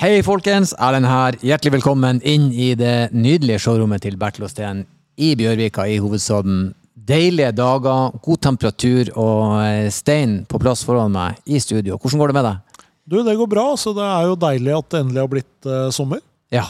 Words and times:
Hei, 0.00 0.22
folkens. 0.24 0.70
Erlend 0.80 1.04
her. 1.04 1.36
Hjertelig 1.44 1.74
velkommen 1.74 2.22
inn 2.24 2.46
i 2.56 2.70
det 2.72 3.10
nydelige 3.12 3.60
showrommet 3.60 4.00
til 4.00 4.14
Bertil 4.16 4.46
Osten 4.46 4.78
i 5.20 5.34
Bjørvika 5.36 5.84
i 5.84 5.98
hovedstaden. 6.00 6.70
Deilige 6.96 7.50
dager, 7.52 8.14
god 8.24 8.40
temperatur 8.46 9.10
og 9.12 9.58
eh, 9.60 9.90
Stein 9.92 10.38
på 10.48 10.56
plass 10.62 10.86
foran 10.88 11.12
meg 11.12 11.36
i 11.44 11.60
studio. 11.60 11.98
Hvordan 12.00 12.22
går 12.22 12.32
det 12.32 12.36
med 12.38 12.48
deg? 12.48 12.86
Du, 13.12 13.18
det 13.26 13.34
går 13.42 13.50
bra. 13.52 13.66
så 13.76 13.92
Det 13.92 14.06
er 14.06 14.30
jo 14.30 14.38
deilig 14.40 14.72
at 14.78 14.88
det 14.88 15.02
endelig 15.04 15.20
har 15.20 15.30
blitt 15.34 15.68
uh, 15.68 15.90
sommer. 15.92 16.24
Ja, 16.48 16.64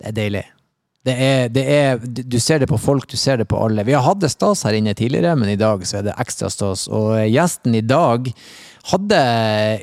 det 0.00 0.08
er 0.08 0.16
deilig. 0.22 0.44
Det 1.04 1.18
er, 1.28 1.52
det 1.52 1.66
er, 1.68 2.00
du 2.00 2.38
ser 2.40 2.64
det 2.64 2.70
på 2.72 2.80
folk, 2.80 3.04
du 3.12 3.20
ser 3.20 3.42
det 3.42 3.50
på 3.52 3.60
alle. 3.60 3.84
Vi 3.84 3.92
har 3.92 4.08
hatt 4.08 4.24
det 4.24 4.32
stas 4.32 4.64
her 4.64 4.80
inne 4.80 4.96
tidligere, 4.96 5.36
men 5.36 5.52
i 5.52 5.60
dag 5.60 5.84
så 5.84 6.00
er 6.00 6.08
det 6.08 6.16
ekstra 6.16 6.48
stas. 6.48 6.88
Og 6.88 7.12
gjesten 7.28 7.76
i 7.76 7.84
dag 7.84 8.32
hadde 8.88 9.20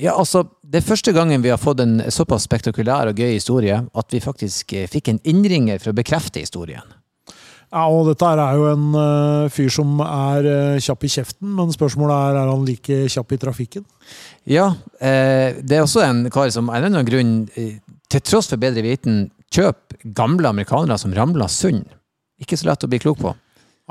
Ja, 0.02 0.18
altså, 0.18 0.48
det 0.76 0.82
er 0.82 0.90
første 0.90 1.14
gangen 1.16 1.40
vi 1.40 1.54
har 1.54 1.60
fått 1.62 1.80
en 1.80 2.02
såpass 2.12 2.44
spektakulær 2.50 3.08
og 3.08 3.20
gøy 3.22 3.30
historie 3.32 3.78
at 3.80 4.12
vi 4.12 4.20
faktisk 4.20 4.74
eh, 4.76 4.90
fikk 4.92 5.08
en 5.08 5.20
innringer 5.24 5.80
for 5.80 5.94
å 5.94 5.96
bekrefte 5.96 6.42
historien. 6.44 6.84
Ja, 7.72 7.86
og 7.88 8.10
dette 8.10 8.28
er 8.28 8.58
jo 8.60 8.66
en 8.74 8.90
uh, 8.92 9.48
fyr 9.52 9.72
som 9.72 10.02
er 10.04 10.48
uh, 10.48 10.82
kjapp 10.84 11.06
i 11.08 11.12
kjeften, 11.14 11.54
men 11.56 11.72
spørsmålet 11.72 12.16
er 12.28 12.40
er 12.42 12.52
han 12.52 12.66
like 12.68 12.98
kjapp 13.14 13.32
i 13.32 13.40
trafikken? 13.40 13.86
Ja, 14.52 14.68
eh, 15.00 15.56
det 15.64 15.78
er 15.78 15.86
også 15.86 16.04
en 16.04 16.26
kar 16.32 16.52
som 16.52 16.68
av 16.68 16.76
en 16.76 16.90
eller 16.90 17.00
annen 17.00 17.08
grunn, 17.08 17.34
til 18.12 18.24
tross 18.28 18.52
for 18.52 18.60
bedre 18.60 18.84
viten, 18.84 19.30
kjøper 19.56 20.12
gamle 20.18 20.52
amerikanere 20.52 21.00
som 21.00 21.16
ramler 21.16 21.52
sund. 21.52 21.88
Ikke 22.44 22.60
så 22.60 22.68
lett 22.68 22.84
å 22.84 22.92
bli 22.92 23.00
klok 23.00 23.24
på. 23.24 23.32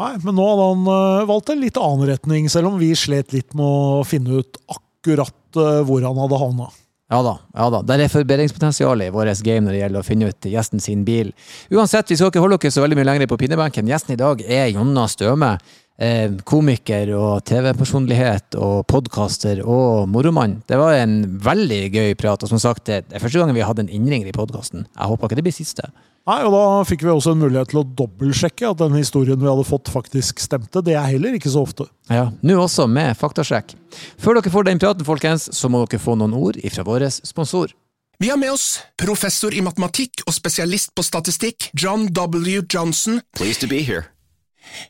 Nei, 0.01 0.13
men 0.21 0.37
nå 0.37 0.51
hadde 0.51 0.69
han 0.69 0.85
uh, 0.91 1.29
valgt 1.33 1.55
en 1.55 1.65
litt 1.65 1.81
annen 1.81 2.13
retning, 2.13 2.53
selv 2.53 2.75
om 2.75 2.79
vi 2.81 2.93
slet 2.93 3.33
litt 3.33 3.57
med 3.57 3.65
å 3.65 4.05
finne 4.05 4.45
ut 4.45 4.61
akkurat 4.69 5.35
eh, 5.61 5.85
hvor 5.87 6.05
han 6.05 6.19
hadde 6.25 6.41
havna. 6.41 6.71
Ja 7.13 7.21
da. 7.23 7.35
ja 7.53 7.69
da. 7.71 7.83
Det 7.85 7.97
er 8.01 8.11
forbedringspotensial 8.11 9.05
i 9.05 9.11
vårt 9.13 9.43
game 9.45 9.67
når 9.67 9.77
det 9.77 9.81
gjelder 9.83 10.01
å 10.01 10.07
finne 10.07 10.31
ut 10.33 10.49
gjesten 10.49 10.81
sin 10.83 11.05
bil. 11.07 11.35
Uansett, 11.71 12.09
vi 12.11 12.17
skal 12.19 12.33
ikke 12.33 12.43
holde 12.43 12.59
dere 12.63 12.75
så 12.75 12.83
veldig 12.85 12.99
mye 12.99 13.09
lenger 13.11 13.31
på 13.31 13.39
pinnebenken. 13.45 13.89
Gjesten 13.91 14.17
i 14.17 14.21
dag 14.21 14.41
er 14.43 14.71
Jonna 14.73 15.05
Støme. 15.11 15.55
Eh, 15.95 16.33
komiker 16.43 17.13
og 17.15 17.45
TV-personlighet 17.47 18.57
og 18.59 18.81
podkaster 18.91 19.61
og 19.63 20.09
moromann. 20.11 20.57
Det 20.67 20.81
var 20.81 20.97
en 20.99 21.21
veldig 21.45 21.83
gøy 21.95 22.17
prat. 22.19 22.43
Og 22.43 22.51
som 22.51 22.63
sagt, 22.63 22.89
det 22.89 23.05
er 23.13 23.23
første 23.23 23.39
gang 23.39 23.55
vi 23.55 23.63
har 23.63 23.71
hatt 23.71 23.85
en 23.85 23.93
innringer 23.93 24.33
i 24.33 24.35
podkasten. 24.35 24.89
Jeg 24.89 25.13
håper 25.13 25.31
ikke 25.31 25.39
det 25.39 25.47
blir 25.47 25.55
siste. 25.55 25.87
Nei, 26.25 26.39
og 26.47 26.55
Da 26.55 26.63
fikk 26.89 27.03
vi 27.05 27.13
også 27.13 27.35
en 27.35 27.43
mulighet 27.43 27.69
til 27.69 27.83
å 27.83 27.87
dobbeltsjekke 27.99 28.71
at 28.71 28.81
den 28.81 28.97
historien 28.97 29.41
vi 29.41 29.49
hadde 29.49 29.67
fått, 29.69 29.91
faktisk 29.93 30.41
stemte. 30.41 30.81
Det 30.81 30.95
er 30.97 31.11
heller 31.11 31.37
ikke 31.37 31.53
så 31.53 31.65
ofte. 31.67 31.85
Ja, 32.09 32.31
Nå 32.41 32.57
også 32.63 32.87
med 32.89 33.13
faktasjekk. 33.21 33.75
Før 34.17 34.39
dere 34.41 34.53
får 34.55 34.69
den 34.71 34.81
praten, 34.81 35.05
folkens, 35.05 35.51
så 35.53 35.69
må 35.69 35.85
dere 35.85 36.01
få 36.01 36.17
noen 36.17 36.33
ord 36.39 36.57
fra 36.73 36.87
vår 36.87 37.11
sponsor. 37.21 37.75
Vi 38.23 38.31
har 38.31 38.39
med 38.41 38.55
oss 38.55 38.79
professor 38.97 39.53
i 39.53 39.61
matematikk 39.61 40.23
og 40.25 40.33
spesialist 40.33 40.95
på 40.97 41.05
statistikk, 41.05 41.69
John 41.77 42.07
W. 42.15 42.63
Johnson. 42.73 43.21
Pleased 43.37 43.61
to 43.61 43.69
be 43.69 43.83
here. 43.83 44.07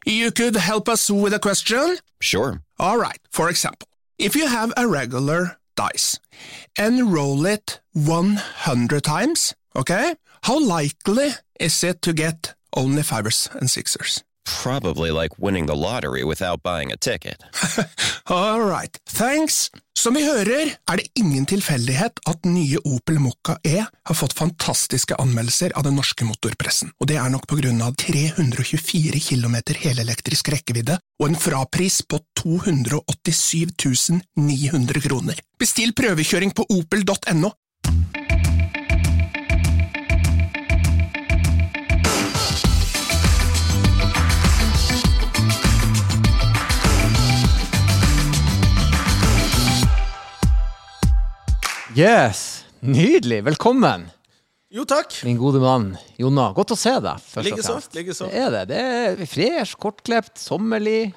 You 0.07 0.31
could 0.31 0.57
help 0.57 0.89
us 0.89 1.11
with 1.11 1.35
a 1.35 1.41
question? 1.41 1.99
Sure. 2.21 2.61
All 2.79 2.99
right, 2.99 3.19
for 3.33 3.49
example, 3.51 3.89
if 4.19 4.37
you 4.37 4.47
have 4.47 4.73
a 4.77 4.87
regular 4.87 5.59
dice 5.75 6.21
and 6.79 7.13
roll 7.13 7.45
it 7.47 7.81
100 7.95 9.03
times, 9.03 9.55
okay? 9.75 10.15
How 10.47 10.61
likely 10.61 11.33
is 11.59 11.83
it 11.85 12.03
to 12.03 12.13
get 12.13 12.53
only 12.77 13.03
fivers 13.03 13.49
and 13.55 13.71
sixers? 13.71 14.23
Probably 14.63 15.11
like 15.11 15.39
winning 15.39 15.65
the 15.65 15.75
lottery 15.75 16.23
without 16.23 16.63
buying 16.63 16.93
a 16.93 16.99
ticket. 16.99 17.43
All 18.27 18.61
right, 18.61 18.95
thanks. 19.09 19.71
Som 19.99 20.15
vi 20.15 20.27
hører, 20.27 20.75
er 20.91 21.01
det 21.01 21.07
ingen 21.17 21.47
tilfeldighet 21.49 22.21
at 22.29 22.45
nye 22.45 22.77
Opel 22.85 23.23
Mokka 23.25 23.57
E 23.65 23.87
har 23.87 24.15
fått 24.15 24.37
fantastiske 24.37 25.17
anmeldelser 25.17 25.73
av 25.79 25.89
den 25.89 25.97
norske 25.97 26.29
motorpressen, 26.29 26.93
og 27.01 27.09
det 27.09 27.17
er 27.17 27.33
nok 27.33 27.49
på 27.49 27.63
grunn 27.63 27.81
av 27.81 27.97
324 27.97 29.25
km 29.25 29.57
helelektrisk 29.81 30.53
rekkevidde 30.53 31.01
og 31.23 31.29
en 31.31 31.41
frapris 31.41 32.03
på 32.05 32.21
287 32.45 34.21
900 34.37 35.09
kroner. 35.09 35.41
Bestill 35.57 35.97
prøvekjøring 35.97 36.53
på 36.53 36.69
opel.no 36.69 37.57
Yes! 51.95 52.65
Nydelig! 52.81 53.45
Velkommen! 53.47 54.09
Jo, 54.75 54.83
takk. 54.85 55.13
Min 55.23 55.37
gode 55.39 55.61
mann 55.63 55.93
Jonna. 56.19 56.49
Godt 56.57 56.73
å 56.75 56.77
se 56.79 56.91
deg. 56.99 57.27
Likeså. 57.47 57.77
Så. 57.79 58.27
Det 58.33 58.41
er 58.41 58.51
det. 58.57 58.63
Det 58.73 58.81
er 58.81 59.21
fresh, 59.31 59.77
kortklipt, 59.79 60.35
sommerlig. 60.43 61.13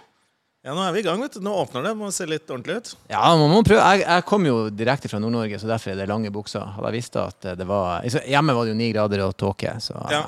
Ja, 0.62 0.76
Nå 0.78 0.84
er 0.86 0.94
vi 0.94 1.02
i 1.02 1.06
gang. 1.08 1.18
vet 1.24 1.34
du. 1.34 1.42
Nå 1.42 1.56
åpner 1.64 1.88
det. 1.88 1.96
Må 1.98 2.12
se 2.14 2.28
litt 2.30 2.46
ordentlig 2.54 2.76
ut. 2.78 2.92
Ja, 3.10 3.24
man 3.40 3.50
må 3.50 3.64
prøve. 3.66 3.82
Jeg, 3.96 4.04
jeg 4.06 4.26
kom 4.30 4.46
jo 4.46 4.58
direkte 4.70 5.10
fra 5.10 5.18
Nord-Norge, 5.24 5.58
så 5.58 5.72
derfor 5.72 5.96
er 5.96 5.98
det 6.04 6.08
lange 6.12 6.30
bukser. 6.36 6.62
Hadde 6.76 6.92
jeg 6.92 7.00
visst 7.00 7.18
at 7.24 7.50
det 7.58 7.66
var 7.70 8.06
Hjemme 8.06 8.54
var 8.54 8.68
det 8.70 8.76
jo 8.76 8.80
ni 8.84 8.92
grader 8.94 9.26
og 9.26 9.34
tåke, 9.42 9.74
så 9.82 9.98
Ja. 10.14 10.22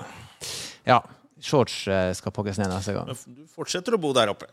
ja. 0.89 0.99
Shorts 1.39 1.83
eh, 1.87 2.09
skal 2.17 2.33
pakkes 2.35 2.57
ned 2.59 2.73
neste 2.73 2.97
gang. 2.97 3.13
Du 3.13 3.45
fortsetter 3.53 3.93
å 3.95 4.01
bo 4.01 4.09
der 4.17 4.33
oppe. 4.33 4.49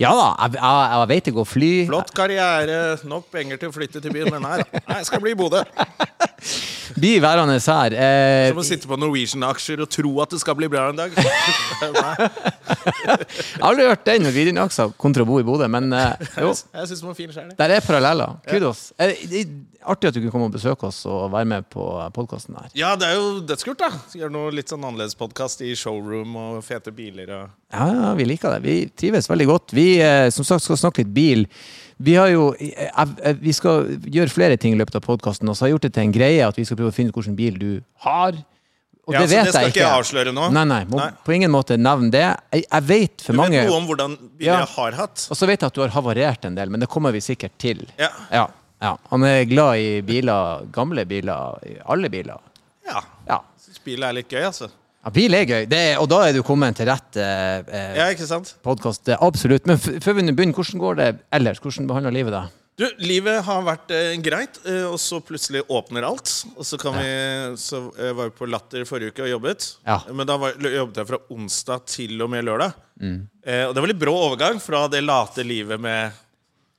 Ja 0.00 0.10
da, 0.12 0.28
jeg, 0.42 0.58
jeg, 0.58 0.86
jeg 0.92 1.08
vet 1.12 1.28
ikke 1.30 1.42
å 1.42 1.48
fly. 1.48 1.70
Flott 1.88 2.10
karriere, 2.16 2.80
nok 3.08 3.30
penger 3.32 3.60
til 3.60 3.70
å 3.70 3.76
flytte 3.76 4.02
til 4.04 4.12
byen, 4.12 4.28
men 4.34 4.44
nei 4.44 4.58
da. 4.60 4.82
Jeg 4.98 5.08
skal 5.08 5.22
bli 5.24 5.32
i 5.32 5.38
Bodø. 5.38 5.62
Blir 6.94 7.20
værende 7.24 7.58
her. 7.58 7.94
Eh, 7.96 8.48
Som 8.52 8.60
å 8.62 8.66
sitte 8.66 8.86
på 8.90 8.96
Norwegian-aksjer 9.00 9.82
og 9.82 9.90
tro 9.90 10.12
at 10.22 10.30
det 10.34 10.40
skal 10.42 10.54
bli 10.58 10.68
bra 10.70 10.88
en 10.92 10.98
dag. 11.00 11.10
Jeg 11.16 11.92
har 11.96 13.70
aldri 13.70 13.86
hørt 13.88 14.04
den 14.06 14.22
Norwegian-aksa 14.26 14.88
kontra 15.00 15.24
å 15.24 15.28
bo 15.28 15.38
i 15.40 15.46
Bodø, 15.46 15.68
men 15.72 15.90
eh, 15.96 16.26
jo. 16.44 16.52
jeg 16.54 16.90
synes 16.90 17.00
den 17.02 17.08
var 17.10 17.18
fin. 17.18 17.34
Der 17.58 17.74
er 17.78 17.84
paralleller. 17.84 18.36
Kudos. 18.48 18.90
Eh, 18.98 19.14
det 19.30 19.42
er 19.42 19.54
artig 19.92 20.10
at 20.10 20.16
du 20.16 20.20
kunne 20.22 20.34
komme 20.34 20.48
og 20.50 20.56
besøke 20.56 20.88
oss 20.88 21.02
og 21.10 21.28
være 21.34 21.48
med 21.52 21.68
på 21.72 21.86
podkasten 22.16 22.56
her. 22.58 22.68
Ja, 22.78 22.94
det 22.98 23.10
er 23.12 23.18
jo 23.20 23.40
dødskult, 23.46 23.78
da. 23.82 23.90
Gjøre 24.18 24.34
noe 24.34 24.54
litt 24.54 24.72
sånn 24.72 24.84
annerledes 24.86 25.16
podkast 25.18 25.62
i 25.66 25.74
showroom 25.78 26.34
og 26.40 26.60
fete 26.66 26.94
biler 26.94 27.30
og 27.40 27.48
Ja, 27.74 27.86
ja, 27.90 28.12
vi 28.18 28.24
liker 28.30 28.56
det. 28.56 28.62
Vi 28.66 28.76
trives 28.98 29.26
veldig 29.30 29.48
godt. 29.50 29.74
Vi 29.76 29.88
eh, 30.02 30.28
som 30.34 30.46
sagt 30.46 30.64
skal 30.66 30.78
snakke 30.80 31.02
litt 31.04 31.14
bil. 31.16 31.46
Vi 31.98 32.14
har 32.18 32.28
jo 32.28 32.50
eh, 32.60 32.90
eh, 32.92 33.36
Vi 33.40 33.52
skal 33.56 33.86
gjøre 34.04 34.28
flere 34.32 34.56
ting 34.60 34.74
i 34.74 34.78
løpet 34.80 34.98
av 34.98 35.04
podkasten, 35.06 35.48
og 35.48 35.56
så 35.56 35.64
har 35.64 35.70
jeg 35.70 35.76
gjort 35.78 35.86
det 35.88 35.94
til 35.96 36.04
en 36.04 36.12
greie 36.12 36.44
at 36.46 36.58
vi 36.58 36.64
skal 36.68 36.76
prøve 36.80 36.92
å 36.92 36.96
finne 36.96 37.12
ut 37.12 37.16
hvilken 37.16 37.36
bil 37.38 37.56
du 37.60 37.70
har. 38.04 38.36
Og 39.06 39.14
Ja, 39.14 39.20
det 39.22 39.28
så 39.30 39.36
vet 39.36 39.44
det 39.46 39.52
skal 39.54 39.62
jeg 39.68 39.72
ikke 39.72 39.84
jeg 39.84 40.00
avsløre 40.00 40.32
nå? 40.34 40.48
Nei, 40.50 40.64
nei, 40.66 40.80
må 40.90 40.98
Nei. 40.98 41.10
på 41.24 41.34
ingen 41.36 41.52
måte 41.54 41.76
nevne 41.78 42.10
det. 42.10 42.24
Jeg, 42.52 42.64
jeg 42.66 42.86
vet 42.88 43.22
for 43.22 43.36
Du 43.36 43.38
mange 43.38 43.60
vet 43.60 43.68
noe 43.70 43.78
om 43.78 43.86
hvordan 43.86 44.16
biler 44.18 44.48
Ja. 44.50 44.56
jeg 44.64 44.72
har 44.74 44.96
hatt? 44.98 45.26
Og 45.30 45.38
så 45.38 45.46
vet 45.46 45.60
jeg 45.62 45.66
at 45.70 45.76
du 45.78 45.82
har 45.84 45.94
havarert 45.94 46.44
en 46.48 46.56
del, 46.58 46.72
men 46.74 46.82
det 46.82 46.88
kommer 46.90 47.14
vi 47.14 47.20
sikkert 47.22 47.54
til. 47.62 47.84
Ja. 48.02 48.10
Ja, 48.34 48.48
ja. 48.82 48.96
Han 49.12 49.22
er 49.24 49.44
glad 49.46 49.78
i 49.78 50.00
biler, 50.02 50.66
gamle 50.74 51.06
biler, 51.06 51.62
alle 51.86 52.10
biler. 52.10 52.42
Ja. 52.90 53.04
Ja. 53.30 53.38
Syns 53.62 53.78
bil 53.86 54.02
er 54.02 54.12
litt 54.18 54.28
gøy, 54.28 54.42
altså. 54.50 54.68
Ja 55.06 55.12
bil 55.14 55.38
er 55.38 55.46
gøy, 55.46 55.64
det 55.70 55.78
er, 55.92 55.96
og 56.02 56.08
da 56.10 56.24
er 56.26 56.34
du 56.34 56.42
kommet 56.42 56.74
til 56.80 56.88
rett 56.90 57.18
eh, 57.22 57.62
eh, 57.62 57.96
Ja, 58.00 58.10
ikke 58.10 58.26
sant? 58.26 58.56
podkast. 58.66 59.06
Absolutt. 59.22 59.68
Men 59.70 59.78
f 59.78 59.86
før 60.02 60.16
vi 60.18 60.24
begynner, 60.32 60.56
hvordan 60.56 60.82
går 60.82 60.96
det 60.98 61.10
ellers? 61.38 61.60
Hvordan 61.62 61.86
behandler 61.86 62.16
livet 62.16 62.34
deg? 62.34 62.54
Du, 62.76 62.84
livet 63.00 63.38
har 63.46 63.62
vært 63.64 63.92
eh, 63.94 64.18
greit, 64.20 64.58
eh, 64.68 64.82
og 64.84 64.98
så 65.00 65.22
plutselig 65.24 65.62
åpner 65.72 66.04
alt. 66.04 66.32
Og 66.58 66.66
så, 66.66 66.76
kan 66.76 66.98
vi, 66.98 67.06
så 67.56 67.86
eh, 67.96 68.10
var 68.12 68.28
vi 68.28 68.34
på 68.36 68.48
Latter 68.50 68.84
forrige 68.84 69.14
uke 69.14 69.24
og 69.24 69.30
jobbet. 69.30 69.68
Ja. 69.86 70.00
Men 70.10 70.28
da 70.28 70.36
var, 70.42 70.58
jobbet 70.60 71.00
jeg 71.00 71.08
fra 71.08 71.22
onsdag 71.32 71.86
til 71.88 72.20
og 72.20 72.34
med 72.34 72.44
lørdag. 72.44 72.76
Eh, 73.00 73.62
og 73.64 73.72
det 73.72 73.80
var 73.80 73.92
litt 73.94 74.02
brå 74.02 74.12
overgang 74.26 74.60
fra 74.60 74.84
det 74.92 75.00
late 75.06 75.46
livet 75.46 75.80
med 75.80 76.18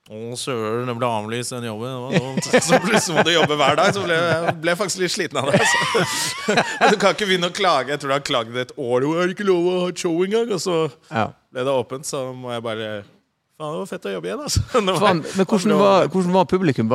å, 0.08 0.36
søren, 0.40 0.86
det 0.88 0.94
ble 0.96 1.08
avlyst 1.12 1.52
den 1.52 1.66
jobben. 1.68 1.90
Det 1.92 2.00
var 2.00 2.24
dumt. 2.24 2.48
Så 2.68 2.78
plutselig 2.80 3.16
må 3.18 3.24
du 3.26 3.32
jobbe 3.34 3.58
hver 3.60 3.76
dag. 3.76 3.90
Så 3.92 4.04
ble 4.06 4.16
jeg 4.16 4.54
ble 4.64 4.74
faktisk 4.80 5.02
litt 5.04 5.12
sliten 5.14 5.40
av 5.42 5.50
det. 5.52 5.60
Så. 5.68 6.56
Du 6.94 6.96
kan 7.00 7.12
ikke 7.12 7.28
begynne 7.28 7.50
å 7.52 7.54
klage. 7.54 7.92
Jeg 7.92 8.00
tror 8.02 8.14
du 8.14 8.16
har 8.16 8.24
klaget 8.24 8.58
et 8.64 8.72
år. 8.80 9.04
Du 9.04 9.10
har 9.18 9.34
ikke 9.34 9.46
lov 9.48 9.68
å 9.68 9.76
ha 9.84 9.92
show 9.92 10.16
engang. 10.24 10.48
Og 10.56 10.62
så 10.64 10.78
ble 11.52 11.66
det 11.68 11.74
åpent, 11.84 12.08
så 12.08 12.24
må 12.32 12.54
jeg 12.56 12.64
bare 12.64 12.88
Faen, 13.58 13.72
det 13.74 13.78
var 13.82 13.88
fett 13.90 14.04
å 14.06 14.10
jobbe 14.12 14.28
igjen, 14.28 14.42
altså. 14.46 14.60
Var- 14.86 14.98
Fan, 15.02 15.20
men 15.34 15.46
hvordan 15.50 15.78
var, 15.80 16.04
hvordan 16.14 16.34
var 16.36 16.44
publikum? 16.46 16.92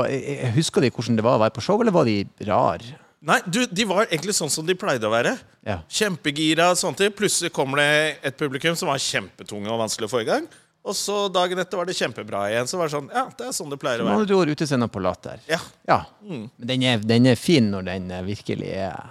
Husker 0.56 0.86
de 0.86 0.92
hvordan 0.96 1.18
det 1.20 1.26
var 1.26 1.36
å 1.36 1.42
være 1.42 1.52
på 1.58 1.64
show, 1.66 1.82
eller 1.84 1.92
var 1.92 2.08
de 2.08 2.22
rar? 2.48 2.86
Nei, 3.24 3.38
du, 3.52 3.62
de 3.68 3.86
var 3.88 4.06
egentlig 4.06 4.32
sånn 4.36 4.52
som 4.52 4.64
de 4.68 4.76
pleide 4.80 5.04
å 5.08 5.12
være. 5.12 5.36
Ja. 5.68 5.78
Kjempegira 5.92 6.70
og 6.72 6.80
sånne 6.80 7.02
ting. 7.02 7.12
Plutselig 7.16 7.52
kommer 7.56 7.80
det 7.84 7.92
et 8.32 8.40
publikum 8.40 8.76
som 8.80 8.88
var 8.92 9.00
kjempetunge 9.04 9.68
og 9.76 9.80
vanskelig 9.84 10.08
å 10.08 10.12
få 10.16 10.24
i 10.24 10.28
gang. 10.28 10.48
Og 10.84 10.96
så 11.00 11.30
dagen 11.32 11.60
etter 11.64 11.80
var 11.80 11.88
det 11.88 11.96
kjempebra 11.96 12.42
igjen. 12.52 12.68
Så 12.68 12.78
var 12.78 12.90
det 12.90 12.96
sånn, 12.98 13.06
ja, 13.14 13.22
det 13.40 13.46
er 13.48 13.54
sånn 13.56 13.70
det 13.72 13.78
pleier 13.80 14.02
å 14.04 14.08
være. 14.10 14.26
du 14.28 14.34
ord 14.36 14.50
utescenen 14.52 14.90
på 14.92 15.00
Latter. 15.04 15.40
Ja, 15.48 15.60
Ja. 15.88 16.00
Mm. 16.28 16.50
den 16.60 16.84
er, 16.84 16.98
den 17.00 17.26
er 17.32 17.36
fin 17.40 17.70
når 17.72 17.86
den 17.88 18.12
eh, 18.12 18.24
virkelig 18.24 18.72
er 18.76 19.04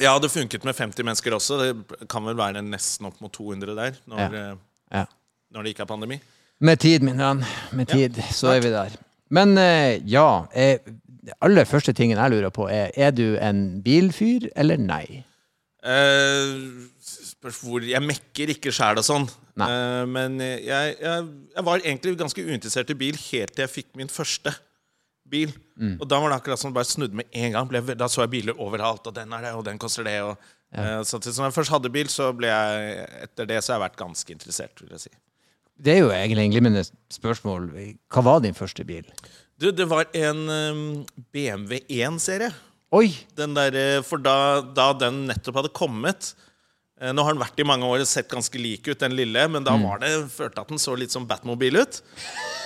ja 0.00 0.12
det 0.22 0.28
funket 0.30 0.62
med 0.64 0.76
50 0.78 1.02
mennesker 1.04 1.34
også. 1.34 1.56
Det 1.58 1.98
kan 2.08 2.24
vel 2.24 2.36
være 2.38 2.62
nesten 2.62 3.06
opp 3.10 3.20
mot 3.20 3.32
200 3.34 3.74
der 3.74 3.96
når, 4.06 4.18
Ja. 4.18 4.28
eh, 4.52 4.56
ja. 4.94 5.04
når 5.52 5.62
det 5.64 5.72
ikke 5.74 5.82
er 5.82 5.90
pandemi. 5.90 6.20
Med 6.60 6.78
tid, 6.80 7.02
min 7.02 7.18
venn. 7.18 7.44
Med 7.72 7.88
tid, 7.88 8.14
så 8.32 8.54
er 8.54 8.60
vi 8.62 8.70
der. 8.70 8.94
Men 9.30 9.58
eh, 9.58 9.98
ja, 10.06 10.46
det 10.54 11.34
aller 11.44 11.64
første 11.68 11.92
tingen 11.92 12.16
jeg 12.16 12.30
lurer 12.30 12.50
på, 12.54 12.70
er 12.70 12.90
er 12.96 13.10
du 13.10 13.36
en 13.36 13.82
bilfyr 13.82 14.48
eller 14.56 14.78
nei? 14.78 15.24
Eh, 15.82 16.54
spørs 17.38 17.58
hvor 17.62 17.84
Jeg 17.86 18.02
mekker 18.02 18.54
ikke 18.54 18.72
sjæl 18.74 19.00
og 19.00 19.06
sånn. 19.06 19.28
Eh, 19.58 20.04
men 20.10 20.40
jeg, 20.42 20.96
jeg, 20.98 21.28
jeg 21.54 21.66
var 21.66 21.82
egentlig 21.84 22.16
ganske 22.18 22.44
uinteressert 22.44 22.90
i 22.90 22.98
bil 22.98 23.18
helt 23.28 23.54
til 23.54 23.64
jeg 23.64 23.74
fikk 23.74 23.92
min 23.98 24.10
første 24.12 24.54
bil. 25.28 25.52
Mm. 25.78 25.96
Og 26.00 26.06
da 26.08 26.18
var 26.20 26.32
det 26.32 26.40
akkurat 26.40 26.60
som 26.60 26.72
det 26.72 26.78
bare 26.80 26.88
snudde 26.88 27.18
med 27.20 27.28
en 27.36 27.54
gang. 27.54 27.70
Ble, 27.70 27.82
da 27.98 28.08
så 28.10 28.24
jeg 28.24 28.34
biler 28.38 28.58
overalt, 28.58 29.06
og 29.06 29.16
den 29.16 29.32
er 29.36 29.48
det, 29.48 29.54
og 29.54 29.64
den 29.66 29.80
koster 29.80 30.06
det. 30.08 30.18
Og, 30.24 30.50
så 31.06 31.20
til, 31.20 31.32
så 31.32 31.42
når 31.42 31.50
jeg 31.50 31.58
først 31.60 31.74
hadde 31.76 31.94
bil, 31.94 32.12
så 32.12 32.30
ble 32.36 32.50
jeg 32.50 33.08
etter 33.24 33.48
det 33.48 33.62
så 33.62 33.72
har 33.72 33.78
jeg 33.78 33.86
vært 33.86 34.00
ganske 34.00 34.34
interessert. 34.34 34.82
vil 34.82 34.94
jeg 34.96 35.06
si. 35.06 35.12
Det 35.78 35.94
er 35.94 36.00
jo 36.02 36.10
egentlig 36.10 36.48
en 36.48 36.54
glimrende 36.56 36.84
spørsmål. 37.14 37.68
Hva 38.10 38.24
var 38.26 38.42
din 38.42 38.56
første 38.56 38.84
bil? 38.88 39.06
Du, 39.58 39.70
det 39.74 39.86
var 39.90 40.08
en 40.16 40.42
um, 40.50 40.82
BMW 41.34 41.80
1-serie. 41.86 42.50
Oi! 42.94 43.12
Den 43.36 43.54
der, 43.56 43.74
eh, 43.76 44.02
for 44.06 44.22
da, 44.22 44.62
da 44.74 44.90
den 44.96 45.26
nettopp 45.28 45.58
hadde 45.60 45.74
kommet 45.76 46.32
Nå 46.98 47.22
har 47.22 47.34
den 47.34 47.42
vært 47.42 47.60
i 47.62 47.66
mange 47.66 47.86
år 47.86 48.02
og 48.02 48.08
sett 48.10 48.26
ganske 48.30 48.58
lik 48.58 48.88
ut, 48.88 48.98
den 48.98 49.14
lille, 49.14 49.44
men 49.52 49.62
da 49.62 49.76
var 49.78 50.00
det, 50.02 50.10
følte 50.34 50.64
at 50.64 50.72
den 50.72 50.80
så 50.82 50.96
litt 50.98 51.14
som 51.14 51.26
Batmobil 51.30 51.78
ut. 51.78 52.00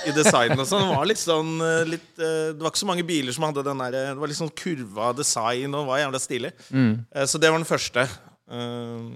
I 0.09 0.15
designen 0.17 0.63
og 0.63 0.67
sånn. 0.67 0.87
Det 0.89 0.97
var 0.97 1.09
litt 1.11 1.21
sånn 1.21 1.51
eh, 1.63 1.83
litt, 1.87 2.09
eh, 2.17 2.49
Det 2.57 2.63
var 2.63 2.73
ikke 2.73 2.81
så 2.81 2.89
mange 2.89 3.05
biler 3.07 3.37
som 3.37 3.45
hadde 3.47 3.63
den 3.63 3.83
der 3.85 3.95
Det 3.95 4.19
var 4.19 4.31
litt 4.33 4.39
sånn 4.41 4.51
kurva 4.57 5.13
design 5.15 5.77
og 5.79 5.87
var 5.93 6.01
jævla 6.01 6.21
stilig. 6.23 6.51
Mm. 6.73 6.95
Så 7.29 7.39
det 7.39 7.53
var 7.53 7.61
den 7.61 7.69
første. 7.69 8.07
Eh, 8.51 9.13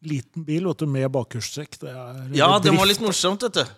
Liten 0.00 0.46
bil 0.46 0.64
vet 0.70 0.80
du, 0.80 0.86
med 0.88 1.10
bakhjulstrekk. 1.12 1.76
Ja, 1.84 2.06
det 2.56 2.70
den 2.70 2.78
var 2.78 2.88
litt 2.88 3.02
morsomt, 3.04 3.42
vet 3.44 3.58
du. 3.58 3.76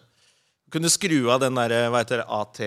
Kunne 0.72 0.92
skru 0.92 1.18
av 1.32 1.40
den 1.42 1.56
der, 1.58 1.74
hva 1.90 2.04
heter 2.04 2.22
det, 2.22 2.28
AT 2.30 2.60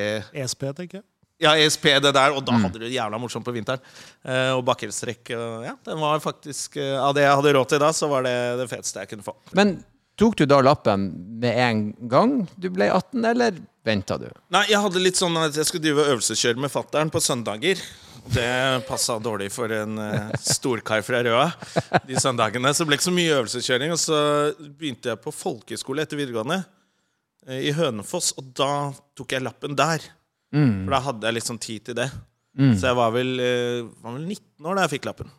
ESP, 0.44 0.68
tenker 0.76 1.00
jeg. 1.00 1.06
Ja, 1.42 1.52
ESP, 1.60 1.90
det 2.00 2.14
der, 2.16 2.32
og 2.32 2.46
da 2.48 2.56
hadde 2.56 2.80
du 2.80 2.86
det 2.86 2.94
jævla 2.94 3.20
morsomt 3.20 3.44
på 3.44 3.52
vinteren. 3.52 3.82
Eh, 4.24 4.54
og 4.56 4.64
bakkerstrekk 4.68 5.34
og 5.36 5.66
Ja, 5.68 5.74
den 5.84 6.00
var 6.00 6.22
faktisk 6.24 6.78
eh, 6.80 6.96
Av 6.96 7.12
det 7.16 7.26
jeg 7.26 7.36
hadde 7.42 7.54
råd 7.58 7.74
til 7.74 7.84
da, 7.84 7.92
så 7.96 8.08
var 8.12 8.24
det 8.24 8.36
det 8.62 8.70
feteste 8.72 9.04
jeg 9.04 9.12
kunne 9.12 9.26
få. 9.26 9.36
Men 9.58 9.78
tok 10.16 10.38
du 10.40 10.46
da 10.48 10.62
lappen 10.64 11.10
med 11.44 11.60
en 11.60 11.86
gang 12.08 12.38
du 12.56 12.70
ble 12.72 12.88
18, 12.88 13.20
eller 13.34 13.60
venta 13.86 14.18
du? 14.22 14.30
Nei, 14.56 14.64
jeg 14.72 14.80
hadde 14.82 15.04
litt 15.04 15.20
sånn 15.20 15.36
at 15.42 15.60
jeg 15.60 15.68
skulle 15.68 15.84
drive 15.84 16.08
øvelseskjøre 16.14 16.64
med 16.64 16.72
fattern 16.72 17.12
på 17.12 17.22
søndager. 17.24 17.84
Det 18.26 18.48
passa 18.88 19.20
dårlig 19.22 19.52
for 19.54 19.70
en 19.76 20.00
uh, 20.02 20.32
storkar 20.42 21.04
fra 21.06 21.20
Røa 21.22 21.50
de 22.08 22.18
søndagene. 22.18 22.72
Så 22.74 22.82
det 22.82 22.90
ble 22.90 22.98
ikke 22.98 23.10
så 23.12 23.14
mye 23.20 23.36
øvelseskjøring. 23.36 23.94
Og 23.94 24.02
så 24.02 24.20
begynte 24.64 25.12
jeg 25.12 25.22
på 25.22 25.36
folkeskole 25.36 26.06
etter 26.06 26.18
videregående 26.18 26.64
eh, 27.46 27.68
i 27.70 27.76
Hønefoss, 27.76 28.34
og 28.40 28.50
da 28.58 28.72
tok 29.18 29.36
jeg 29.36 29.46
lappen 29.46 29.78
der. 29.78 30.08
For 30.54 30.94
da 30.94 31.02
hadde 31.10 31.30
jeg 31.30 31.38
litt 31.38 31.48
sånn 31.50 31.62
tid 31.62 31.86
til 31.90 31.98
det. 31.98 32.10
Så 32.56 32.88
jeg 32.88 32.96
var 32.96 33.12
vel, 33.12 33.34
eh, 33.44 33.88
var 34.04 34.16
vel 34.16 34.24
19 34.24 34.70
år 34.70 34.78
da 34.78 34.86
jeg 34.86 34.96
fikk 34.96 35.10
lappen. 35.10 35.32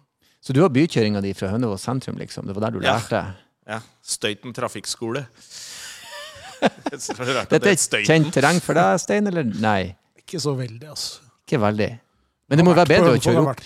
Så 0.44 0.54
du 0.54 0.60
har 0.62 0.70
bykjøringa 0.70 1.22
di 1.24 1.32
fra 1.34 1.48
Hønefoss 1.50 1.86
sentrum, 1.88 2.18
liksom? 2.20 2.46
Det 2.46 2.54
var 2.54 2.68
der 2.68 2.78
du 2.78 2.84
Ja. 2.84 2.98
lærte? 2.98 3.22
Ja, 3.66 3.80
Støyten 4.04 4.54
trafikkskole. 4.54 5.26
Det 6.56 7.48
Dette 7.50 7.68
er 7.68 7.74
et 7.74 8.06
kjent 8.08 8.32
terreng 8.32 8.62
for 8.64 8.72
deg, 8.72 8.98
Stein, 8.98 9.26
eller 9.28 9.44
nei? 9.44 9.94
Ikke 10.16 10.40
så 10.40 10.54
veldig, 10.56 10.88
altså. 10.88 11.20
Ikke 11.44 11.60
veldig. 11.60 11.88
Men 12.48 12.58
det 12.58 12.64
må 12.64 12.72
være 12.74 12.88
bedre 12.94 13.10
å 13.12 13.20
kjøre 13.20 13.42
opp. 13.42 13.60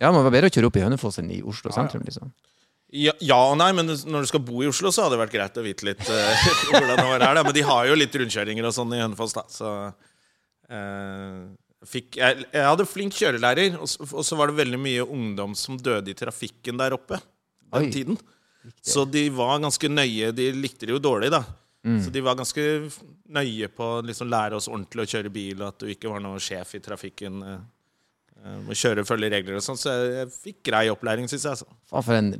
Ja, 0.00 0.08
det 0.08 0.14
må 0.16 0.24
være 0.24 0.34
bedre 0.34 0.50
å 0.50 0.54
kjøre 0.54 0.70
opp 0.70 0.78
i 0.80 0.82
Hønefoss 0.82 1.20
enn 1.20 1.30
i 1.30 1.38
Oslo 1.44 1.70
ja. 1.70 1.76
sentrum, 1.76 2.02
liksom. 2.08 2.32
Ja, 2.94 3.12
ja 3.20 3.38
og 3.50 3.58
nei, 3.60 3.70
men 3.76 3.86
når 3.86 4.24
du 4.24 4.30
skal 4.30 4.42
bo 4.42 4.64
i 4.64 4.70
Oslo, 4.70 4.90
så 4.94 5.04
hadde 5.04 5.14
det 5.14 5.22
vært 5.26 5.36
greit 5.36 5.60
å 5.60 5.64
vite 5.64 5.86
litt 5.86 6.02
uh, 6.08 6.48
hvordan 6.72 6.96
det 6.96 7.06
var 7.06 7.20
her. 7.20 7.38
Da. 7.38 7.44
Men 7.46 7.56
de 7.56 7.64
har 7.68 7.86
jo 7.90 8.00
litt 8.00 8.18
rundkjøringer 8.20 8.66
og 8.66 8.74
sånn 8.76 8.96
i 8.96 9.02
Hønefoss, 9.02 9.36
da. 9.36 9.46
Så 9.52 9.70
fikk, 11.84 12.16
jeg, 12.20 12.46
jeg 12.54 12.64
hadde 12.68 12.86
flink 12.88 13.12
kjørelærer, 13.18 13.76
og, 13.80 13.88
så- 13.90 14.06
og 14.08 14.24
så 14.24 14.36
var 14.38 14.48
det 14.52 14.56
veldig 14.62 14.78
mye 14.80 15.04
ungdom 15.04 15.54
som 15.58 15.76
døde 15.76 16.10
i 16.10 16.14
trafikken 16.16 16.78
der 16.80 16.96
oppe 16.96 17.18
den 17.20 17.88
Oi. 17.88 17.90
tiden. 17.92 18.18
Så 18.80 19.04
de 19.10 19.26
var 19.28 19.58
ganske 19.60 19.88
nøye. 19.92 20.30
De 20.32 20.46
likte 20.56 20.86
det 20.88 20.94
jo 20.94 20.98
dårlig, 21.04 21.30
da. 21.34 21.42
Så 22.00 22.08
de 22.10 22.22
var 22.24 22.32
ganske 22.38 22.62
nøye 23.28 23.66
på 23.68 23.84
å 23.98 24.02
liksom 24.08 24.30
lære 24.32 24.56
oss 24.56 24.70
ordentlig 24.72 25.04
å 25.04 25.10
kjøre 25.10 25.30
bil, 25.34 25.58
og 25.60 25.68
at 25.68 25.78
du 25.82 25.90
ikke 25.92 26.08
var 26.08 26.22
noen 26.24 26.40
sjef 26.40 26.70
i 26.78 26.80
trafikken. 26.80 27.42
eh, 27.44 27.58
eh, 28.40 28.54
Må 28.64 28.72
kjøre 28.72 29.00
og 29.04 29.06
følge 29.10 29.28
regler 29.34 29.58
og 29.58 29.66
sånn. 29.66 29.76
Så 29.76 29.92
jeg, 29.92 30.14
jeg 30.16 30.30
fikk 30.32 30.62
grei 30.70 30.86
opplæring, 30.88 31.28
syns 31.28 31.44
jeg. 31.44 31.50
Altså. 31.58 31.66
Faen, 31.92 32.02
for 32.06 32.14
en 32.14 32.30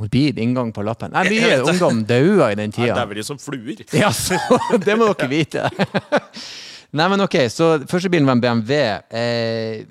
morbid 0.00 0.40
inngang 0.42 0.72
på 0.74 0.82
lappen. 0.82 1.12
Nei, 1.14 1.28
mye 1.36 1.60
ungdom 1.62 2.02
dauer 2.10 2.50
i 2.50 2.58
den 2.58 2.74
tida. 2.74 2.96
dauer 2.98 3.14
de 3.14 3.22
som 3.22 3.38
fluer. 3.38 3.84
Ja, 3.94 4.10
så 4.10 4.34
det 4.82 4.98
må 4.98 5.12
dere 5.14 5.30
vite. 5.30 5.68
Nei, 6.96 7.06
men 7.12 7.20
ok, 7.20 7.36
så 7.52 7.74
første 7.88 8.08
bilen 8.12 8.28
var 8.28 8.38
en 8.38 8.42
BMW. 8.42 8.76
Eh, 9.12 9.82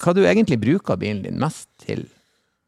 hva 0.00 0.14
du 0.16 0.22
egentlig 0.24 0.60
bruker 0.60 1.00
bilen 1.00 1.24
din 1.26 1.40
mest 1.40 1.68
til? 1.84 2.06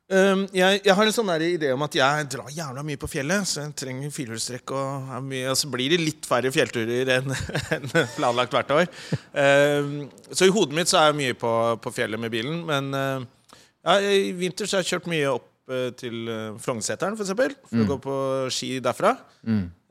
Um, 0.07 0.45
jeg, 0.55 0.85
jeg 0.87 0.95
har 0.95 1.09
en 1.09 1.15
sånn 1.15 1.31
idé 1.43 1.73
om 1.75 1.83
at 1.83 1.97
jeg 1.99 2.27
drar 2.31 2.51
jævla 2.55 2.85
mye 2.87 3.01
på 3.01 3.09
fjellet, 3.11 3.49
så 3.49 3.65
jeg 3.65 3.73
trenger 3.81 4.13
firehjulstrekk. 4.15 4.75
Og, 4.77 5.09
og 5.51 5.57
så 5.59 5.71
blir 5.73 5.97
det 5.97 5.99
litt 6.03 6.29
færre 6.29 6.53
fjellturer 6.55 7.11
enn 7.17 7.33
en 7.77 7.89
planlagt 8.15 8.55
hvert 8.55 8.71
år. 8.77 8.87
Um, 9.33 10.05
så 10.31 10.47
i 10.47 10.55
hodet 10.55 10.79
mitt 10.79 10.93
så 10.93 11.01
er 11.01 11.11
jeg 11.11 11.19
mye 11.25 11.39
på, 11.41 11.55
på 11.83 11.95
fjellet 11.97 12.23
med 12.23 12.35
bilen. 12.37 12.61
Men 12.69 12.93
uh, 12.95 13.59
ja, 13.83 13.99
i 13.99 14.31
vinter 14.37 14.69
så 14.69 14.79
har 14.79 14.87
jeg 14.87 14.95
kjørt 14.95 15.11
mye 15.11 15.33
opp 15.33 15.51
uh, 15.73 15.89
til 15.99 16.31
Frognerseteren, 16.63 17.19
f.eks. 17.19 17.25
for 17.25 17.27
eksempel. 17.27 17.59
For 17.73 17.83
å 17.83 17.91
gå 17.97 17.99
på 18.07 18.21
ski 18.55 18.77
derfra. 18.85 19.17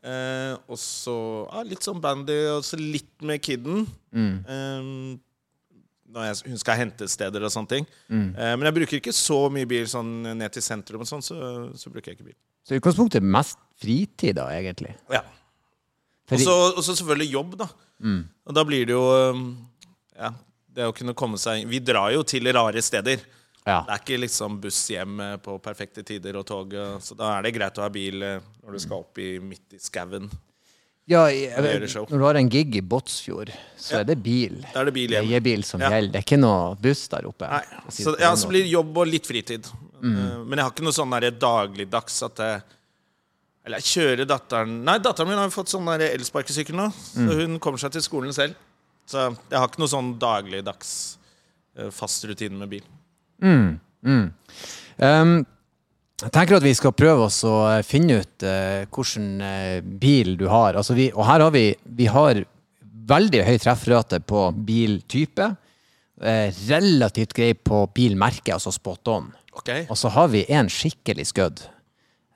Uh, 0.06 0.54
og 0.70 0.78
så 0.78 1.16
ja, 1.50 1.64
litt 1.66 1.86
sånn 1.86 2.02
bandy, 2.02 2.36
og 2.54 2.66
så 2.68 2.78
litt 2.78 3.14
med 3.26 3.42
kidden. 3.42 3.88
Eh, 4.14 4.90
når 6.16 6.28
jeg, 6.30 6.52
hun 6.52 6.60
skal 6.62 6.78
hente 6.80 7.08
steder 7.12 7.44
og 7.44 7.52
sånne 7.52 7.72
ting. 7.72 7.88
Eh, 8.08 8.54
men 8.56 8.68
jeg 8.70 8.76
bruker 8.78 9.00
ikke 9.02 9.14
så 9.16 9.40
mye 9.52 9.68
bil 9.68 9.88
sånn 9.90 10.12
ned 10.38 10.54
til 10.56 10.64
sentrum, 10.64 11.04
og 11.04 11.10
sånn, 11.10 11.24
så, 11.26 11.38
så 11.76 11.92
bruker 11.92 12.12
jeg 12.12 12.20
ikke 12.20 12.30
bil. 12.30 12.38
Så 12.66 12.76
i 12.76 12.80
utgangspunktet 12.80 13.26
mest 13.26 13.60
fritid, 13.82 14.38
da, 14.38 14.48
egentlig. 14.56 14.94
Ja. 15.12 15.26
Fordi... 16.30 16.48
Og 16.48 16.80
så 16.86 16.96
selvfølgelig 16.96 17.34
jobb, 17.34 17.58
da. 17.60 17.68
Og 18.46 18.56
da 18.58 18.64
blir 18.68 18.88
det 18.88 18.96
jo 18.96 19.06
Ja, 20.16 20.32
det 20.76 20.88
å 20.90 20.94
kunne 20.96 21.14
komme 21.16 21.38
seg 21.40 21.62
Vi 21.70 21.80
drar 21.80 22.10
jo 22.12 22.26
til 22.28 22.50
rare 22.52 22.82
steder. 22.84 23.22
Ja. 23.66 23.80
Det 23.88 23.94
er 23.96 24.02
ikke 24.04 24.18
liksom 24.22 24.60
buss 24.62 24.80
hjem 24.94 25.20
eh, 25.26 25.38
på 25.42 25.56
perfekte 25.64 26.04
tider 26.06 26.38
og 26.38 26.46
tog, 26.46 26.74
eh, 26.78 26.98
så 27.02 27.16
da 27.18 27.32
er 27.40 27.48
det 27.48 27.56
greit 27.56 27.80
å 27.82 27.86
ha 27.86 27.90
bil 27.90 28.22
eh, 28.22 28.44
når 28.62 28.78
du 28.78 28.82
skal 28.84 29.02
opp 29.02 29.18
i 29.22 29.40
midt 29.42 29.74
i 29.74 29.82
skauen. 29.82 30.28
Ja, 31.10 31.28
jeg, 31.30 31.52
når 32.10 32.18
du 32.18 32.24
har 32.26 32.38
en 32.40 32.48
gig 32.50 32.78
i 32.80 32.82
Båtsfjord, 32.82 33.52
så 33.78 33.92
Ja. 33.94 34.00
er 34.00 34.08
det 34.10 34.16
bil. 34.26 34.56
Da 34.74 34.82
er 34.82 34.86
det 34.90 34.94
bil 34.96 35.12
hjem. 35.14 35.28
Leiebil 35.28 35.64
som 35.66 35.82
Ja. 35.82 35.92
gjelder. 35.94 36.12
Det 36.14 36.22
er 36.22 36.26
ikke 36.26 36.40
noe 36.42 36.76
buss 36.82 37.08
der 37.08 37.28
oppe. 37.30 37.50
Nei, 37.50 37.62
så, 37.90 38.16
ja, 38.20 38.32
så 38.34 38.50
blir 38.50 38.64
det 38.66 38.72
jobb 38.72 38.98
og 38.98 39.08
litt 39.08 39.26
fritid. 39.30 39.68
Mm. 40.02 40.48
Men 40.48 40.58
jeg 40.58 40.66
har 40.66 40.72
ikke 40.72 40.86
noe 40.86 40.98
sånn 40.98 41.40
dagligdags 41.40 42.22
at 42.24 42.38
jeg 42.38 42.64
Eller 43.66 43.80
jeg 43.82 43.86
kjører 43.98 44.28
datteren 44.30 44.84
Nei, 44.86 45.00
datteren 45.00 45.28
min 45.28 45.38
har 45.40 45.50
fått 45.50 45.70
sånn 45.70 45.88
elsparkesykkel 45.88 46.76
nå, 46.76 46.92
så 46.94 47.34
hun 47.42 47.60
kommer 47.60 47.80
seg 47.80 47.92
til 47.96 48.02
skolen 48.02 48.32
selv. 48.34 48.54
Så 49.08 49.36
jeg 49.50 49.58
har 49.58 49.68
ikke 49.68 49.80
noe 49.82 49.90
sånn 49.90 50.20
dagligdags 50.20 51.18
fast 51.92 52.26
rutine 52.26 52.58
med 52.58 52.70
bil. 52.70 52.84
Um, 54.98 55.38
jeg 56.16 56.32
tenker 56.32 56.58
at 56.58 56.64
vi 56.64 56.74
skal 56.78 56.96
prøve 56.96 57.28
oss 57.28 57.42
å 57.44 57.56
finne 57.84 58.22
ut 58.24 58.46
uh, 58.48 58.88
hvilken 58.88 59.42
eh, 59.44 59.80
bil 59.84 60.38
du 60.40 60.46
har. 60.48 60.78
Altså 60.80 60.96
vi, 60.96 61.10
og 61.12 61.28
her 61.28 61.44
har 61.44 61.52
vi, 61.52 61.68
vi 61.84 62.08
har 62.08 62.40
veldig 63.06 63.44
høy 63.46 63.58
treffrate 63.60 64.22
på 64.24 64.48
biltype. 64.56 65.52
Uh, 66.16 66.48
relativt 66.70 67.36
grei 67.36 67.52
på 67.60 67.84
bilmerke, 67.96 68.56
altså 68.56 68.72
spot 68.72 69.12
on. 69.12 69.28
Okay. 69.60 69.84
Og 69.92 70.00
så 70.00 70.12
har 70.16 70.32
vi 70.32 70.46
en 70.56 70.72
skikkelig 70.72 71.28
skudd. 71.34 71.66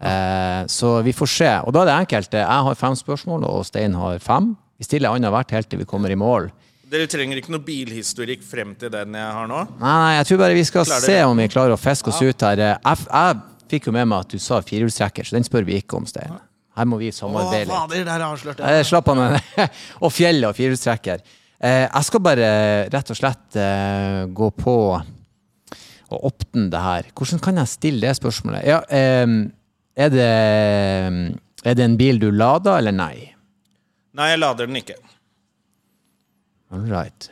Uh, 0.03 0.67
så 0.71 0.97
vi 1.03 1.15
får 1.15 1.31
se. 1.31 1.53
Og 1.63 1.75
da 1.75 1.85
er 1.85 1.89
det 1.89 1.97
enkelt. 2.03 2.35
Jeg 2.35 2.67
har 2.67 2.79
fem 2.83 2.99
spørsmål, 2.99 3.47
og 3.47 3.63
Stein 3.67 3.95
har 3.99 4.19
fem. 4.23 4.53
Vi 4.79 4.87
stiller 4.87 5.15
annethvert 5.15 5.55
helt 5.55 5.71
til 5.71 5.79
vi 5.81 5.87
kommer 5.87 6.11
i 6.11 6.19
mål. 6.19 6.51
Dere 6.89 7.05
trenger 7.11 7.37
ikke 7.37 7.51
noe 7.53 7.61
bilhistorikk 7.61 8.41
frem 8.47 8.71
til 8.81 8.89
den 8.93 9.13
jeg 9.13 9.33
har 9.37 9.47
nå? 9.51 9.59
Nei, 9.77 9.95
nei, 10.03 10.13
jeg 10.17 10.25
tror 10.31 10.39
bare 10.41 10.55
vi 10.57 10.63
skal 10.65 10.87
Klarer 10.87 11.05
se 11.05 11.13
dere? 11.13 11.27
om 11.29 11.37
vi 11.37 11.47
klarer 11.53 11.75
å 11.75 11.79
fiske 11.79 12.09
oss 12.09 12.21
ut 12.25 12.45
her. 12.47 12.61
Eh, 12.65 12.77
Jeg, 12.87 13.03
jeg 13.11 13.67
fikk 13.75 13.89
jo 13.91 13.93
med 13.93 14.07
meg 14.09 14.23
at 14.25 14.31
du 14.33 14.39
sa 14.41 14.57
firehjulstrekker, 14.65 15.27
så 15.29 15.37
den 15.37 15.45
spør 15.45 15.67
vi 15.67 15.77
ikke 15.83 15.99
om, 15.99 16.07
Stein. 16.09 16.33
Her 16.79 16.87
må 16.89 16.97
vi 17.01 17.11
samarbeide 17.13 17.67
litt. 17.67 17.75
fader, 17.75 18.05
der 18.07 18.23
avslørte 18.25 18.63
Jeg 18.63 18.79
jeg 18.81 18.87
slapp 18.89 19.09
han 19.11 19.21
Og 20.05 20.11
fjellet 20.15 20.47
og 20.49 20.55
firehjulstrekker. 20.57 21.21
Eh, 21.59 21.85
jeg 21.85 22.07
skal 22.07 22.23
bare 22.23 22.49
rett 22.93 23.11
og 23.13 23.19
slett 23.19 23.59
eh, 23.59 24.25
gå 24.31 24.49
på 24.57 24.75
og 26.09 26.23
åpne 26.25 26.71
det 26.73 26.79
her. 26.81 27.09
Hvordan 27.13 27.41
kan 27.43 27.59
jeg 27.61 27.69
stille 27.69 28.01
det 28.07 28.15
spørsmålet? 28.17 28.63
Ja, 28.65 28.79
eh, 28.89 29.27
er, 29.99 30.09
det, 30.09 30.29
er 31.69 31.75
det 31.77 31.85
en 31.85 31.97
bil 31.99 32.17
du 32.23 32.31
lader, 32.33 32.79
eller 32.81 32.95
nei? 32.95 33.27
Nei, 34.17 34.31
jeg 34.31 34.39
lader 34.41 34.65
den 34.71 34.79
ikke. 34.81 34.95
All 36.71 36.85
right. 36.91 37.29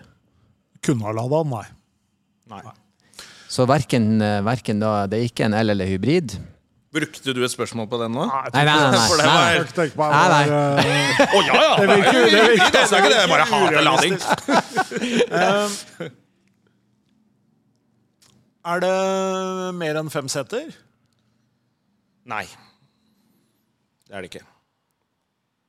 Kunne 0.81 1.03
ha 1.05 1.11
lada 1.13 1.43
den, 1.43 1.49
nei. 1.53 1.67
Nei. 2.49 2.61
Så 3.49 3.65
verken, 3.67 4.21
eh, 4.21 4.41
verken 4.43 4.79
da 4.81 5.05
Det 5.07 5.19
er 5.19 5.25
ikke 5.29 5.45
en 5.45 5.53
L 5.53 5.69
eller 5.71 5.85
hybrid? 5.87 6.37
Brukte 6.93 7.33
du 7.35 7.43
et 7.43 7.51
spørsmål 7.51 7.87
på 7.91 7.97
den 8.01 8.11
nå? 8.15 8.25
Nei, 8.25 8.49
nei, 8.53 8.63
nei. 8.65 8.75
nei, 8.75 8.91
det 8.91 8.97
nei, 8.97 9.07
var- 9.09 9.25
nei. 9.27 9.53
Jeg 9.53 9.67
tenker 9.75 9.97
meg 9.97 10.09
Nei, 10.11 10.27
nei. 10.33 10.45
bare, 10.47 10.61
oh, 11.27 11.27
Å 11.27 11.41
ja, 11.45 11.53
ja! 11.61 11.75
Det 11.77 11.87
virker- 11.91 12.31
det 12.31 12.43
virker- 12.47 12.77
er 12.77 12.85
ikke 12.97 13.11
det. 13.11 13.19
Jeg 13.21 13.29
bare 13.29 13.45
hater 13.51 13.81
lading. 13.87 14.15
Er 18.67 18.79
det 18.83 19.75
mer 19.79 19.95
enn 20.01 20.09
fem 20.11 20.27
seter? 20.31 20.73
Nei. 22.27 22.43
Det 24.07 24.15
er 24.15 24.21
det 24.25 24.31
ikke. 24.31 24.43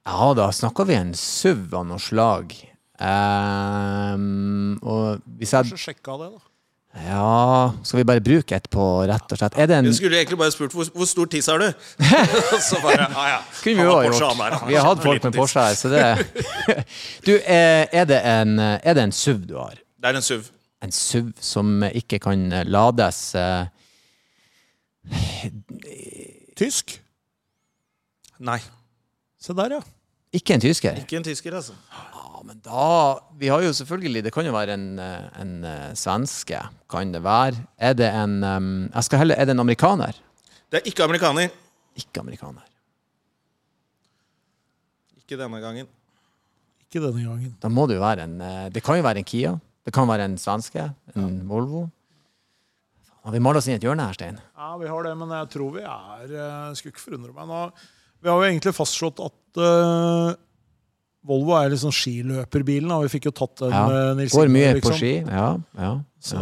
Ja, 0.08 0.32
da 0.34 0.48
snakker 0.54 0.86
vi 0.88 0.94
en 0.98 1.12
SUV 1.14 1.74
av 1.78 1.86
noe 1.86 1.98
slag. 2.02 2.54
Ehm, 3.00 4.78
og 4.82 5.20
hvis 5.38 5.52
jeg 5.54 5.68
Kanskje 5.68 5.78
sjekka 5.92 6.16
det, 6.20 6.30
da. 6.34 6.44
Ja, 7.04 7.70
skal 7.84 8.00
vi 8.00 8.04
bare 8.08 8.22
bruke 8.24 8.56
et 8.56 8.66
på, 8.72 8.84
rett 9.06 9.32
og 9.32 9.38
slett? 9.38 9.58
Er 9.60 9.68
det 9.70 9.76
en 9.76 9.84
Du 9.84 9.94
skulle 9.94 10.18
egentlig 10.18 10.38
bare 10.40 10.50
spurt 10.50 10.72
hvor, 10.74 10.88
hvor 10.94 11.06
stor 11.06 11.28
tiss 11.30 11.46
har 11.46 11.60
du? 11.62 11.66
Så 12.68 12.80
bare, 12.82 13.06
ah, 13.12 13.28
ja. 13.28 13.40
Kunne 13.62 13.74
vi 13.76 13.86
ha 13.86 13.98
gjort. 14.08 14.68
Vi 14.68 14.74
har 14.74 14.88
hatt 14.88 15.02
folk 15.04 15.24
med. 15.28 15.36
Porsche 15.36 15.66
her, 15.66 15.74
så 15.78 15.92
det 15.92 16.06
Du, 17.26 17.34
er, 17.44 17.86
er, 17.92 18.04
det 18.08 18.22
en, 18.24 18.58
er 18.58 18.96
det 18.96 19.04
en 19.04 19.12
SUV 19.12 19.44
du 19.46 19.58
har? 19.60 19.76
Det 19.98 20.10
er 20.10 20.18
en 20.18 20.22
SUV. 20.22 20.48
En 20.82 20.94
SUV 20.94 21.30
som 21.40 21.84
ikke 21.92 22.18
kan 22.24 22.48
lades 22.66 23.20
uh... 23.38 23.68
Tysk? 26.58 26.98
Nei, 28.38 28.58
Se 29.38 29.54
der, 29.54 29.78
ja. 29.78 29.80
Ikke 30.34 30.54
en 30.54 30.60
tysker? 30.60 30.98
ikke 30.98 31.16
en 31.16 31.24
tysker, 31.24 31.54
altså. 31.54 31.72
Ja, 32.48 32.54
men 32.54 32.60
da 32.64 33.20
Vi 33.36 33.48
har 33.52 33.60
jo 33.60 33.72
selvfølgelig 33.76 34.22
Det 34.24 34.32
kan 34.32 34.46
jo 34.46 34.52
være 34.54 34.72
en, 34.72 34.98
eh, 34.98 35.28
en 35.40 35.64
eh, 35.64 35.92
svenske. 35.94 36.62
Kan 36.88 37.12
det 37.12 37.22
være? 37.22 37.66
Er 37.76 37.92
det 37.94 38.08
en 38.08 38.40
Jeg 38.94 39.04
skal 39.04 39.18
heller 39.18 39.36
Er 39.36 39.44
det 39.44 39.52
en 39.52 39.60
amerikaner? 39.60 40.16
Det 40.70 40.80
er 40.80 40.88
ikke 40.88 41.04
amerikaner. 41.04 41.50
Ikke 41.96 42.20
amerikaner. 42.20 42.64
Ikke 45.16 45.36
denne 45.36 45.60
gangen. 45.60 45.88
Ikke 46.88 47.00
denne 47.04 47.20
gangen. 47.24 47.54
Da 47.60 47.68
må 47.68 47.86
det 47.86 47.98
jo 47.98 48.04
være 48.04 48.24
en 48.24 48.40
eh, 48.40 48.68
Det 48.70 48.82
kan 48.82 48.96
jo 48.96 49.04
være 49.04 49.18
en 49.18 49.28
Kia. 49.28 49.54
Det 49.84 49.92
kan 49.92 50.08
være 50.08 50.24
en 50.24 50.38
svenske. 50.38 50.88
En 51.16 51.48
Volvo. 51.48 51.88
Har 53.24 53.32
vi 53.32 53.40
malt 53.40 53.60
oss 53.60 53.68
inn 53.68 53.76
i 53.76 53.76
et 53.76 53.84
hjørne 53.84 54.06
her, 54.08 54.16
Stein? 54.16 54.38
Ja, 54.56 54.76
vi 54.80 54.88
har 54.88 55.04
det, 55.04 55.14
men 55.20 55.28
jeg 55.28 55.48
tror 55.52 55.72
vi 55.74 55.82
er 55.84 56.32
eh, 56.32 56.74
Skulle 56.78 56.94
ikke 56.94 57.04
forundre 57.10 57.34
meg 57.36 57.48
nå. 57.50 57.62
Vi 58.22 58.30
har 58.30 58.40
jo 58.40 58.48
egentlig 58.48 58.72
fastslått 58.74 59.20
at 59.22 59.60
eh, 59.62 60.36
Volvo 61.26 61.56
er 61.58 61.72
liksom 61.74 61.90
skiløperbilen. 61.92 62.88
Da. 62.88 63.00
Vi 63.04 63.10
fikk 63.18 63.26
jo 63.28 63.34
tatt 63.34 63.56
den 63.64 63.72
Ja. 63.74 63.86
med 63.88 64.16
Nils 64.22 64.32
Går 64.32 64.48
mye 64.48 64.74
liksom. 64.78 64.92
på 64.92 64.98
ski. 65.00 65.12
Ja, 65.26 65.48
ja. 65.76 65.90
Så 66.20 66.38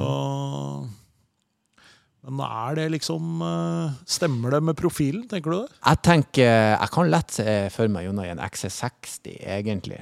Men 2.26 2.40
er 2.42 2.74
det 2.74 2.90
liksom 2.96 3.40
eh, 3.42 3.90
Stemmer 4.06 4.50
det 4.56 4.62
med 4.62 4.76
profilen, 4.76 5.28
tenker 5.30 5.50
du 5.52 5.56
det? 5.62 5.72
Jeg 5.86 6.02
tenker 6.02 6.52
Jeg 6.80 6.90
kan 6.94 7.10
lett 7.10 7.30
se 7.30 7.56
for 7.70 7.88
meg 7.92 8.06
Jonna 8.08 8.24
i 8.26 8.30
en 8.34 8.38
XC60, 8.42 9.36
egentlig. 9.46 10.00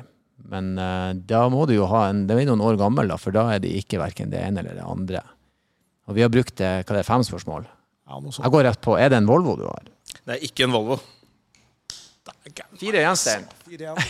Men 0.49 0.75
eh, 0.79 1.13
da 1.29 1.47
må 1.53 1.67
du 1.69 1.75
jo 1.77 1.87
ha 1.91 2.07
en 2.11 2.27
Den 2.27 2.39
er 2.43 2.47
noen 2.51 2.65
år 2.65 2.79
gammel, 2.81 3.09
da, 3.09 3.17
for 3.21 3.31
da 3.35 3.47
er 3.55 3.61
det 3.65 3.73
ikke 3.81 4.01
verken 4.03 4.31
det 4.33 4.41
ene 4.43 4.61
eller 4.65 4.75
det 4.81 4.85
andre. 4.89 5.23
Og 6.09 6.17
vi 6.19 6.25
har 6.25 6.33
brukt 6.33 6.59
hva 6.61 6.83
det 6.85 7.01
er, 7.01 7.07
fem 7.09 7.23
spørsmål. 7.25 7.65
Ja, 8.09 8.19
noe 8.21 8.33
sånt. 8.33 8.45
Jeg 8.45 8.53
går 8.53 8.65
rett 8.69 8.81
på. 8.85 8.97
Er 9.01 9.09
det 9.13 9.17
en 9.23 9.29
Volvo 9.29 9.55
du 9.57 9.65
har? 9.65 9.87
Det 10.25 10.35
er 10.37 10.43
ikke 10.45 10.67
en 10.67 10.75
Volvo. 10.75 10.99
Fire 12.77 13.01
igjen, 13.01 13.17
Stein. 13.17 13.47
Fire 13.65 13.87
igjen. 13.87 14.09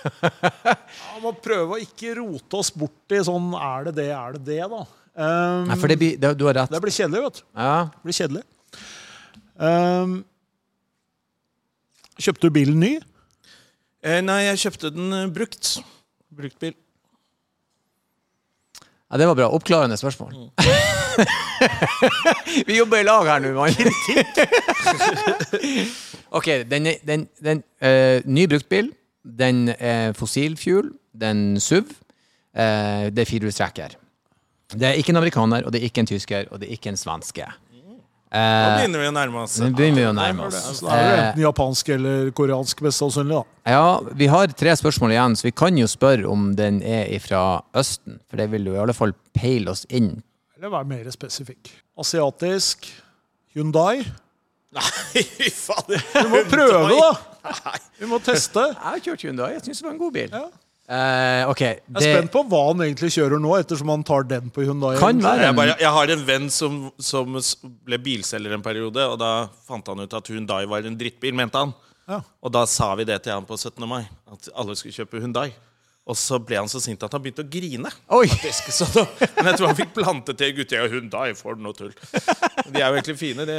Ja, 0.00 1.18
må 1.22 1.32
prøve 1.36 1.76
å 1.76 1.82
ikke 1.82 2.14
rote 2.18 2.60
oss 2.60 2.70
bort 2.72 3.14
i 3.14 3.20
sånn 3.26 3.52
Er 3.58 3.90
det 3.90 3.94
det, 4.00 4.08
er 4.16 4.38
det 4.38 4.42
det, 4.46 4.62
da? 4.72 4.82
Um, 5.20 5.66
Nei, 5.68 5.76
for 5.76 5.90
det 5.90 5.98
blir, 6.00 6.16
det, 6.20 6.28
du 6.38 6.46
har 6.46 6.54
rett. 6.56 6.70
det 6.72 6.80
blir 6.80 6.94
kjedelig, 6.94 7.20
vet 7.26 7.38
du. 7.40 7.42
Ja. 7.58 7.88
Det 7.92 8.06
blir 8.06 8.16
kjedelig. 8.16 8.42
Um, 9.60 10.12
kjøpte 12.20 12.46
du 12.46 12.54
bilen 12.54 12.78
ny? 12.80 12.92
Eh, 14.00 14.20
nei, 14.24 14.38
jeg 14.46 14.62
kjøpte 14.62 14.92
den 14.94 15.32
brukt. 15.34 15.74
brukt. 16.32 16.56
bil. 16.62 16.72
ja, 19.10 19.18
det 19.20 19.26
var 19.28 19.36
bra. 19.36 19.50
Oppklarende 19.52 19.98
spørsmål. 20.00 20.32
vi 22.68 22.78
jobber 22.78 23.02
i 23.02 23.04
lag 23.04 23.28
her 23.28 23.40
nå, 23.44 23.50
mann. 23.58 23.76
ok, 26.38 26.48
den, 26.70 26.82
den, 27.04 27.28
den 27.44 27.60
uh, 27.84 28.24
Ny 28.24 28.46
bruktbil. 28.48 28.88
Den 29.24 29.68
er 29.78 30.12
fossilfuel. 30.16 30.92
Den 31.16 31.56
SUV. 31.60 31.90
eh, 32.54 33.10
det 33.10 33.18
er 33.18 33.28
firehjulstrekker. 33.28 33.96
Det 34.70 34.86
er 34.86 34.94
ikke 35.00 35.10
en 35.10 35.16
amerikaner, 35.16 35.64
og 35.66 35.72
det 35.72 35.80
er 35.82 35.88
ikke 35.90 36.00
en 36.04 36.06
tysker, 36.06 36.46
og 36.52 36.60
det 36.60 36.68
er 36.68 36.72
ikke 36.78 36.88
en 36.92 36.96
svenske. 36.96 37.46
Eh, 38.30 38.76
begynner 38.78 39.00
vi 39.02 39.06
å 39.10 39.12
nærme 39.12 39.40
oss. 39.42 39.56
nå 39.58 39.72
begynner 39.74 40.04
vi 40.04 40.06
å 40.06 40.12
nærme 40.14 40.44
oss. 40.46 40.54
Så 40.78 40.86
da 40.86 40.94
er 40.94 41.02
det 41.02 41.14
Eh, 41.18 41.24
enten 41.32 41.42
japansk 41.42 41.88
eller 41.96 42.30
koreansk, 42.30 42.80
mest 42.86 42.98
sannsynlig. 43.02 43.40
da. 43.66 43.72
Ja, 43.72 44.00
vi 44.14 44.26
har 44.30 44.46
tre 44.46 44.70
spørsmål 44.78 45.10
igjen, 45.10 45.34
så 45.36 45.42
vi 45.42 45.50
kan 45.50 45.76
jo 45.76 45.86
spørre 45.86 46.30
om 46.30 46.54
den 46.54 46.80
er 46.82 47.18
fra 47.18 47.62
Østen. 47.74 48.20
For 48.30 48.36
det 48.36 48.48
vil 48.52 48.64
jo 48.70 48.74
i 48.74 48.78
alle 48.78 48.94
fall 48.94 49.12
peile 49.34 49.68
oss 49.70 49.84
inn. 49.90 50.22
Eller 50.56 50.70
være 50.70 50.86
mer 50.86 51.10
spesifikk. 51.10 51.72
Asiatisk. 51.98 52.86
Hyundai. 53.56 54.04
Nei, 54.76 55.22
fy 55.26 55.50
fader. 55.50 56.02
Du 56.14 56.28
må 56.30 56.42
prøve, 56.50 56.96
da! 56.96 57.76
Vi 57.98 58.08
må 58.10 58.20
teste. 58.22 58.62
Jeg 58.70 58.84
har 58.86 59.00
kjørt 59.04 59.24
Hyundai, 59.26 59.54
jeg 59.56 59.64
syns 59.66 59.80
det 59.80 59.86
var 59.88 59.94
en 59.94 60.02
god 60.02 60.12
bil. 60.14 60.34
Ja. 60.34 60.48
Uh, 60.90 61.50
okay. 61.52 61.78
det... 61.86 62.02
Jeg 62.02 62.10
er 62.10 62.16
spent 62.18 62.32
på 62.34 62.42
hva 62.50 62.60
han 62.72 62.82
egentlig 62.82 63.12
kjører 63.14 63.38
nå, 63.42 63.52
ettersom 63.62 63.92
han 63.92 64.02
tar 64.06 64.24
den 64.30 64.50
på 64.50 64.64
Hyundai. 64.66 64.96
kan 64.98 65.22
være 65.22 65.44
Jeg, 65.46 65.56
bare, 65.58 65.76
jeg 65.78 65.92
har 65.94 66.12
en 66.16 66.24
venn 66.26 66.48
som, 66.50 66.80
som 66.98 67.38
ble 67.86 67.98
bilselger 68.02 68.56
en 68.56 68.64
periode, 68.64 69.04
og 69.06 69.18
da 69.20 69.32
fant 69.66 69.86
han 69.92 70.02
ut 70.02 70.18
at 70.18 70.30
Hyundai 70.32 70.64
var 70.70 70.86
en 70.86 70.98
drittbil, 70.98 71.36
mente 71.38 71.62
han. 71.62 71.74
Ja. 72.10 72.18
Og 72.42 72.54
da 72.54 72.64
sa 72.66 72.90
vi 72.98 73.06
det 73.06 73.20
til 73.22 73.36
han 73.36 73.46
på 73.46 73.58
17. 73.58 73.86
mai, 73.86 74.02
at 74.34 74.50
alle 74.58 74.74
skulle 74.78 74.96
kjøpe 74.96 75.22
Hyundai. 75.22 75.52
Og 76.08 76.16
så 76.16 76.38
ble 76.42 76.56
han 76.58 76.68
så 76.70 76.80
sint 76.82 77.02
at 77.06 77.12
han 77.12 77.22
begynte 77.22 77.44
å 77.44 77.48
grine. 77.52 77.90
Oi! 78.16 78.26
faktisk. 78.32 78.70
Så 78.74 78.86
da, 78.94 79.04
men 79.36 79.50
jeg 79.50 79.58
tror 79.60 79.68
han 79.70 79.76
fikk 79.78 79.92
plantet 79.98 80.38
til 80.40 80.54
gutta 80.56 80.80
i 80.80 80.88
Hyundai 80.90 81.34
for 81.38 81.60
noe 81.60 81.76
tull. 81.76 81.92
De 81.92 82.80
er 82.80 82.86
jo 82.88 82.96
egentlig 82.96 83.18
fine. 83.20 83.44
De 83.46 83.58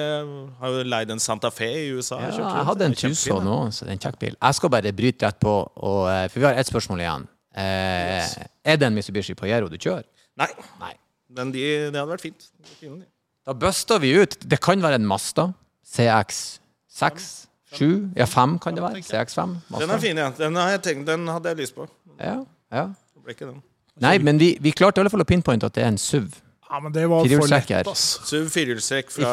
har 0.60 0.74
jo 0.76 0.82
leid 0.90 1.14
en 1.14 1.22
Santa 1.22 1.52
Fe 1.54 1.70
i 1.70 1.86
USA. 1.94 2.18
Ja, 2.20 2.32
jeg, 2.34 2.42
jeg 2.42 2.66
hadde 2.72 2.88
en 2.90 2.96
Det 2.98 3.04
Tuso 3.06 3.38
nå, 3.46 3.60
så 3.72 3.86
det 3.86 3.94
er 3.94 4.00
en 4.00 4.04
kjekk 4.08 4.18
bil. 4.26 4.36
Jeg 4.42 4.58
skal 4.58 4.74
bare 4.74 4.92
bryte 4.98 5.30
rett 5.30 5.40
på, 5.44 5.54
og, 5.78 6.02
eh, 6.12 6.26
for 6.34 6.42
vi 6.44 6.50
har 6.50 6.60
ett 6.60 6.72
spørsmål 6.72 7.06
igjen. 7.06 7.30
Eh, 7.52 8.36
Er 8.74 8.78
det 8.82 8.88
en 8.90 8.96
Mitsubishi 8.98 9.36
Pajero 9.38 9.70
du 9.72 9.78
kjører? 9.78 10.04
Nei, 10.42 10.50
Nei. 10.82 10.94
men 11.38 11.52
de, 11.56 11.64
det 11.92 11.96
hadde 12.00 12.10
vært 12.16 12.26
fint. 12.26 12.50
Fine, 12.80 13.04
de. 13.04 13.08
Da 13.48 13.56
buster 13.58 14.00
vi 14.04 14.12
ut. 14.22 14.36
Det 14.44 14.60
kan 14.64 14.82
være 14.84 15.00
en 15.00 15.08
Mazda 15.10 15.48
CX6, 15.88 17.30
7, 17.74 18.12
ja 18.20 18.26
5 18.28 18.58
kan 18.64 18.76
det 18.76 18.84
være. 18.84 19.02
CX5. 19.08 19.56
Mazda. 19.72 19.80
Den 19.86 19.94
er 19.96 20.02
fin, 20.04 20.18
ja. 20.20 20.30
Den, 20.38 20.56
har 20.60 20.74
jeg 20.76 20.82
tenkt, 20.90 21.06
den 21.08 21.28
hadde 21.32 21.54
jeg 21.54 21.62
lyst 21.64 21.76
på. 21.78 21.86
Ja, 22.22 22.38
ja. 22.72 22.86
Det 23.16 23.24
ble 23.26 23.36
ikke 23.36 23.50
den. 23.50 23.60
Nei, 24.02 24.16
men 24.24 24.40
vi, 24.42 24.54
vi 24.64 24.72
klarte 24.72 24.98
i 25.00 25.04
alle 25.04 25.12
fall 25.14 25.22
å 25.24 25.28
pinpointe 25.30 25.68
at 25.68 25.76
det 25.76 25.84
er 25.84 25.92
en 25.92 26.00
SUV 26.00 26.30
Ja, 26.72 26.80
men 26.80 26.94
det 26.96 27.04
var 27.12 27.20
for 27.22 27.28
lett, 27.28 27.68
Firehjulstrekker. 27.68 27.90
ass. 27.92 28.06
SUV 28.30 28.48
firehjulstrekk 28.54 29.12
fra, 29.12 29.32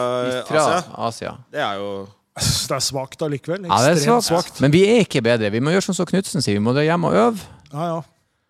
fra 0.48 0.62
Asia. 0.64 0.80
Asia. 1.08 1.32
Det 1.54 1.62
er 1.62 1.78
jo 1.78 1.90
Det 2.38 2.74
er 2.76 2.84
svakt 2.84 3.22
allikevel. 3.22 3.64
Ja, 3.66 3.78
det 3.82 3.92
er 3.92 3.96
Ekstremt 3.96 4.26
svakt. 4.26 4.50
svakt. 4.52 4.60
Men 4.62 4.74
vi 4.74 4.82
er 4.90 5.00
ikke 5.06 5.22
bedre. 5.26 5.50
Vi 5.54 5.60
må 5.62 5.72
gjøre 5.74 5.86
sånn 5.88 5.96
som 5.98 6.06
Knutsen 6.10 6.42
sier, 6.44 6.58
vi 6.58 6.62
må 6.62 6.74
dra 6.76 6.84
hjem 6.86 7.06
og 7.08 7.14
øve. 7.22 7.46
Ja, 7.72 7.86
ja. 7.94 7.98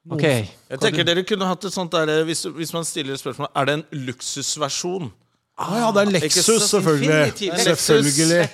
Ok. 0.09 0.25
Jeg 0.25 0.81
tenker 0.81 1.05
dere 1.05 1.23
kunne 1.29 1.45
hatt 1.51 1.65
et 1.69 1.75
sånt 1.75 1.93
der 1.93 2.25
hvis, 2.25 2.47
hvis 2.57 2.73
man 2.73 2.85
stiller 2.89 3.13
et 3.13 3.21
spørsmål 3.21 3.51
Er 3.53 3.67
det 3.69 3.75
en 3.77 3.83
luksusversjon. 4.09 5.11
Ah, 5.59 5.75
ja, 5.83 5.89
det 5.93 6.03
er 6.05 6.11
Ikke 6.15 6.25
Lexus, 6.29 6.45
så 6.47 6.59
selvfølgelig. 6.79 7.09
definitivt. 7.11 7.61
Selvfølgelig. 7.67 8.45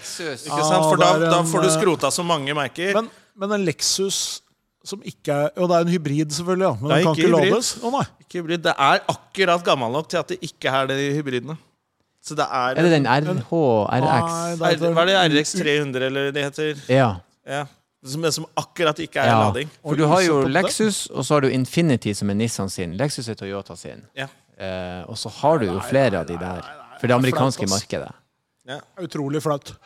Ikke 0.48 0.64
sant? 0.64 0.86
For 0.88 0.96
da, 1.02 1.10
da 1.28 1.42
får 1.46 1.66
du 1.66 1.68
eh, 1.68 1.74
skrota 1.76 2.10
så 2.10 2.24
mange 2.26 2.54
merker. 2.56 2.94
Men, 2.96 3.10
men 3.36 3.52
en 3.58 3.64
Lexus 3.68 4.40
som 4.84 5.00
ikke 5.04 5.32
er 5.32 5.52
Og 5.56 5.68
det 5.70 5.76
er 5.76 5.86
en 5.86 5.92
hybrid, 5.94 6.30
selvfølgelig. 6.30 6.66
Ja. 6.66 6.74
Men 6.80 6.90
Det 6.90 6.96
er 6.96 6.96
den 6.96 7.06
kan 7.06 7.14
ikke 7.14 7.28
ikke 7.28 7.50
lades. 7.50 7.70
Oh, 7.82 7.92
nei. 7.92 8.04
Ikke 8.24 8.42
hybrid. 8.42 8.64
Det 8.64 8.74
er 8.88 9.06
akkurat 9.14 9.64
gammel 9.64 9.92
nok 9.92 10.08
til 10.08 10.20
at 10.20 10.28
det 10.28 10.38
ikke 10.42 10.74
er 10.80 10.90
de 10.90 10.98
hybridene. 11.18 11.56
Så 12.24 12.34
det 12.34 12.44
er, 12.44 12.76
Er 12.78 12.82
det 12.82 12.92
den 12.92 13.06
RH, 13.06 13.52
RX? 14.00 14.60
Nei, 14.60 14.74
det 14.80 14.92
Hva 14.96 15.04
er 15.04 15.28
det 15.28 15.40
RX 15.40 15.56
300 15.60 16.06
eller 16.06 16.30
det 16.32 16.44
heter? 16.44 16.84
Ja. 16.88 17.10
Ja. 17.44 17.64
Som, 18.04 18.24
som 18.32 18.46
akkurat 18.56 18.98
ikke 19.00 19.20
er 19.20 19.28
ja. 19.28 19.36
lading. 19.44 19.68
For 19.82 19.96
du 19.96 20.06
har 20.08 20.22
jo 20.24 20.42
Lexus, 20.48 21.06
og 21.06 21.24
så 21.24 21.34
har 21.34 21.44
du 21.44 21.48
Infinity, 21.48 22.12
som 22.16 22.32
er 22.32 22.36
Nissan 22.40 22.72
sin. 22.72 22.96
Lexus 23.00 23.28
er 23.28 23.36
Toyota 23.40 23.76
sin. 23.76 24.04
Ja. 24.16 24.28
Eh, 24.56 25.02
og 25.08 25.18
så 25.18 25.32
har 25.40 25.58
du 25.58 25.66
jo 25.66 25.78
flere 25.88 26.20
av 26.20 26.28
de 26.28 26.36
der. 26.40 26.64
For 27.00 27.08
det 27.08 27.16
amerikanske 27.16 27.66
flaut, 27.66 27.76
markedet. 27.80 28.12
Ja. 28.68 28.80
Utrolig 29.04 29.42
flaut. 29.44 29.76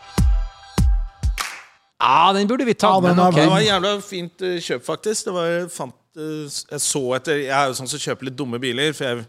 Ja, 1.98 2.32
den 2.36 2.46
burde 2.46 2.64
vi 2.68 2.74
ta, 2.78 2.92
Ja, 2.94 3.00
den 3.02 3.16
men 3.16 3.24
er. 3.26 3.34
Det 3.34 3.48
var 3.50 3.60
et 3.60 3.66
jævla 3.66 3.92
fint 4.06 4.42
eh, 4.46 4.60
kjøp, 4.62 4.84
faktisk. 4.86 5.26
Det 5.26 5.34
var, 5.34 5.46
jeg 5.50 5.66
fant, 5.74 5.96
eh, 6.16 6.58
jeg 6.70 6.80
så 6.84 7.02
etter 7.16 7.40
Jeg 7.42 7.54
er 7.58 7.66
jo 7.72 7.76
sånn 7.80 7.90
som 7.90 8.02
kjøper 8.04 8.28
litt 8.28 8.36
dumme 8.38 8.60
biler, 8.62 8.92
for 8.94 9.08
jeg 9.08 9.24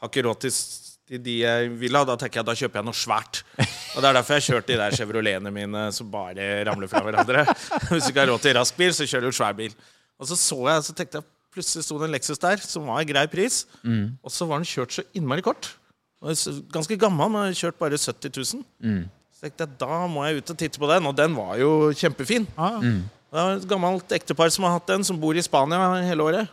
har 0.00 0.10
ikke 0.12 0.24
råd 0.28 0.42
til, 0.44 0.58
de 1.24 1.36
jeg 1.40 1.70
vil 1.80 1.96
ha. 1.96 2.04
Da 2.06 2.16
tenker 2.20 2.42
jeg 2.42 2.48
da 2.50 2.56
kjøper 2.60 2.80
jeg 2.82 2.88
noe 2.90 2.98
svært. 3.00 3.40
Og 3.58 4.02
Det 4.02 4.06
er 4.10 4.18
derfor 4.20 4.36
jeg 4.36 4.42
har 4.44 4.46
kjørt 4.52 4.68
de 4.68 4.76
der 4.82 4.96
Chevroletene 5.00 5.50
mine 5.54 5.86
som 5.96 6.10
bare 6.12 6.50
ramler 6.68 6.90
fra 6.92 7.00
hverandre. 7.06 7.46
Hvis 7.90 8.04
du 8.04 8.12
ikke 8.12 8.22
har 8.26 8.30
råd 8.34 8.44
til 8.44 8.54
rask 8.60 8.76
bil, 8.78 8.92
så 8.94 9.08
kjører 9.08 9.26
du 9.32 9.36
svær 9.40 9.56
bil. 9.58 9.74
Og 10.20 10.28
så 10.28 10.36
så 10.38 10.58
jeg, 10.68 10.84
så 10.86 10.94
tenkte 10.94 11.18
jeg 11.22 11.26
plutselig 11.56 11.82
sto 11.88 11.96
det 11.98 12.06
en 12.06 12.12
Lexus 12.14 12.38
der 12.38 12.60
som 12.62 12.84
var 12.86 13.00
en 13.02 13.08
grei 13.08 13.24
pris. 13.32 13.64
Og 14.22 14.30
så 14.30 14.46
var 14.46 14.60
den 14.60 14.68
kjørt 14.70 14.92
så 14.94 15.02
innmari 15.18 15.42
kort. 15.42 15.72
Ganske 16.70 17.00
gammel, 17.00 17.32
men 17.32 17.56
kjørt 17.56 17.80
bare 17.80 17.96
70 17.98 18.36
000. 18.54 18.62
Så 19.40 19.46
tenkte 19.48 19.64
jeg, 19.64 19.76
da 19.80 19.98
må 20.04 20.20
jeg 20.28 20.42
ut 20.42 20.50
og 20.52 20.56
titte 20.60 20.80
på 20.82 20.88
den, 20.90 21.06
og 21.08 21.14
den 21.16 21.32
var 21.32 21.54
jo 21.56 21.70
kjempefin. 21.96 22.44
Ah. 22.60 22.76
Mm. 22.76 23.06
Det 23.30 23.38
var 23.38 23.52
et 23.56 23.68
gammelt 23.70 24.12
ektepar 24.12 24.50
som 24.52 24.66
har 24.66 24.74
hatt 24.74 24.90
den, 24.90 25.04
som 25.06 25.16
bor 25.16 25.38
i 25.38 25.40
Spania 25.40 25.78
hele 26.04 26.26
året. 26.26 26.50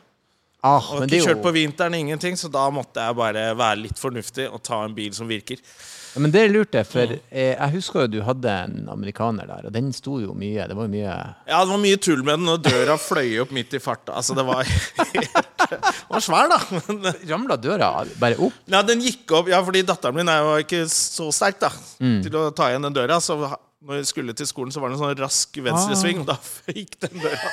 Ah, 0.63 0.79
Og 0.94 1.01
men 1.01 1.12
ikke 1.12 1.25
kjørt 1.25 1.44
på 1.44 1.51
vinteren, 1.51 1.98
ingenting, 1.98 2.38
så 2.39 2.48
da 2.48 2.63
måtte 2.72 3.03
jeg 3.03 3.17
bare 3.17 3.44
være 3.60 3.82
litt 3.84 4.00
fornuftig 4.00 4.48
og 4.48 4.63
ta 4.63 4.79
en 4.86 4.96
bil 4.96 5.12
som 5.13 5.27
virker. 5.27 5.60
Ja, 6.14 6.22
Men 6.24 6.32
det 6.34 6.42
er 6.46 6.54
lurt, 6.54 6.72
det, 6.74 6.84
for 6.90 7.14
eh, 7.14 7.54
jeg 7.54 7.74
husker 7.76 8.06
jo 8.06 8.12
du 8.16 8.20
hadde 8.26 8.54
en 8.68 8.88
amerikaner 8.94 9.48
der, 9.50 9.68
og 9.70 9.74
den 9.76 9.92
sto 9.96 10.18
jo 10.22 10.34
mye. 10.38 10.66
Det 10.70 10.78
var 10.78 10.88
jo 10.88 10.94
mye 10.94 11.12
Ja, 11.48 11.60
det 11.62 11.72
var 11.74 11.82
mye 11.84 12.00
tull 12.02 12.24
med 12.26 12.40
den, 12.42 12.52
og 12.54 12.64
døra 12.66 12.96
fløy 13.02 13.38
opp 13.44 13.52
midt 13.56 13.76
i 13.78 13.82
farta. 13.84 14.16
Altså, 14.18 14.36
det 14.38 14.46
var 14.48 14.64
helt 14.64 15.38
Den 15.68 16.14
var 16.16 16.24
svær, 16.24 16.50
da. 16.52 16.60
Men, 16.88 17.12
Ramla 17.28 17.58
døra 17.60 17.92
bare 18.22 18.40
opp? 18.40 18.56
ja, 18.72 18.82
den 18.88 19.02
gikk 19.04 19.32
opp 19.36 19.50
Ja, 19.52 19.60
fordi 19.66 19.82
datteren 19.88 20.16
min 20.16 20.30
er 20.32 20.44
jo 20.46 20.56
ikke 20.64 20.84
så 20.92 21.28
sterk, 21.36 21.60
da, 21.64 21.72
til 22.00 22.38
å 22.40 22.48
ta 22.56 22.70
igjen 22.72 22.88
den 22.88 22.96
døra. 22.96 23.20
Så 23.24 23.36
når 23.42 24.00
jeg 24.02 24.08
skulle 24.10 24.34
til 24.38 24.48
skolen, 24.50 24.72
så 24.74 24.82
var 24.82 24.90
det 24.90 24.98
en 24.98 25.04
sånn 25.04 25.20
rask 25.22 25.60
venstresving, 25.64 26.24
og 26.24 26.32
da 26.32 26.38
gikk 26.78 26.98
den 27.04 27.22
døra. 27.24 27.52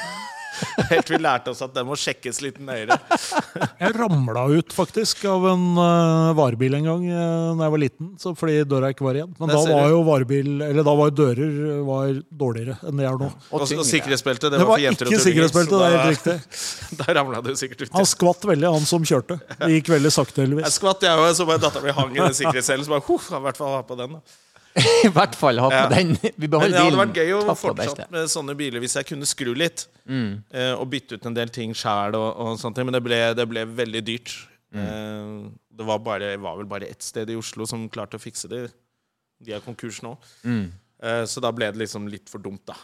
Helt 0.91 1.07
til 1.09 1.17
vi 1.17 1.21
lærte 1.23 1.53
oss 1.53 1.63
at 1.65 1.75
den 1.75 1.87
må 1.89 1.97
sjekkes 1.99 2.41
litt 2.45 2.59
nøyere. 2.63 2.97
Jeg 3.85 3.95
ramla 3.97 4.45
ut 4.55 4.75
faktisk 4.75 5.25
av 5.31 5.47
en 5.51 5.65
uh, 5.79 6.33
varebil 6.37 6.77
en 6.79 6.89
gang 6.89 7.05
uh, 7.09 7.51
da 7.59 7.67
jeg 7.67 7.75
var 7.75 7.83
liten, 7.83 8.11
så 8.21 8.33
fordi 8.39 8.61
døra 8.69 8.91
ikke 8.95 9.05
var 9.07 9.19
igjen. 9.19 9.33
Men 9.41 9.53
da 9.53 9.61
var 9.67 9.91
jo 9.93 10.01
varebil, 10.07 10.51
eller 10.67 10.87
da 10.87 10.95
var 10.99 11.13
dører 11.15 11.59
uh, 11.59 11.81
var 11.89 12.15
dårligere 12.45 12.79
enn 12.89 13.03
det 13.03 13.09
er 13.09 13.19
nå. 13.21 13.31
Og 13.51 13.65
Og, 13.65 13.67
og 13.67 13.87
sikkerhetsbeltet, 13.89 14.51
det, 14.53 14.61
Det 14.61 14.69
var 14.69 14.79
for 14.79 14.85
jenter 14.85 15.11
ikke 15.11 15.21
og 15.21 15.27
tullinger. 15.27 15.73
det 15.75 15.91
er 15.91 15.99
helt 15.99 16.15
riktig. 16.15 16.39
Da 17.01 17.19
ramla 17.19 17.43
du 17.45 17.53
sikkert 17.59 17.85
ut. 17.87 17.93
Han 17.97 18.07
skvatt 18.09 18.47
veldig, 18.49 18.71
han 18.79 18.89
som 18.89 19.05
kjørte. 19.07 19.41
Det 19.59 19.71
gikk 19.79 19.91
veldig 19.97 20.13
sakte, 20.15 20.41
Jeg 20.41 20.49
heldigvis. 20.49 20.79
skvatt, 20.79 21.03
jeg 21.07 21.19
òg, 21.19 21.31
så 21.37 21.47
bare 21.49 21.63
dattera 21.63 21.85
mi 21.85 21.95
hang 21.97 22.15
i 22.15 22.21
den 22.23 22.37
sikkerhetsselen. 22.37 22.87
Så 22.87 22.95
bare, 22.95 23.07
huff, 23.09 23.31
i 23.35 23.43
hvert 23.49 23.59
fall 23.61 23.75
ha 23.75 23.83
på 23.87 23.99
den. 23.99 24.19
da. 24.19 24.41
I 25.07 25.11
hvert 25.15 25.37
fall 25.39 25.59
ha 25.63 25.69
på 25.71 25.77
Ja. 25.77 25.89
den. 25.93 26.17
Vi 26.37 26.49
beholder 26.51 26.75
bilen. 26.75 26.75
det 26.75 26.85
hadde 26.85 27.01
vært 27.03 27.19
gøy 27.21 27.33
å 27.37 27.43
fortsette 27.55 27.89
fortsatt 27.93 28.11
med 28.15 28.31
sånne 28.33 28.57
biler 28.59 28.83
hvis 28.83 28.97
jeg 28.99 29.07
kunne 29.07 29.27
skru 29.31 29.53
litt. 29.55 29.87
eh, 30.09 30.73
og 30.75 30.89
bytte 30.91 31.15
ut 31.19 31.27
en 31.31 31.37
del 31.37 31.49
ting 31.55 31.75
sjæl 31.79 32.17
og, 32.19 32.31
og 32.43 32.59
sånne 32.59 32.75
ting. 32.79 32.89
Men 32.91 32.97
det 32.99 33.03
ble, 33.07 33.21
det 33.39 33.47
ble 33.51 33.65
veldig 33.83 34.03
dyrt. 34.09 34.35
Eh, 34.75 35.51
det 35.75 35.87
var, 35.87 35.99
bare, 36.03 36.33
var 36.43 36.57
vel 36.59 36.67
bare 36.71 36.89
ett 36.91 37.03
sted 37.07 37.31
i 37.31 37.37
Oslo 37.39 37.67
som 37.71 37.87
klarte 37.89 38.19
å 38.19 38.23
fikse 38.23 38.51
det. 38.51 38.65
De 39.45 39.53
er 39.55 39.63
konkurs 39.63 40.01
nå. 40.03 40.17
Eh, 40.47 41.25
så 41.29 41.41
da 41.43 41.51
ble 41.55 41.71
det 41.71 41.79
liksom 41.85 42.09
litt 42.11 42.31
for 42.33 42.43
dumt, 42.43 42.65
da. 42.67 42.75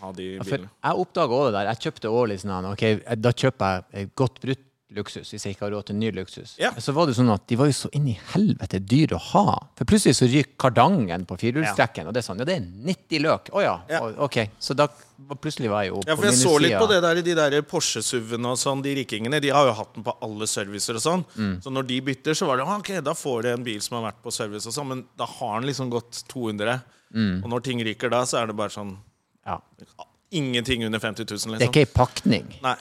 Ha 0.00 0.12
de 0.16 0.34
Ja, 0.38 0.44
For 0.48 0.62
jeg 0.64 1.00
oppdaga 1.04 1.36
òg 1.36 1.46
det 1.50 1.54
der. 1.58 1.66
Jeg 1.74 1.80
kjøpte 1.86 2.08
også 2.12 2.28
litt 2.30 2.40
sånn 2.44 2.68
Ok, 2.70 2.84
da 3.20 3.32
kjøper 3.36 3.82
jeg 3.92 4.10
godt 4.16 4.38
brutt 4.44 4.66
luksus 4.96 5.28
hvis 5.32 5.44
jeg 5.46 5.54
ikke 5.54 5.66
har 5.66 5.72
råd 5.76 5.86
til 5.90 5.96
ny 6.00 6.10
luksus. 6.14 6.54
Ja. 6.60 6.70
Så 6.82 6.94
var 6.96 7.06
det 7.08 7.14
sånn 7.18 7.30
at 7.32 7.44
de 7.50 7.58
var 7.60 7.70
jo 7.70 7.76
så 7.76 7.90
inn 7.96 8.08
i 8.10 8.16
helvete 8.32 8.80
dyr 8.82 9.14
å 9.16 9.20
ha. 9.30 9.44
For 9.78 9.88
plutselig 9.88 10.16
så 10.18 10.28
ryker 10.30 10.56
kardangen 10.60 11.26
på 11.28 11.38
firehjulstrekken, 11.40 12.08
og 12.10 12.16
det 12.16 12.22
er 12.22 12.26
sånn 12.26 12.42
Ja, 12.42 12.46
det 12.48 12.56
er 12.58 12.66
90 12.90 13.22
løk. 13.26 13.50
Å 13.54 13.62
ja. 13.64 13.76
Ja. 13.92 14.02
Ok. 14.26 14.40
Så 14.58 14.74
da 14.78 14.88
plutselig 15.40 15.70
var 15.70 15.84
jeg 15.84 15.92
jo 15.92 16.00
på 16.00 16.08
Ja, 16.10 16.16
for 16.18 16.28
jeg 16.30 16.38
så 16.40 16.54
litt 16.62 16.76
på 16.80 16.88
det 16.90 17.00
der, 17.04 17.22
de 17.22 17.34
der 17.38 17.58
Porsche-SUV-ene 17.70 18.54
og 18.54 18.60
sånn, 18.60 18.82
de 18.86 18.94
rikingene. 19.02 19.40
De 19.44 19.52
har 19.54 19.68
jo 19.70 19.74
hatt 19.78 19.94
den 19.94 20.06
på 20.06 20.16
alle 20.26 20.48
servicer 20.50 20.98
og 20.98 21.04
sånn. 21.04 21.26
Så 21.62 21.72
når 21.74 21.88
de 21.90 22.00
bytter, 22.10 22.38
så 22.38 22.48
var 22.48 22.60
det 22.60 22.66
«Ah, 22.66 22.78
ok, 22.80 22.94
da 23.04 23.14
får 23.14 23.42
du 23.46 23.52
en 23.54 23.66
bil 23.66 23.80
som 23.84 23.98
har 24.00 24.10
vært 24.10 24.22
på 24.24 24.32
service 24.34 24.66
og 24.70 24.74
sånn, 24.76 24.88
men 24.94 25.04
da 25.20 25.28
har 25.28 25.60
den 25.60 25.68
liksom 25.70 25.90
gått 25.92 26.24
200. 26.32 26.80
Og 27.44 27.50
når 27.50 27.66
ting 27.66 27.82
ryker 27.84 28.10
da, 28.12 28.24
så 28.26 28.42
er 28.42 28.50
det 28.50 28.58
bare 28.58 28.74
sånn 28.74 28.96
Ja. 29.46 29.60
Ingenting 30.30 30.84
under 30.86 31.00
50 31.02 31.24
000, 31.26 31.34
liksom. 31.34 31.50
Det 31.50 31.56
er 31.56 31.66
liksom. 31.66 31.72
ikke 31.74 31.86
ei 31.86 31.92
pakning. 31.96 32.50
Nei. 32.62 32.76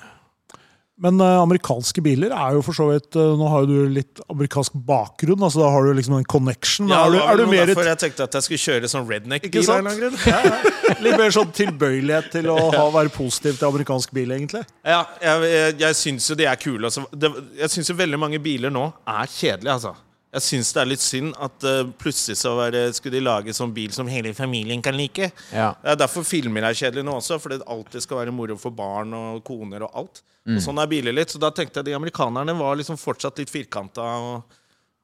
Men 1.00 1.22
eh, 1.24 1.36
amerikanske 1.40 2.02
biler 2.04 2.34
er 2.36 2.58
jo 2.58 2.64
for 2.66 2.76
så 2.76 2.90
vidt 2.90 3.16
eh, 3.16 3.36
Nå 3.40 3.48
har 3.52 3.64
jo 3.64 3.70
du 3.70 3.94
litt 3.96 4.20
amerikansk 4.28 4.76
bakgrunn, 4.88 5.40
altså 5.46 5.62
da 5.64 5.70
har 5.72 5.88
du 5.88 5.94
liksom 5.96 6.18
en 6.18 6.28
connection. 6.28 6.90
Ja, 6.92 7.06
er 7.06 7.14
du, 7.14 7.20
er 7.24 7.40
du 7.40 7.46
mer 7.48 7.70
derfor 7.72 7.88
jeg 7.88 8.02
tenkte 8.04 8.28
at 8.28 8.36
jeg 8.36 8.48
skulle 8.48 8.64
kjøre 8.66 8.92
sånn 8.92 9.08
redneck-bil. 9.08 9.64
Ja, 9.64 10.42
ja. 10.44 10.60
Litt 11.00 11.16
mer 11.22 11.32
sånn 11.36 11.54
tilbøyelighet 11.56 12.30
til 12.36 12.52
å 12.52 12.58
ha, 12.76 12.84
være 12.98 13.14
positiv 13.16 13.62
til 13.62 13.70
amerikansk 13.70 14.14
bil, 14.16 14.36
egentlig. 14.36 14.66
Ja, 14.84 15.06
jeg, 15.24 15.48
jeg, 15.54 15.80
jeg 15.86 16.00
syns 16.02 16.30
jo 16.34 16.38
de 16.40 16.50
er 16.52 16.60
kule. 16.60 16.84
Altså. 16.90 17.06
Det, 17.16 17.32
jeg 17.62 17.76
syns 17.78 17.94
jo 17.94 17.98
veldig 18.00 18.20
mange 18.20 18.44
biler 18.44 18.74
nå 18.74 18.90
er 19.08 19.32
kjedelige, 19.32 19.80
altså. 19.80 19.96
Jeg 20.30 20.46
syns 20.46 20.70
det 20.76 20.82
er 20.82 20.90
litt 20.92 21.02
synd 21.02 21.32
at 21.42 21.66
uh, 21.66 21.88
plutselig 21.98 22.38
så 22.38 22.52
det, 22.70 22.84
skulle 22.98 23.18
de 23.18 23.24
lage 23.26 23.54
sånn 23.58 23.74
bil 23.74 23.94
som 23.96 24.10
hele 24.12 24.36
familien 24.38 24.84
kan 24.86 24.98
like. 24.98 25.32
Ja. 25.50 25.72
Det 25.82 25.96
er 25.96 26.02
derfor 26.04 26.28
filmer 26.28 26.68
er 26.68 26.78
kjedelige 26.78 27.08
nå 27.08 27.16
også, 27.18 27.40
fordi 27.42 27.58
det 27.62 27.70
alltid 27.74 28.06
skal 28.06 28.22
være 28.22 28.36
moro 28.36 28.58
for 28.62 28.76
barn 28.76 29.16
og 29.18 29.42
koner 29.48 29.88
og 29.88 29.98
alt. 30.04 30.22
Og 30.50 30.62
sånn 30.64 30.82
er 30.82 30.90
biler 30.90 31.14
litt. 31.14 31.34
Så 31.34 31.42
da 31.42 31.50
tenkte 31.54 31.82
jeg 31.82 31.90
de 31.90 31.98
amerikanerne 31.98 32.56
var 32.58 32.78
liksom 32.78 32.98
fortsatt 32.98 33.42
litt 33.42 33.52
firkanta 33.54 34.06
og, 34.22 34.56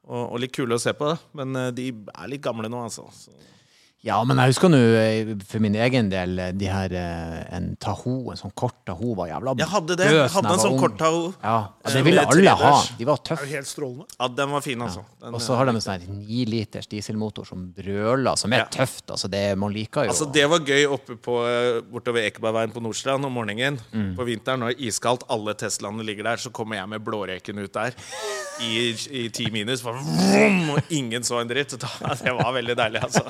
og, 0.06 0.22
og 0.22 0.40
litt 0.42 0.54
kule 0.54 0.78
å 0.78 0.82
se 0.82 0.94
på. 0.96 1.10
Men 1.38 1.58
uh, 1.58 1.68
de 1.74 1.90
er 1.90 2.30
litt 2.30 2.46
gamle 2.46 2.70
nå, 2.70 2.86
altså. 2.86 3.08
Så. 3.14 3.34
Ja, 4.06 4.20
men 4.22 4.38
jeg 4.38 4.52
husker 4.52 4.70
nå 4.70 4.78
eh, 5.00 5.30
for 5.50 5.58
min 5.64 5.74
egen 5.82 6.06
del 6.12 6.36
eh, 6.38 6.52
de 6.54 6.68
her 6.70 6.92
eh, 6.94 7.40
En 7.56 7.72
Tahoe, 7.82 8.30
en 8.30 8.38
sånn 8.38 8.52
kort 8.54 8.76
Tahoe 8.86 9.16
var 9.18 9.26
jævla 9.32 9.54
Jeg 9.58 9.66
hadde 9.72 9.96
det. 9.98 10.06
bøs 10.06 10.18
Jeg 10.20 10.32
hadde 10.36 10.52
en 10.54 10.62
sånn 10.62 10.76
kort 10.78 10.94
Taho. 11.00 11.22
Ja, 11.42 11.54
ja, 11.82 11.90
det 11.96 12.02
ville 12.06 12.22
alle 12.22 12.54
ha. 12.60 12.70
De 13.00 13.08
var 13.08 13.18
Det 13.18 13.26
tøffe. 13.32 13.48
helt 13.50 13.66
strålende. 13.70 14.06
Ja, 14.20 14.28
den 14.38 14.52
var 14.54 14.62
fin, 14.62 14.84
altså. 14.86 15.02
Den, 15.20 15.34
Og 15.34 15.42
så 15.42 15.56
har 15.58 15.66
de 15.66 15.74
en 15.74 15.82
sånn 15.82 15.96
her 15.96 16.20
niliters 16.20 16.86
dieselmotor 16.92 17.48
som 17.48 17.64
brøler, 17.74 18.38
som 18.38 18.54
er 18.54 18.62
Ja. 18.62 18.68
tøft. 18.76 19.10
Altså, 19.10 19.28
det, 19.32 19.42
man 19.58 19.74
liker 19.74 20.06
jo 20.06 20.14
Altså 20.14 20.30
Det 20.32 20.46
var 20.54 20.60
gøy 20.60 20.86
oppe 20.86 21.16
på, 21.18 21.36
bortover 21.90 22.28
Ekebergveien 22.30 22.70
på 22.76 22.84
Nordstrand 22.86 23.26
om 23.26 23.34
morgenen. 23.34 23.80
Mm. 23.92 24.14
På 24.14 24.24
vinteren 24.28 24.62
når 24.62 24.74
det 24.76 24.78
er 24.78 24.86
iskaldt, 24.92 25.26
alle 25.28 25.56
Teslaene 25.58 26.06
ligger 26.06 26.30
der, 26.30 26.36
så 26.46 26.54
kommer 26.54 26.78
jeg 26.78 26.88
med 26.94 27.02
blåreken 27.02 27.58
ut 27.58 27.72
der 27.74 27.90
i, 28.62 28.94
i 29.10 29.26
ti 29.34 29.50
minus. 29.50 29.82
Bare, 29.82 29.98
vroom, 30.06 30.62
og 30.76 30.94
ingen 30.94 31.26
så 31.26 31.40
en 31.42 31.50
dritt. 31.50 31.74
Da, 31.82 31.90
det 32.22 32.32
var 32.38 32.54
veldig 32.54 32.78
deilig, 32.78 33.02
altså. 33.02 33.26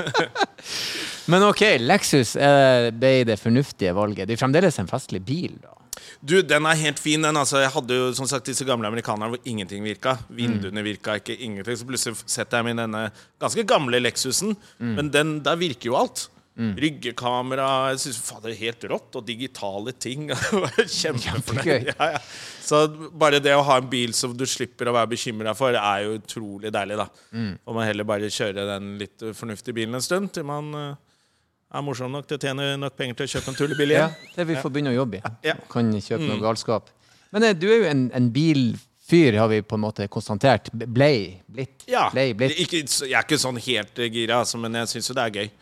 Men 1.30 1.44
ok, 1.46 1.62
Lexus 1.82 2.34
eh, 2.36 2.88
ble 2.94 3.12
det 3.28 3.38
fornuftige 3.40 3.92
valget. 3.96 4.26
Det 4.28 4.34
er 4.34 4.40
fremdeles 4.40 4.80
en 4.82 4.90
festlig 4.90 5.22
bil, 5.26 5.54
da. 5.62 5.76
Du, 6.20 6.34
den 6.44 6.66
er 6.68 6.76
helt 6.80 6.98
fin, 7.00 7.22
den. 7.22 7.36
altså 7.36 7.62
Jeg 7.62 7.72
hadde 7.72 7.96
jo 7.96 8.10
som 8.16 8.28
sagt 8.28 8.48
disse 8.48 8.64
gamle 8.68 8.88
amerikanerne 8.88 9.34
hvor 9.34 9.48
ingenting 9.48 9.84
virka. 9.84 10.16
Vinduene 10.36 10.82
virka 10.84 11.16
ikke, 11.20 11.36
ingenting. 11.36 11.78
Så 11.80 11.86
plutselig 11.88 12.18
setter 12.26 12.60
jeg 12.60 12.68
meg 12.68 12.76
i 12.76 12.80
denne 12.82 13.02
ganske 13.40 13.64
gamle 13.68 14.00
Lexusen. 14.02 14.56
Men 14.78 15.08
den, 15.12 15.38
der 15.44 15.60
virker 15.60 15.92
jo 15.92 15.96
alt. 16.00 16.26
Ryggekamera 16.58 17.90
Jeg 17.92 18.00
synes, 18.02 18.18
faen, 18.26 18.42
det 18.44 18.50
er 18.52 18.58
helt 18.64 18.86
rått. 18.90 19.16
Og 19.16 19.26
digitale 19.26 19.94
ting. 19.96 20.28
Kjempefornøyd. 21.00 21.92
Ja, 21.92 22.08
ja. 22.16 22.22
Så 22.70 22.82
bare 23.16 23.40
det 23.42 23.54
å 23.56 23.62
ha 23.66 23.78
en 23.80 23.88
bil 23.90 24.12
som 24.14 24.34
du 24.36 24.44
slipper 24.48 24.90
å 24.90 24.94
være 24.94 25.12
bekymra 25.14 25.54
for, 25.58 25.74
er 25.74 26.04
jo 26.04 26.18
utrolig 26.18 26.72
deilig, 26.74 26.98
da. 27.00 27.06
Og 27.64 27.78
man 27.78 27.88
heller 27.88 28.06
bare 28.08 28.30
kjøre 28.30 28.66
den 28.74 28.92
litt 29.00 29.24
fornuftige 29.34 29.78
bilen 29.80 29.96
en 29.98 30.04
stund 30.04 30.30
til 30.36 30.46
man 30.46 30.68
eh, 30.76 30.92
er 31.70 31.86
morsom 31.86 32.12
nok 32.12 32.28
til 32.28 32.38
å 32.38 32.42
tjene 32.42 32.68
nok 32.80 32.98
penger 32.98 33.20
til 33.20 33.28
å 33.28 33.32
kjøpe 33.34 33.52
en 33.52 33.58
tullebil 33.58 33.94
Ja, 33.96 34.10
det 34.36 34.46
vi 34.48 34.58
får 34.58 34.72
begynne 34.74 34.92
å 34.94 34.98
jobbe 35.00 35.20
i. 35.20 35.24
Ja. 35.46 35.56
Mm. 35.56 35.66
Kan 35.72 35.90
kjøpe 35.96 36.28
noe 36.28 36.42
galskap. 36.42 36.92
Men 37.34 37.46
eh, 37.46 37.56
du 37.56 37.66
er 37.70 37.80
jo 37.80 37.88
en, 37.90 38.04
en 38.16 38.28
bilfyr, 38.34 39.38
har 39.40 39.50
vi 39.52 39.62
på 39.62 39.78
en 39.78 39.84
måte 39.86 40.06
konstatert. 40.12 40.70
Blei 40.74 41.40
blitt. 41.46 41.86
Ja. 41.90 42.08
Blei 42.12 42.32
blitt. 42.34 42.58
Ikke, 42.62 42.82
jeg 42.84 43.14
er 43.14 43.26
ikke 43.26 43.40
sånn 43.40 43.60
helt 43.62 43.98
eh, 44.02 44.10
gira, 44.12 44.42
altså, 44.44 44.60
men 44.62 44.78
jeg 44.82 44.92
syns 44.94 45.10
jo 45.12 45.18
det 45.18 45.26
er 45.26 45.40
gøy. 45.40 45.52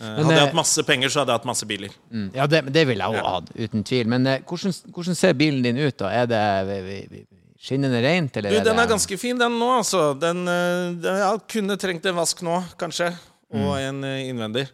Eh, 0.00 0.06
Men, 0.06 0.24
hadde 0.24 0.34
jeg 0.34 0.40
eh, 0.40 0.46
hatt 0.48 0.56
masse 0.58 0.82
penger, 0.82 1.08
så 1.12 1.20
hadde 1.22 1.30
jeg 1.34 1.38
hatt 1.38 1.46
masse 1.46 1.66
biler. 1.70 1.92
Mm. 2.10 2.30
Ja, 2.34 2.46
det, 2.50 2.64
det 2.74 2.86
vil 2.88 2.98
jeg 2.98 3.06
òg 3.14 3.14
Ja. 3.20 3.22
ha, 3.30 3.40
uten 3.66 3.84
tvil. 3.86 4.06
Men 4.10 4.26
eh, 4.26 4.40
hvordan, 4.48 4.74
hvordan 4.94 5.14
ser 5.14 5.32
bilen 5.38 5.62
din 5.62 5.78
ut, 5.78 5.96
da? 5.98 6.10
Er 6.10 6.26
det 6.26 6.42
skinnende 7.64 8.00
rent, 8.04 8.36
eller 8.36 8.50
Du, 8.50 8.56
er 8.58 8.64
den 8.64 8.78
er 8.82 8.86
ganske 8.90 9.16
fin, 9.18 9.38
den 9.38 9.54
nå, 9.58 9.68
altså. 9.78 10.18
Den, 10.20 10.44
den 10.44 11.20
ja, 11.22 11.30
kunne 11.48 11.76
trengt 11.80 12.04
en 12.06 12.18
vask 12.18 12.42
nå, 12.44 12.62
kanskje. 12.80 13.12
Og 13.54 13.78
Mm. 13.78 14.02
en 14.02 14.04
eh, 14.04 14.66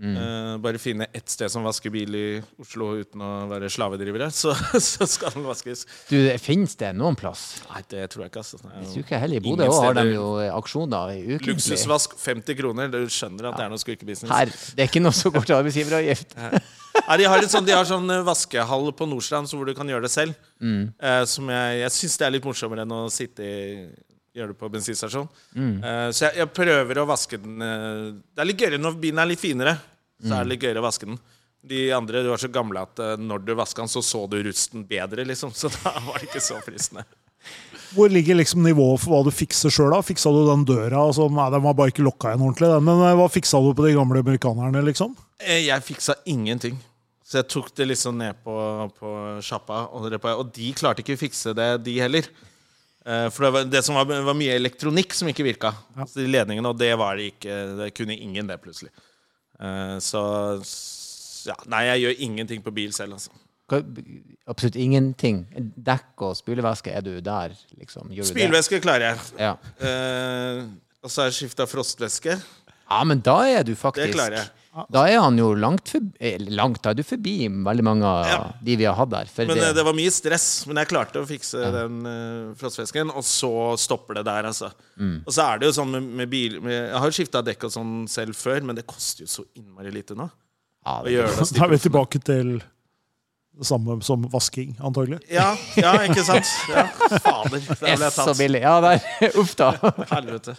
innvendig. 0.00 0.54
Uh, 0.56 0.56
bare 0.64 0.80
finne 0.82 1.08
ett 1.16 1.32
sted 1.32 1.52
som 1.52 1.66
vasker 1.66 1.92
bil 1.94 2.16
i 2.18 2.24
Oslo 2.62 2.92
uten 3.00 3.22
å 3.24 3.30
være 3.50 3.70
slavedrivere, 3.72 4.30
så, 4.40 4.54
så 4.54 5.08
skal 5.10 5.34
den 5.36 5.46
vaskes. 5.48 5.86
Du, 6.10 6.18
Fins 6.42 6.76
det 6.80 6.92
noen 6.98 7.18
plass? 7.18 7.46
Nei, 7.70 7.82
det 7.92 8.06
tror 8.12 8.26
jeg 8.26 8.34
ikke. 8.34 8.44
Altså. 8.44 8.60
Hvis 8.62 8.76
er 8.76 8.94
tror 8.94 9.06
ikke 9.06 9.22
heller 9.24 9.40
i 9.40 9.44
Bodø 9.44 9.68
har 9.72 9.98
de 10.00 10.06
jo 10.12 10.30
aksjoner 10.52 11.14
i 11.16 11.20
ukentlig. 11.34 11.56
Luksusvask 11.56 12.16
50 12.22 12.60
kroner. 12.60 12.90
Du 12.92 13.00
skjønner 13.12 13.50
at 13.50 13.60
det 13.60 13.68
er 13.68 13.72
noe 13.72 13.82
skurkebusiness. 13.82 14.32
Her, 14.32 14.52
det 14.76 14.86
er 14.86 14.90
ikke 14.92 15.04
noe 15.04 15.16
som 15.16 15.34
går 15.34 15.48
til 15.48 15.58
arbeidsgiveravgift. 15.60 16.36
Nei, 16.96 17.18
de 17.20 17.26
har, 17.28 17.42
et 17.42 17.52
sånn, 17.52 17.66
de 17.66 17.74
har 17.76 17.86
sånn 17.88 18.08
eh, 18.12 18.24
vaskehall 18.24 18.88
på 18.96 19.08
Nordstrand 19.08 19.50
så 19.50 19.58
hvor 19.58 19.68
du 19.68 19.74
kan 19.76 19.88
gjøre 19.90 20.06
det 20.06 20.12
selv. 20.12 20.36
Mm. 20.64 20.92
Uh, 20.96 21.22
som 21.28 21.50
jeg 21.52 21.80
jeg 21.82 21.94
syns 21.98 22.16
det 22.20 22.26
er 22.26 22.34
litt 22.36 22.46
morsommere 22.48 22.86
enn 22.86 22.94
å 22.96 23.02
sitte 23.12 23.44
i 23.44 23.64
gjøre 24.36 24.52
det 24.52 24.58
på 24.60 24.70
bensinstasjon. 24.72 25.28
Mm. 25.56 25.76
Uh, 25.82 26.08
så 26.12 26.28
jeg, 26.28 26.42
jeg 26.42 26.52
prøver 26.56 27.00
å 27.00 27.08
vaske 27.08 27.40
den 27.40 27.62
eh, 27.64 28.14
Det 28.30 28.42
er 28.42 28.50
litt 28.50 28.62
gøyere 28.62 28.82
når 28.82 28.98
bilen 29.02 29.22
er 29.22 29.30
litt 29.32 29.42
finere. 29.42 29.76
Så 30.22 30.32
er 30.32 30.44
det 30.44 30.54
litt 30.54 30.64
gøyere 30.64 30.82
å 30.82 30.86
vaske 30.86 31.08
den. 31.08 31.18
De 31.66 31.86
andre 31.92 32.22
du 32.22 32.30
var 32.30 32.40
så 32.40 32.50
gamle 32.52 32.82
at 32.86 33.00
eh, 33.02 33.14
når 33.20 33.44
du 33.44 33.54
vaska 33.58 33.82
den, 33.82 33.92
så 33.92 34.02
så 34.04 34.24
du 34.30 34.38
rusten 34.46 34.84
bedre, 34.88 35.26
liksom. 35.28 35.54
Så 35.60 35.72
da 35.72 35.94
var 36.06 36.20
det 36.20 36.30
ikke 36.30 36.44
så 36.44 36.60
fristende. 36.64 37.06
Hvor 37.94 38.10
ligger 38.10 38.38
liksom 38.38 38.64
nivået 38.66 39.00
for 39.02 39.14
hva 39.14 39.22
du 39.26 39.30
fikser 39.34 39.70
sjøl? 39.72 39.94
Fiksa 40.04 40.32
du 40.34 40.42
den 40.48 40.64
døra? 40.66 41.04
Altså, 41.06 41.28
nei, 41.32 41.46
den 41.54 41.62
var 41.64 41.76
bare 41.78 41.92
ikke 41.94 42.04
lokka 42.04 42.32
igjen 42.32 42.42
ordentlig. 42.42 42.70
Den. 42.72 42.88
Men 42.88 43.20
hva 43.20 43.28
fiksa 43.30 43.60
du 43.62 43.70
på 43.78 43.86
de 43.86 43.94
gamle 43.96 44.22
amerikanerne, 44.24 44.82
liksom? 44.88 45.14
Jeg 45.46 45.84
fiksa 45.86 46.18
ingenting. 46.28 46.80
Så 47.26 47.40
jeg 47.40 47.48
tok 47.50 47.72
det 47.78 47.88
liksom 47.90 48.18
ned 48.20 48.38
på, 48.46 48.54
på 48.98 49.12
sjappa, 49.42 49.86
og, 49.94 50.12
og 50.14 50.44
de 50.54 50.68
klarte 50.78 51.02
ikke 51.02 51.16
å 51.16 51.22
fikse 51.24 51.54
det, 51.58 51.70
de 51.86 51.96
heller. 51.98 52.28
Eh, 53.06 53.28
For 53.30 53.46
det, 53.46 53.50
var, 53.54 53.64
det 53.70 53.82
som 53.86 53.94
var, 53.94 54.08
var 54.26 54.34
mye 54.34 54.56
elektronikk 54.58 55.14
som 55.14 55.28
ikke 55.30 55.46
virka. 55.46 55.72
Så 56.04 56.20
de 56.20 56.26
ledningene, 56.30 56.72
og 56.72 56.78
det 56.80 56.92
var 56.98 57.16
det 57.16 57.28
ikke 57.36 57.58
Det 57.78 57.90
kunne 57.94 58.16
ingen 58.18 58.48
det, 58.50 58.58
plutselig. 58.64 58.90
Eh, 59.60 59.96
Så 60.02 60.22
ja, 61.46 61.54
Nei, 61.70 61.84
jeg 61.92 62.02
gjør 62.02 62.22
ingenting 62.26 62.62
på 62.64 62.72
bil 62.74 62.92
selv, 62.96 63.14
altså. 63.18 63.30
Absolutt 64.46 64.76
ingenting. 64.78 65.44
Dekk 65.86 66.22
og 66.22 66.36
spylevæske, 66.38 66.90
er 66.94 67.02
du 67.02 67.16
der, 67.20 67.54
liksom? 67.78 68.10
Gjør 68.14 68.26
du 68.26 68.82
klarer 68.82 69.08
jeg. 69.08 69.18
Ja. 69.38 69.54
Eh, 69.82 70.60
og 71.02 71.10
så 71.10 71.22
har 71.22 71.30
jeg 71.30 71.38
skifta 71.40 71.66
frostvæske. 71.70 72.36
ja, 72.90 73.00
men 73.04 73.20
da 73.22 73.38
er 73.46 73.62
du 73.66 73.74
faktisk 73.78 74.06
Det 74.06 74.14
klarer 74.14 74.38
jeg. 74.40 74.50
Da 74.92 75.06
er 75.08 75.20
han 75.22 75.38
jo 75.40 75.52
langt 75.56 75.88
forbi, 75.88 76.12
eh, 76.20 76.42
langt, 76.52 76.84
er 76.86 76.96
du 76.98 77.02
forbi 77.06 77.48
veldig 77.48 77.84
mange 77.86 78.04
av 78.04 78.26
Ja. 78.28 78.52
de 78.62 78.76
vi 78.76 78.84
har 78.84 78.94
hatt 78.98 79.10
der. 79.10 79.30
For 79.32 79.46
Men 79.46 79.56
det, 79.56 79.68
eh, 79.70 79.72
det 79.78 79.84
var 79.84 79.96
mye 79.96 80.12
stress. 80.12 80.66
Men 80.66 80.76
jeg 80.82 80.90
klarte 80.90 81.22
å 81.22 81.26
fikse 81.26 81.72
den 81.72 81.98
uh, 82.04 82.54
frostfisken, 82.60 83.10
og 83.10 83.24
så 83.24 83.52
stopper 83.80 84.20
det 84.20 84.26
der, 84.28 84.50
altså. 84.52 84.70
Mm. 85.00 85.22
Og 85.24 85.32
så 85.32 85.46
er 85.48 85.58
det 85.58 85.70
jo 85.70 85.76
sånn 85.80 85.90
med, 85.96 86.02
med 86.02 86.30
bil 86.30 86.60
med, 86.60 86.76
Jeg 86.90 86.98
har 86.98 87.10
jo 87.10 87.16
skifta 87.16 87.42
dekk 87.42 87.68
og 87.68 87.72
sånn 87.72 87.94
selv 88.08 88.36
før, 88.36 88.62
men 88.62 88.76
det 88.76 88.86
koster 88.86 89.24
jo 89.24 89.32
så 89.32 89.46
innmari 89.56 89.92
lite 89.94 90.14
nå. 90.14 90.28
ja, 90.86 91.02
det, 91.02 91.16
det 91.24 91.50
Da 91.56 91.64
er 91.64 91.72
vi 91.72 91.78
tilbake 91.88 92.22
til 92.22 92.56
det 93.56 93.64
samme 93.64 94.02
som 94.04 94.26
vasking, 94.28 94.76
antagelig. 94.84 95.22
Ja, 95.32 95.54
ja, 95.80 95.94
ikke 96.04 96.24
sant? 96.26 96.48
Ja, 96.68 96.84
fader. 97.24 97.62
Der 97.80 97.96
ble 97.96 98.10
er 98.10 98.12
så 98.12 98.34
billig. 98.36 98.60
Ja, 98.60 98.80
der. 98.84 99.00
Uff 99.40 99.54
da. 99.56 99.70
Helvete. 100.12 100.56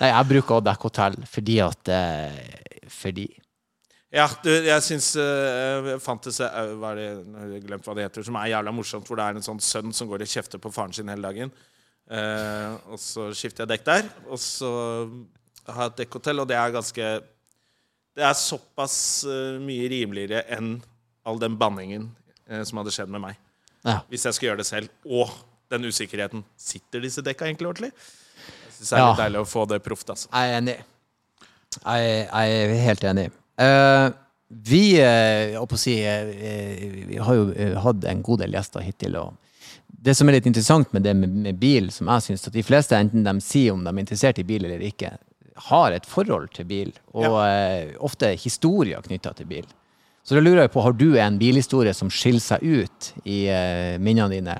Nei, 0.00 0.10
jeg 0.10 0.28
bruker 0.30 0.58
å 0.58 0.64
dekke 0.64 0.88
hotell 0.88 1.16
fordi 1.28 1.56
at 1.64 1.90
eh, 1.92 2.36
Fordi. 2.90 3.28
Ja, 4.10 4.26
du, 4.42 4.50
jeg 4.50 4.82
syns 4.82 5.12
uh, 5.14 5.92
Fantasy 6.02 6.42
uh, 6.42 6.72
Hva 6.80 6.96
det 6.98 7.04
jeg 7.06 7.60
glemt 7.68 7.86
hva 7.86 7.94
det 7.94 8.08
heter? 8.08 8.24
Som 8.26 8.38
er 8.40 8.48
jævla 8.50 8.72
morsomt, 8.74 9.06
hvor 9.06 9.20
det 9.20 9.26
er 9.28 9.38
en 9.38 9.46
sånn 9.46 9.60
sønn 9.62 9.94
som 9.94 10.10
går 10.10 10.24
og 10.24 10.32
kjefter 10.32 10.58
på 10.62 10.72
faren 10.74 10.94
sin 10.96 11.10
hele 11.12 11.22
dagen. 11.22 11.52
Uh, 12.10 12.74
og 12.90 12.98
så 12.98 13.28
skifter 13.38 13.62
jeg 13.62 13.70
dekk 13.76 13.84
der. 13.86 14.08
Og 14.26 14.40
så 14.42 14.70
har 15.68 15.84
jeg 15.86 15.92
et 15.92 16.00
dekkhotell, 16.02 16.42
og 16.42 16.48
det 16.50 16.56
er 16.58 16.74
ganske 16.74 17.10
Det 18.18 18.24
er 18.26 18.34
såpass 18.34 18.96
uh, 19.30 19.60
mye 19.62 19.86
rimeligere 19.92 20.42
enn 20.56 20.80
all 21.22 21.38
den 21.38 21.54
banningen 21.60 22.08
uh, 22.50 22.64
som 22.66 22.82
hadde 22.82 22.96
skjedd 22.96 23.14
med 23.14 23.22
meg. 23.28 23.38
Ja. 23.86 24.00
Hvis 24.10 24.26
jeg 24.26 24.34
skulle 24.34 24.50
gjøre 24.50 24.64
det 24.64 24.68
selv. 24.72 24.90
Og 25.06 25.30
den 25.70 25.86
usikkerheten. 25.86 26.42
Sitter 26.58 27.04
disse 27.04 27.22
dekka 27.22 27.46
egentlig 27.46 27.68
ordentlig? 27.70 27.92
Jeg 27.94 28.72
synes 28.74 28.88
det 28.90 28.96
er 28.96 29.04
Ja. 29.04 29.10
litt 29.12 29.22
deilig 29.22 29.40
å 29.44 29.46
få 29.46 29.68
det 29.70 29.78
proft, 29.84 30.10
altså. 30.10 30.26
Jeg 30.32 30.50
er 30.50 30.58
enig. 30.58 30.74
Jeg, 31.78 32.26
jeg 32.26 32.56
er 32.64 32.74
helt 32.84 33.06
enig. 33.12 33.28
Uh, 33.60 34.10
vi, 34.50 34.98
å 34.98 35.66
si, 35.78 36.00
eh, 36.02 36.30
vi 37.06 37.20
har 37.22 37.36
jo 37.38 37.68
hatt 37.84 38.06
en 38.10 38.22
god 38.26 38.42
del 38.42 38.56
gjester 38.56 38.82
hittil. 38.82 39.14
og 39.20 39.36
det 40.00 40.14
som 40.16 40.28
er 40.28 40.38
litt 40.38 40.48
interessant 40.48 40.92
med 40.96 41.04
det 41.04 41.12
med, 41.14 41.34
med 41.44 41.58
bil, 41.60 41.90
som 41.92 42.08
jeg 42.08 42.24
syns 42.24 42.46
at 42.48 42.56
de 42.56 42.64
fleste, 42.64 42.96
enten 42.96 43.26
de 43.26 43.34
sier 43.44 43.74
om 43.74 43.82
de 43.84 43.92
er 43.92 44.02
interessert 44.02 44.40
i 44.40 44.46
bil 44.48 44.64
eller 44.64 44.82
ikke, 44.86 45.12
har 45.68 45.92
et 45.92 46.08
forhold 46.08 46.48
til 46.56 46.66
bil, 46.66 46.92
og 47.12 47.36
eh, 47.44 47.92
ofte 48.00 48.32
historier 48.40 49.04
knytta 49.04 49.34
til 49.36 49.50
bil. 49.50 49.68
Så 50.24 50.36
da 50.36 50.42
lurer 50.42 50.64
jeg 50.64 50.72
på, 50.72 50.82
har 50.84 50.94
du 50.96 51.08
en 51.20 51.38
bilhistorie 51.40 51.92
som 51.96 52.10
skiller 52.12 52.42
seg 52.44 52.64
ut 52.64 53.10
i 53.24 53.42
uh, 53.48 53.96
minnene 54.00 54.28
dine? 54.32 54.56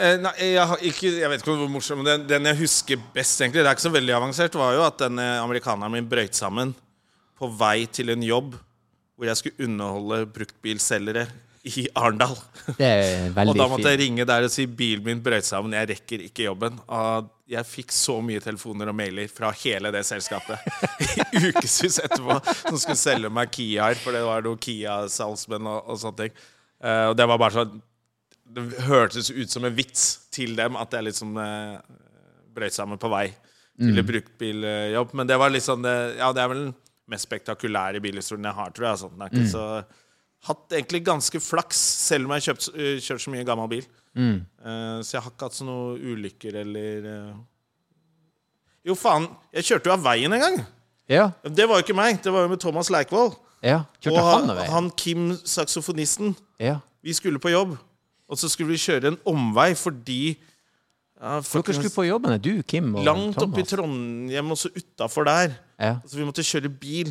Eh, 0.00 0.16
nei, 0.22 0.32
jeg, 0.54 0.64
har 0.70 0.86
ikke, 0.90 1.12
jeg 1.20 1.30
vet 1.32 1.42
ikke 1.42 1.58
hvor 1.60 1.68
morsom 1.68 2.00
men 2.00 2.08
den, 2.08 2.26
den 2.30 2.48
jeg 2.48 2.60
husker 2.62 3.02
best, 3.14 3.40
egentlig, 3.40 3.60
det 3.60 3.68
er 3.68 3.76
ikke 3.76 3.88
så 3.88 3.92
veldig 3.92 4.16
avansert, 4.16 4.56
var 4.56 4.72
jo 4.78 4.86
at 4.86 5.02
den 5.02 5.20
amerikaneren 5.20 5.92
min 5.92 6.08
brøyt 6.08 6.38
sammen 6.38 6.72
på 7.36 7.50
vei 7.60 7.84
til 7.92 8.12
en 8.14 8.24
jobb 8.24 8.56
hvor 9.20 9.28
jeg 9.28 9.36
skulle 9.36 9.68
underholde 9.68 10.24
bruktbilselgere 10.32 11.26
i 11.68 11.84
Arendal. 11.92 12.38
Det 12.78 12.86
er 12.86 13.34
Og 13.50 13.52
da 13.58 13.66
måtte 13.68 13.90
jeg 13.92 14.00
ringe 14.00 14.24
der 14.24 14.46
og 14.46 14.52
si 14.52 14.64
bilen 14.64 15.04
min 15.04 15.20
brøyt 15.20 15.44
sammen, 15.44 15.76
jeg 15.76 15.90
rekker 15.90 16.24
ikke 16.24 16.46
jobben. 16.46 16.78
Og 16.88 17.28
jeg 17.50 17.68
fikk 17.68 17.92
så 17.92 18.16
mye 18.24 18.40
telefoner 18.40 18.88
og 18.88 18.96
mailer 18.96 19.28
fra 19.28 19.50
hele 19.60 19.92
det 19.92 20.06
selskapet 20.08 20.64
i 21.36 21.42
ukevis 21.50 22.00
etterpå 22.00 22.38
som 22.62 22.78
skulle 22.80 22.96
selge 22.96 23.32
meg 23.34 23.52
Kiaer, 23.52 23.98
for 24.00 24.16
det 24.16 24.24
var 24.24 24.46
noen 24.46 24.60
Kia-salgsmenn 24.62 25.68
og, 25.68 25.92
og 25.92 26.00
sånne 26.00 26.24
ting. 26.24 26.42
Uh, 26.80 27.10
og 27.10 27.18
det 27.20 27.28
var 27.28 27.42
bare 27.42 27.58
sånn 27.58 27.76
Det 28.50 28.82
hørtes 28.88 29.30
ut 29.30 29.52
som 29.52 29.66
en 29.66 29.74
vits 29.76 30.26
til 30.34 30.56
dem 30.58 30.78
at 30.80 30.92
jeg 30.96 31.06
liksom 31.06 31.36
eh, 31.38 31.78
brøyt 32.54 32.74
sammen 32.74 32.98
på 33.00 33.10
vei 33.12 33.28
til 33.80 33.96
mm. 33.96 34.06
bruktbiljobb. 34.10 35.14
Men 35.16 35.30
det 35.30 35.38
var 35.40 35.52
liksom 35.54 35.84
det, 35.86 35.96
Ja, 36.18 36.32
det 36.36 36.42
er 36.42 36.50
vel 36.52 36.64
den 36.66 36.74
mest 37.10 37.28
spektakulære 37.28 38.02
bilhistorien 38.02 38.48
jeg 38.50 38.58
har, 38.58 38.72
tror 38.74 38.90
jeg. 38.90 39.02
Sånn. 39.04 39.26
Jeg 39.26 39.44
er 39.44 39.50
så 39.50 39.66
Hatt 40.48 40.72
egentlig 40.72 41.02
ganske 41.04 41.36
flaks, 41.44 41.76
selv 42.06 42.24
om 42.24 42.32
jeg 42.32 42.40
har 42.40 42.44
kjøpt, 42.46 42.68
øh, 42.72 42.94
kjørt 43.04 43.22
så 43.26 43.32
mye 43.34 43.44
gammel 43.44 43.66
bil. 43.68 43.82
Eh, 44.16 45.00
så 45.04 45.16
jeg 45.18 45.22
har 45.22 45.34
ikke 45.34 45.48
hatt 45.50 45.56
sånne 45.58 45.74
noen 45.74 46.14
ulykker 46.14 46.56
eller 46.62 47.08
eh. 47.10 47.34
Jo, 48.88 48.96
faen, 48.96 49.26
jeg 49.52 49.68
kjørte 49.68 49.90
jo 49.90 49.94
av 49.98 50.06
veien 50.06 50.32
en 50.32 50.40
gang. 50.40 50.56
Ja, 51.10 51.26
Det 51.44 51.66
var 51.68 51.76
jo 51.76 51.84
ikke 51.84 51.98
meg, 51.98 52.22
det 52.24 52.32
var 52.32 52.46
jo 52.46 52.52
med 52.54 52.62
Thomas 52.62 52.88
Leikvoll. 52.88 53.34
ja. 53.60 53.82
Og 54.08 54.16
han 54.16 54.48
han, 54.48 54.64
han 54.72 54.90
Kim, 54.96 55.34
saksofonisten. 55.44 56.32
Ja. 56.56 56.78
Vi 57.04 57.12
skulle 57.12 57.42
på 57.42 57.52
jobb, 57.52 57.76
og 58.30 58.38
så 58.38 58.48
skulle 58.50 58.70
vi 58.72 58.78
kjøre 58.80 59.10
en 59.12 59.18
omvei 59.28 59.72
fordi 59.78 60.36
ja, 61.20 61.40
Dere 61.44 61.74
skulle 61.76 61.92
på 61.92 62.06
jobben, 62.06 62.32
er 62.32 62.40
du, 62.40 62.62
Kim 62.64 62.94
og 62.96 63.04
Langt 63.04 63.42
oppe 63.42 63.60
i 63.60 63.66
Trondheim, 63.68 64.54
og 64.54 64.56
så 64.56 64.70
utafor 64.72 65.26
der. 65.28 65.58
Ja. 65.76 65.98
Så 66.08 66.16
vi 66.16 66.24
måtte 66.24 66.46
kjøre 66.46 66.70
bil. 66.72 67.10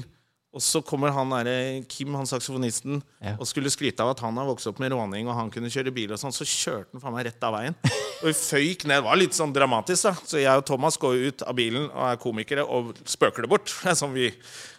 Og 0.50 0.64
så 0.66 0.80
kommer 0.82 1.12
han 1.14 1.30
der, 1.30 1.84
Kim, 1.86 2.16
han 2.18 2.26
saksofonisten, 2.26 3.04
Ja. 3.22 3.36
og 3.38 3.46
skulle 3.46 3.70
skryte 3.70 4.02
av 4.02 4.16
at 4.16 4.24
han 4.26 4.34
har 4.42 4.48
vokst 4.48 4.66
opp 4.66 4.80
med 4.82 4.90
råning, 4.96 5.28
og 5.30 5.36
han 5.38 5.52
kunne 5.54 5.70
kjøre 5.70 5.94
bil 5.94 6.10
og 6.16 6.18
sånn. 6.18 6.34
Så 6.34 6.48
kjørte 6.50 6.90
han 6.98 7.04
faen 7.04 7.14
meg 7.14 7.28
rett 7.28 7.46
av 7.46 7.54
veien. 7.54 7.76
Og 8.20 8.26
vi 8.28 8.34
føyk 8.34 8.82
ned. 8.90 8.98
Det 8.98 9.06
var 9.06 9.16
litt 9.22 9.38
sånn 9.38 9.54
dramatisk, 9.56 10.10
da. 10.10 10.16
Så 10.28 10.42
jeg 10.42 10.52
og 10.60 10.66
Thomas 10.68 10.98
går 11.00 11.22
ut 11.30 11.44
av 11.48 11.54
bilen 11.56 11.86
og 11.86 12.02
er 12.04 12.18
komikere 12.20 12.66
og 12.66 12.90
spøker 13.08 13.46
det 13.46 13.52
bort. 13.54 13.70
Som 14.02 14.12
vi. 14.18 14.26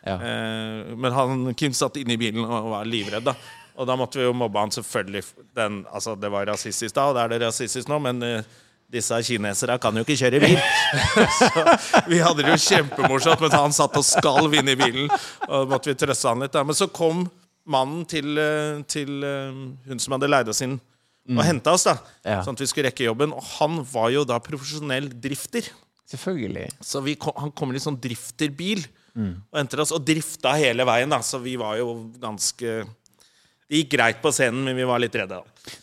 Ja. 0.05 0.19
Eh, 0.19 0.91
men 0.93 1.15
han, 1.17 1.47
Kim 1.57 1.73
satt 1.73 1.97
inne 2.03 2.19
i 2.19 2.21
bilen 2.21 2.43
og 2.45 2.69
var 2.75 2.91
livredd, 2.91 3.31
da. 3.31 3.37
Og 3.81 3.87
da 3.89 3.97
måtte 3.97 4.21
vi 4.21 4.27
jo 4.27 4.35
mobbe 4.37 4.61
han 4.61 4.73
selvfølgelig. 4.75 5.23
Den, 5.57 5.85
altså, 5.89 6.13
det 6.21 6.29
var 6.33 6.49
rasistisk 6.51 6.95
da, 6.97 7.07
og 7.09 7.17
det 7.17 7.23
er 7.23 7.33
det 7.33 7.47
rasistisk 7.47 7.89
nå, 7.89 7.97
men 8.05 8.21
eh, 8.27 8.51
disse 8.93 9.17
kinesere 9.25 9.79
kan 9.81 9.97
jo 9.97 10.05
ikke 10.05 10.19
kjøre 10.21 10.41
bil. 10.43 10.59
så 11.41 11.65
vi 12.11 12.21
hadde 12.21 12.45
det 12.45 12.53
jo 12.53 12.59
kjempemorsomt 12.67 13.41
mens 13.45 13.57
han 13.57 13.77
satt 13.77 13.97
og 13.97 14.05
skalv 14.05 14.57
inni 14.59 14.77
bilen. 14.77 15.09
Og 15.49 15.55
da 15.55 15.63
måtte 15.71 15.93
vi 15.93 15.97
trøste 16.03 16.29
han 16.29 16.45
litt. 16.45 16.53
Da. 16.53 16.67
Men 16.67 16.77
så 16.77 16.91
kom 16.93 17.25
mannen 17.71 18.05
til, 18.11 18.35
eh, 18.43 18.85
til 18.91 19.25
eh, 19.25 19.65
hun 19.89 20.03
som 20.03 20.19
hadde 20.19 20.29
leid 20.29 20.53
oss 20.53 20.65
inn, 20.67 20.77
og 21.31 21.45
henta 21.47 21.77
oss, 21.77 21.85
da. 21.87 21.95
Ja. 22.27 22.41
Sånn 22.43 22.57
at 22.59 22.65
vi 22.65 22.67
skulle 22.69 22.91
rekke 22.91 23.07
jobben. 23.07 23.33
Og 23.37 23.45
han 23.57 23.81
var 23.87 24.11
jo 24.13 24.27
da 24.29 24.41
profesjonell 24.43 25.09
drifter. 25.23 25.69
Selvfølgelig. 26.11 26.69
Så 26.85 27.01
vi 27.07 27.15
kom, 27.21 27.37
han 27.39 27.53
kom 27.55 27.71
i 27.71 27.77
litt 27.77 27.87
sånn 27.87 28.01
drifterbil 28.03 28.83
og 29.21 29.57
hentet 29.59 29.83
oss, 29.83 29.93
og 29.95 30.05
drifta 30.07 30.53
hele 30.59 30.85
veien. 30.89 31.11
da 31.13 31.21
Så 31.23 31.41
vi 31.43 31.57
var 31.61 31.77
jo 31.79 32.11
ganske 32.21 32.81
Det 33.71 33.85
gikk 33.85 33.93
greit 33.93 34.17
på 34.19 34.33
scenen, 34.35 34.65
men 34.67 34.75
vi 34.75 34.83
var 34.83 34.99
litt 34.99 35.15
redde. 35.15 35.37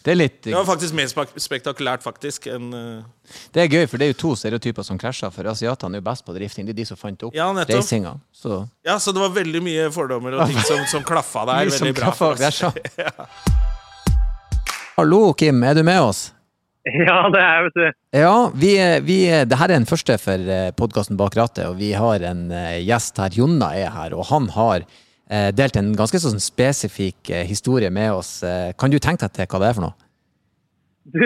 Det 0.04 0.12
er 0.12 0.18
litt 0.18 0.42
Det 0.44 0.52
var 0.52 0.66
faktisk 0.68 0.96
mer 0.98 1.08
spektakulært 1.40 2.04
faktisk 2.04 2.50
enn 2.52 2.66
eh, 2.76 3.38
Det 3.56 3.62
er 3.64 3.70
gøy, 3.72 3.86
for 3.88 4.02
det 4.02 4.10
er 4.10 4.12
jo 4.12 4.18
to 4.26 4.32
stereotyper 4.36 4.84
som 4.84 5.00
krasjer. 5.00 5.32
For 5.32 5.48
asiatene 5.48 5.96
er 5.96 6.04
jo 6.04 6.08
best 6.10 6.26
på 6.28 6.36
drifting. 6.36 6.68
Det 6.68 6.76
er 6.76 6.82
de 6.82 6.88
som 6.90 7.00
fant 7.00 7.24
opp 7.24 7.38
Ja, 7.38 7.48
racinga. 7.56 8.18
Så 8.36 8.66
Ja, 8.84 8.98
så 9.00 9.16
det 9.16 9.24
var 9.24 9.32
veldig 9.38 9.64
mye 9.64 9.88
fordommer 9.96 10.36
og 10.36 10.52
ting 10.52 10.60
som, 10.68 10.84
som 10.92 11.08
klaffa 11.08 11.46
der. 11.48 11.72
Veldig 11.72 11.96
bra. 11.96 12.12
for 12.12 12.36
oss. 12.36 12.60
ja. 13.00 13.14
Hallo, 14.98 15.32
Kim. 15.40 15.64
Er 15.64 15.80
du 15.80 15.86
med 15.88 16.02
oss? 16.04 16.34
Ja, 17.08 17.22
det 17.32 17.40
er 17.40 17.48
jeg, 17.48 17.64
vet 17.70 17.80
du. 17.80 18.00
Ja, 18.20 18.36
vi, 18.52 18.76
vi, 19.08 19.20
det 19.48 19.64
her 19.64 19.72
er 19.72 19.78
den 19.78 19.88
første 19.88 20.20
for 20.20 20.52
podkasten 20.76 21.16
Bak 21.20 21.40
rattet, 21.40 21.66
og 21.72 21.80
vi 21.80 21.94
har 21.96 22.24
en 22.36 22.50
eh, 22.52 22.82
gjest 22.84 23.24
her. 23.24 23.32
Jonna 23.40 23.72
er 23.80 23.96
her, 23.96 24.16
og 24.16 24.28
han 24.28 24.52
har 24.60 24.84
eh, 25.30 25.50
delt 25.56 25.78
en 25.80 25.94
ganske 25.98 26.20
sånn 26.24 26.42
spesifikk 26.42 27.32
eh, 27.34 27.46
historie 27.48 27.92
med 27.94 28.16
oss. 28.18 28.42
Eh, 28.44 28.74
Kan 28.80 28.94
du 28.94 29.00
tenke 29.00 29.28
deg 29.28 29.36
til 29.36 29.50
hva 29.52 29.62
det 29.64 29.70
er 29.70 29.78
for 29.78 29.88
noe? 29.88 29.96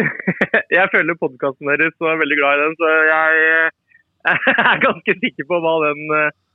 jeg 0.78 0.92
følger 0.94 1.18
podkasten 1.18 1.72
deres 1.72 1.96
og 2.04 2.12
er 2.12 2.22
veldig 2.22 2.38
glad 2.38 2.58
i 2.58 2.66
den, 2.66 2.78
så 2.78 2.92
jeg 3.10 3.46
eh, 4.34 4.52
er 4.68 4.86
ganske 4.86 5.18
sikker 5.24 5.50
på 5.50 5.62
hva 5.64 5.76
den 5.88 6.06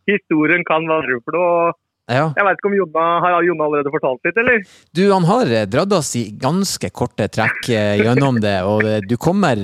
historien 0.07 0.63
kan 0.67 0.87
være 0.87 1.19
for 1.27 1.39
noe. 1.39 1.75
Ja. 2.07 2.29
Jeg 2.39 2.47
vet 2.47 2.61
ikke 2.61 2.69
om 2.71 2.75
Jonna 2.77 3.05
har 3.25 3.37
Jonna 3.43 3.67
allerede 3.67 3.91
fortalt 3.91 4.29
litt, 4.29 4.37
eller? 4.39 4.61
Du, 4.95 5.03
han 5.11 5.25
har 5.27 5.51
eh, 5.51 5.65
dratt 5.67 5.95
oss 5.97 6.13
i 6.15 6.23
ganske 6.39 6.91
korte 6.95 7.27
trekk 7.35 7.67
eh, 7.75 7.97
gjennom 7.99 8.39
det, 8.43 8.61
og 8.63 8.87
eh, 8.87 9.01
du 9.03 9.17
kommer 9.19 9.59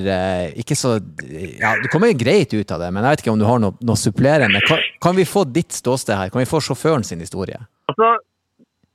ikke 0.59 0.75
så 0.75 0.97
Ja, 1.23 1.71
du 1.79 1.87
kommer 1.93 2.11
greit 2.19 2.51
ut 2.51 2.75
av 2.75 2.83
det, 2.83 2.91
men 2.91 2.99
jeg 3.05 3.15
vet 3.15 3.23
ikke 3.23 3.35
om 3.37 3.39
du 3.39 3.47
har 3.47 3.63
noe, 3.63 3.77
noe 3.79 3.99
supplerende. 3.99 4.59
Kan, 4.67 4.83
kan 5.07 5.15
vi 5.15 5.27
få 5.29 5.45
ditt 5.47 5.71
ståsted 5.71 6.19
her? 6.19 6.33
Kan 6.33 6.43
vi 6.43 6.49
få 6.49 6.59
sjåføren 6.63 7.07
sin 7.07 7.23
historie? 7.23 7.63
Altså, 7.87 8.11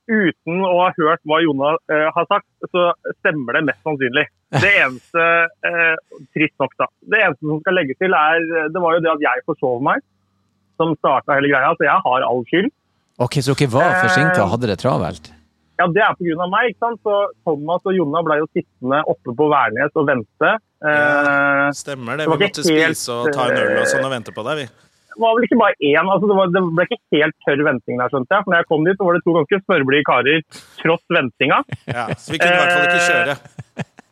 uten 0.09 0.61
å 0.69 0.75
ha 0.83 0.93
hørt 0.99 1.25
hva 1.25 1.41
Jonna 1.41 1.73
eh, 1.89 2.05
har 2.13 2.29
sagt, 2.29 2.49
så 2.69 2.91
stemmer 3.17 3.57
det 3.57 3.65
mest 3.71 3.81
sannsynlig. 3.81 4.27
Det 4.61 4.75
eneste, 4.77 5.25
eh, 5.65 6.23
trist 6.37 6.53
nok 6.61 6.77
da, 6.77 6.85
det 7.09 7.25
eneste 7.25 7.49
som 7.49 7.65
skal 7.65 7.81
legge 7.81 7.97
til 7.97 8.13
er, 8.13 8.45
det 8.69 8.81
var 8.85 8.97
jo 8.97 9.03
det 9.05 9.15
at 9.17 9.25
jeg 9.25 9.45
forsov 9.49 9.81
meg, 9.89 10.05
som 10.77 10.93
starta 11.01 11.33
hele 11.39 11.49
greia, 11.49 11.73
så 11.73 11.89
jeg 11.89 12.05
har 12.05 12.29
all 12.29 12.45
skyld. 12.45 12.69
Ok, 13.19 13.39
så 13.43 13.53
dere 13.57 13.69
var 13.73 13.91
Eh, 13.93 14.01
forsinka 14.05 14.39
og 14.45 14.49
hadde 14.55 14.67
det 14.71 14.79
travelt? 14.79 15.31
Ja, 15.79 15.87
det 15.87 16.01
er 16.03 16.13
pga. 16.19 16.45
meg. 16.51 16.71
ikke 16.71 16.79
sant? 16.83 16.99
Så 17.03 17.15
Thomas 17.47 17.81
og 17.87 17.95
Jonna 17.95 18.21
ble 18.23 18.39
jo 18.41 18.47
sittende 18.55 18.99
oppe 19.07 19.31
på 19.35 19.47
Værnes 19.51 19.95
og 19.95 20.07
vente. 20.07 20.51
Ja, 20.83 21.71
Stemmer 21.75 22.15
det. 22.19 22.25
Det 22.27 22.29
Vi 22.29 22.45
måtte 22.45 22.63
helt, 22.67 22.97
spise 22.97 23.11
og 23.15 23.33
ta 23.35 23.47
en 23.49 23.57
øl 23.59 23.79
og 23.81 23.87
sånn 23.91 24.05
og 24.07 24.11
vente 24.11 24.31
på 24.35 24.43
deg, 24.47 24.63
vi. 24.63 24.67
var 25.19 25.35
vel 25.35 25.43
ikke 25.47 25.59
bare 25.59 25.75
én. 25.83 26.07
Altså 26.07 26.27
det, 26.31 26.35
var, 26.39 26.47
det 26.55 26.61
ble 26.63 26.85
ikke 26.87 26.99
helt 27.19 27.35
tørr 27.43 27.63
venting 27.67 27.99
der, 27.99 28.11
skjønte 28.11 28.31
jeg. 28.35 28.43
For 28.43 28.51
når 28.53 28.61
jeg 28.61 28.67
kom 28.71 28.85
dit, 28.87 28.95
så 28.99 29.07
var 29.07 29.13
det 29.17 29.23
to 29.27 29.35
ganske 29.35 29.59
smørblide 29.65 30.07
karer 30.07 30.39
tross 30.79 31.03
ventinga. 31.11 31.57
Ja, 31.91 32.05
så 32.15 32.31
vi 32.31 32.39
kunne 32.39 32.55
i 32.55 32.59
hvert 32.59 32.75
fall 32.75 32.87
ikke 32.87 33.07
kjøre. 33.11 33.35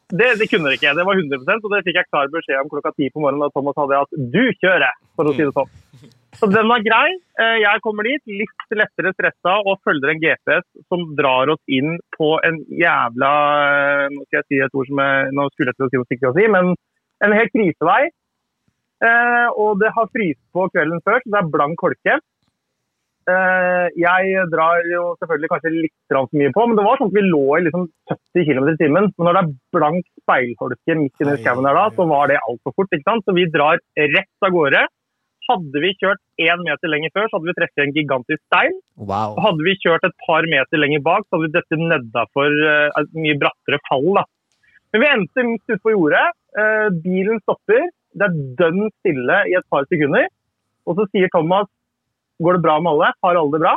Det, 0.08 0.28
det 0.40 0.46
kunne 0.52 0.68
dere 0.68 0.78
ikke. 0.80 0.92
Det 0.96 1.04
var 1.08 1.16
100% 1.20 1.66
og 1.68 1.72
det 1.76 1.82
fikk 1.88 1.98
jeg 2.00 2.08
klar 2.12 2.28
beskjed 2.32 2.60
om 2.64 2.70
klokka 2.72 2.92
ti 2.96 3.10
på 3.12 3.20
morgenen 3.24 3.44
da 3.44 3.52
Thomas 3.56 3.76
hadde 3.80 4.04
at 4.04 4.12
du 4.36 4.44
kjører, 4.64 4.94
for 5.20 5.28
å 5.28 5.34
si 5.36 5.44
det 5.44 5.52
sånn. 5.56 5.72
Så 6.38 6.46
den 6.54 6.68
var 6.70 6.84
grei. 6.86 7.08
Eh, 7.42 7.58
Jeg 7.64 7.82
kommer 7.82 8.06
dit 8.06 8.22
litt 8.30 8.76
lettere 8.78 9.14
stressa 9.16 9.56
og 9.66 9.80
følger 9.88 10.12
en 10.14 10.22
GPS 10.22 10.66
som 10.86 11.08
drar 11.18 11.50
oss 11.50 11.62
inn 11.66 11.98
på 12.14 12.36
en 12.46 12.60
jævla 12.70 13.32
eh, 13.72 14.06
Nå 14.14 14.22
skal 14.28 14.44
jeg 14.44 14.48
si 14.52 14.60
et 14.62 14.78
ord 14.78 14.90
som 14.92 15.02
jeg 15.02 15.32
nå 15.34 15.48
skulle 15.54 15.74
jeg 15.74 15.80
til 15.80 15.88
å 15.88 15.90
si 15.90 15.98
noe 16.02 16.10
sikkert 16.12 16.30
å 16.32 16.38
si, 16.38 16.48
men 16.54 16.74
en 17.26 17.34
helt 17.34 17.54
krisevei. 17.56 18.02
Eh, 19.02 19.48
Og 19.58 19.80
det 19.82 19.90
har 19.96 20.12
fryst 20.14 20.42
på 20.54 20.68
kvelden 20.74 21.02
før, 21.06 21.22
så 21.24 21.34
det 21.34 21.40
er 21.42 21.50
blank 21.56 21.82
holke. 21.88 22.18
Eh, 23.28 23.88
Jeg 23.98 24.44
drar 24.54 24.86
jo 24.94 25.08
selvfølgelig 25.18 25.50
kanskje 25.56 25.74
litt 25.74 25.96
for 26.14 26.30
mye 26.38 26.54
på, 26.54 26.68
men 26.70 26.78
det 26.78 26.86
var 26.86 27.02
sånn 27.02 27.10
at 27.10 27.18
vi 27.18 27.26
lå 27.26 27.42
i 27.58 27.64
liksom 27.66 27.88
70 28.14 28.46
km 28.52 28.70
i 28.70 28.78
timen. 28.84 29.10
Men 29.18 29.26
når 29.32 29.40
det 29.40 29.42
er 29.42 29.56
blank 29.80 30.06
speilholke 30.22 31.00
midt 31.02 31.26
inni 31.26 31.36
skauen 31.42 31.66
der 31.66 31.82
da, 31.82 31.88
så 31.98 32.06
var 32.14 32.30
det 32.30 32.38
altfor 32.46 32.78
fort. 32.78 32.94
ikke 32.94 33.10
sant? 33.10 33.26
Så 33.26 33.34
vi 33.34 33.50
drar 33.50 33.82
rett 33.98 34.46
av 34.46 34.54
gårde. 34.54 34.86
Hadde 35.48 35.82
vi 35.84 35.94
kjørt 35.96 36.20
én 36.44 36.64
meter 36.66 36.92
lenger 36.92 37.14
før, 37.16 37.28
så 37.28 37.38
hadde 37.38 37.50
vi 37.50 37.56
truffet 37.58 37.84
en 37.84 37.94
gigantisk 37.96 38.42
stein. 38.46 38.80
Wow. 39.00 39.38
Hadde 39.44 39.64
vi 39.64 39.78
kjørt 39.80 40.08
et 40.08 40.16
par 40.26 40.48
meter 40.52 40.82
lenger 40.82 41.04
bak, 41.06 41.28
så 41.28 41.38
hadde 41.38 41.48
vi 41.48 41.56
dette 41.56 41.80
nedafor 41.82 42.58
uh, 42.68 43.00
et 43.00 43.16
mye 43.16 43.38
brattere 43.40 43.80
fall. 43.88 44.10
da. 44.20 44.26
Men 44.94 45.04
vi 45.04 45.10
endte 45.14 45.46
midt 45.48 45.72
ute 45.72 45.82
på 45.84 45.94
jordet. 45.94 46.26
Eh, 46.58 46.88
bilen 47.04 47.42
stopper. 47.44 47.90
Det 48.18 48.28
er 48.28 48.38
dønn 48.60 48.88
stille 49.02 49.42
i 49.52 49.56
et 49.60 49.68
par 49.72 49.86
sekunder. 49.92 50.30
Og 50.88 50.98
så 50.98 51.06
sier 51.12 51.30
Thomas 51.34 51.68
går 52.44 52.58
det 52.58 52.64
bra 52.64 52.78
med 52.82 52.94
alle? 52.94 53.12
Har 53.26 53.40
alle 53.40 53.54
det 53.56 53.64
bra? 53.66 53.74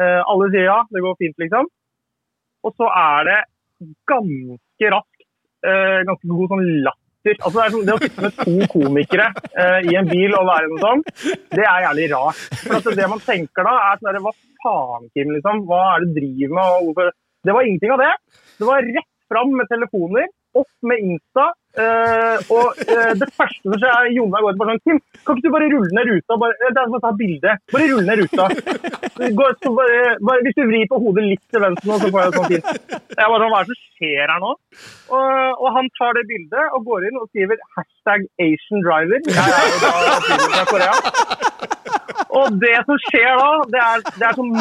Eh, 0.00 0.22
alle 0.22 0.48
sier 0.52 0.68
ja, 0.68 0.78
det 0.92 1.02
går 1.04 1.18
fint, 1.20 1.36
liksom. 1.42 1.68
Og 2.66 2.74
så 2.78 2.88
er 2.90 3.28
det 3.28 3.40
ganske 4.08 4.92
raskt 4.94 5.26
eh, 5.66 6.00
ganske 6.08 6.30
god 6.30 6.54
sånn 6.54 6.64
latter. 6.86 7.02
Altså, 7.34 7.58
det, 7.58 7.68
sånn, 7.74 7.86
det 7.86 7.96
å 7.96 8.00
sitte 8.02 8.24
med 8.24 8.38
to 8.38 8.68
komikere 8.72 9.28
uh, 9.34 9.80
i 9.82 9.96
en 9.98 10.10
bil 10.10 10.36
og 10.38 10.48
være 10.48 10.70
noe 10.72 10.82
sånn, 10.82 11.04
det 11.54 11.64
er 11.64 11.86
jævlig 11.88 12.08
rart. 12.14 12.42
For 12.62 12.78
altså, 12.78 12.94
det 12.98 13.10
man 13.12 13.22
tenker 13.26 13.68
da, 13.68 13.74
er 13.90 14.02
sånn 14.02 14.22
Hva 14.26 14.34
faen, 14.62 15.10
Kim? 15.12 15.34
liksom? 15.34 15.64
Hva 15.68 15.82
er 15.94 16.04
det 16.04 16.12
du 16.12 16.20
driver 16.20 16.56
med? 16.58 17.14
Det 17.46 17.54
var 17.54 17.68
ingenting 17.68 17.94
av 17.94 18.02
det. 18.02 18.12
Det 18.56 18.68
var 18.68 18.90
rett 18.96 19.12
fram 19.30 19.52
med 19.58 19.70
telefoner, 19.70 20.30
opp 20.60 20.88
med 20.88 21.04
Insta. 21.04 21.46
Uh, 21.76 22.40
og 22.56 22.78
uh, 22.88 23.12
det 23.20 23.26
første 23.36 23.60
som 23.66 23.74
skjer, 23.76 23.90
er 23.92 24.14
Jonna 24.16 24.40
går 24.40 24.54
til 24.54 24.60
bare 24.62 24.72
sånn 24.72 24.84
Kim, 24.86 25.00
kan 25.26 25.36
ikke 25.36 25.44
du 25.44 25.52
bare 25.52 25.66
rulle 25.74 25.96
ned 25.98 26.08
ruta? 26.08 26.38
Bare, 26.40 26.56
eh, 26.56 26.70
det 26.72 26.80
er 26.80 26.86
som 26.86 26.96
å 26.96 27.00
ta 27.02 27.10
bilde. 27.18 27.56
Bare 27.74 27.88
rulle 27.90 28.06
ned 28.06 28.22
ruta. 28.22 28.46
Går, 29.16 29.52
bare, 29.76 30.00
bare, 30.28 30.42
hvis 30.44 30.56
du 30.56 30.62
vrir 30.68 30.88
på 30.90 31.00
hodet 31.00 31.26
litt 31.26 31.42
til 31.52 31.62
venstre 31.64 31.88
nå, 31.88 31.98
så 32.00 32.10
får 32.12 32.22
jeg 32.22 32.32
det 32.32 32.38
sånn 32.38 32.50
fint. 32.52 32.66
Jeg 33.16 33.30
bare 33.32 33.42
sånn, 33.42 33.52
Hva 33.52 33.60
er 33.60 33.68
det 33.68 33.76
som 33.76 33.82
skjer 33.96 34.32
her 34.32 34.42
nå? 34.44 34.50
Og, 35.16 35.62
og 35.64 35.68
han 35.76 35.92
tar 36.00 36.18
det 36.18 36.24
bildet 36.32 36.76
og 36.76 36.88
går 36.90 37.08
inn 37.08 37.20
og 37.20 37.28
skriver 37.30 37.62
hashtag 37.76 38.26
Asian 38.46 38.84
driver. 38.84 39.30
Jeg 39.36 39.56
er 39.56 39.70
jo 39.72 39.78
da 39.84 39.94
fra 40.56 40.66
Korea. 40.72 41.46
Og 42.36 42.58
det 42.60 42.76
som 42.88 43.00
skjer 43.06 43.32
da, 43.40 43.50
det 43.72 43.82
er, 43.82 44.04
det 44.18 44.28
er 44.28 44.36
sånn 44.36 44.52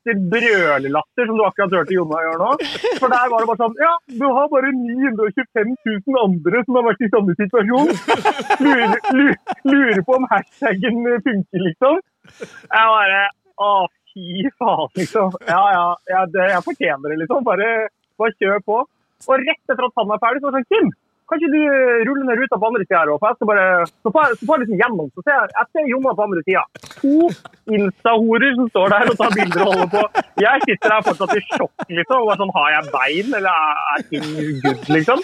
monster 0.00 0.30
brølelatter 0.30 1.26
som 1.26 1.36
du 1.36 1.44
akkurat 1.44 1.72
hørte 1.72 1.94
Jonna 1.94 2.20
gjøre 2.24 2.38
nå. 2.40 2.50
For 3.00 3.08
der 3.08 3.28
var 3.30 3.40
det 3.40 3.48
bare 3.48 3.60
sånn 3.60 3.76
Ja, 3.80 3.92
du 4.08 4.26
har 4.26 4.48
bare 4.48 4.72
925 4.72 5.76
000 6.06 6.24
andre 6.24 6.62
som 6.64 6.74
har 6.76 6.86
vært 6.88 7.04
i 7.04 7.10
samme 7.10 7.34
situasjon. 7.36 7.92
Lurer, 8.60 8.96
lurer, 9.12 9.36
lurer 9.64 10.02
på 10.06 10.16
om 10.16 10.26
hashtaggen 10.30 11.02
funker, 11.24 11.64
liksom. 11.66 12.00
Jeg 12.30 12.86
bare 12.94 13.28
Å, 13.60 13.86
fy 14.14 14.48
faen, 14.56 14.88
liksom. 14.96 15.34
Ja, 15.46 15.60
ja, 15.74 15.86
jeg, 16.08 16.32
jeg 16.48 16.64
fortjener 16.64 17.12
det, 17.12 17.20
liksom. 17.20 17.44
Bare, 17.44 17.90
bare 18.16 18.36
kjør 18.40 18.62
på. 18.64 18.80
Og 19.28 19.44
rett 19.44 19.60
etter 19.68 19.84
at 19.84 20.00
han 20.00 20.14
er 20.14 20.22
ferdig, 20.22 20.40
så 20.40 20.48
var 20.48 20.56
det 20.56 20.62
sånn 20.62 20.70
Kim, 20.72 20.92
kan 21.30 21.40
ikke 21.40 21.52
du 21.54 21.62
rulle 22.08 22.26
ned 22.26 22.40
ruta 22.42 22.58
på 22.60 22.68
andre 22.70 22.84
sida 22.86 23.00
her 23.00 23.12
òg? 23.14 23.24
Så 23.40 24.12
får 24.12 24.20
jeg, 24.26 24.60
liksom 24.64 24.80
gjennom. 24.82 25.08
Så 25.14 25.24
ser 25.26 25.36
jeg, 25.38 25.52
jeg 25.56 25.66
ser 25.70 25.88
Jonna 25.92 26.14
på 26.18 26.26
andre 26.26 26.42
sida. 26.46 26.64
To 27.00 27.30
Insta-horer 27.70 28.56
som 28.58 28.68
står 28.72 28.92
der 28.94 29.10
og 29.12 29.18
tar 29.20 29.34
bilder 29.36 29.62
og 29.64 29.70
holder 29.70 29.90
på. 29.94 30.24
Jeg 30.42 30.64
sitter 30.66 30.94
her 30.96 31.04
fortsatt 31.06 31.36
i 31.38 31.42
sjokk, 31.52 31.86
liksom. 31.88 32.26
Og 32.26 32.34
sånn, 32.40 32.54
Har 32.56 32.70
jeg 32.74 32.90
bein, 32.94 33.34
eller 33.38 33.54
er, 33.94 34.04
ting 34.10 34.28
good, 34.64 34.90
liksom? 34.96 35.22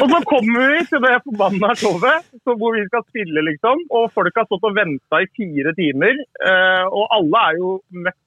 Og 0.00 0.06
så 0.14 0.20
kommer 0.30 0.72
vi 0.72 0.80
til 0.88 1.04
det 1.04 1.14
forbanna 1.26 1.74
showet 1.78 2.30
hvor 2.44 2.76
vi 2.76 2.84
skal 2.88 3.04
spille, 3.10 3.44
liksom. 3.50 3.84
Og 3.92 4.08
folk 4.16 4.36
har 4.40 4.48
stått 4.48 4.64
og 4.70 4.76
venta 4.76 5.20
i 5.20 5.28
fire 5.36 5.74
timer. 5.76 6.16
eh, 6.48 6.84
Og 6.88 7.04
alle 7.18 7.44
er 7.50 7.58
jo 7.60 7.76
møkk 7.92 8.18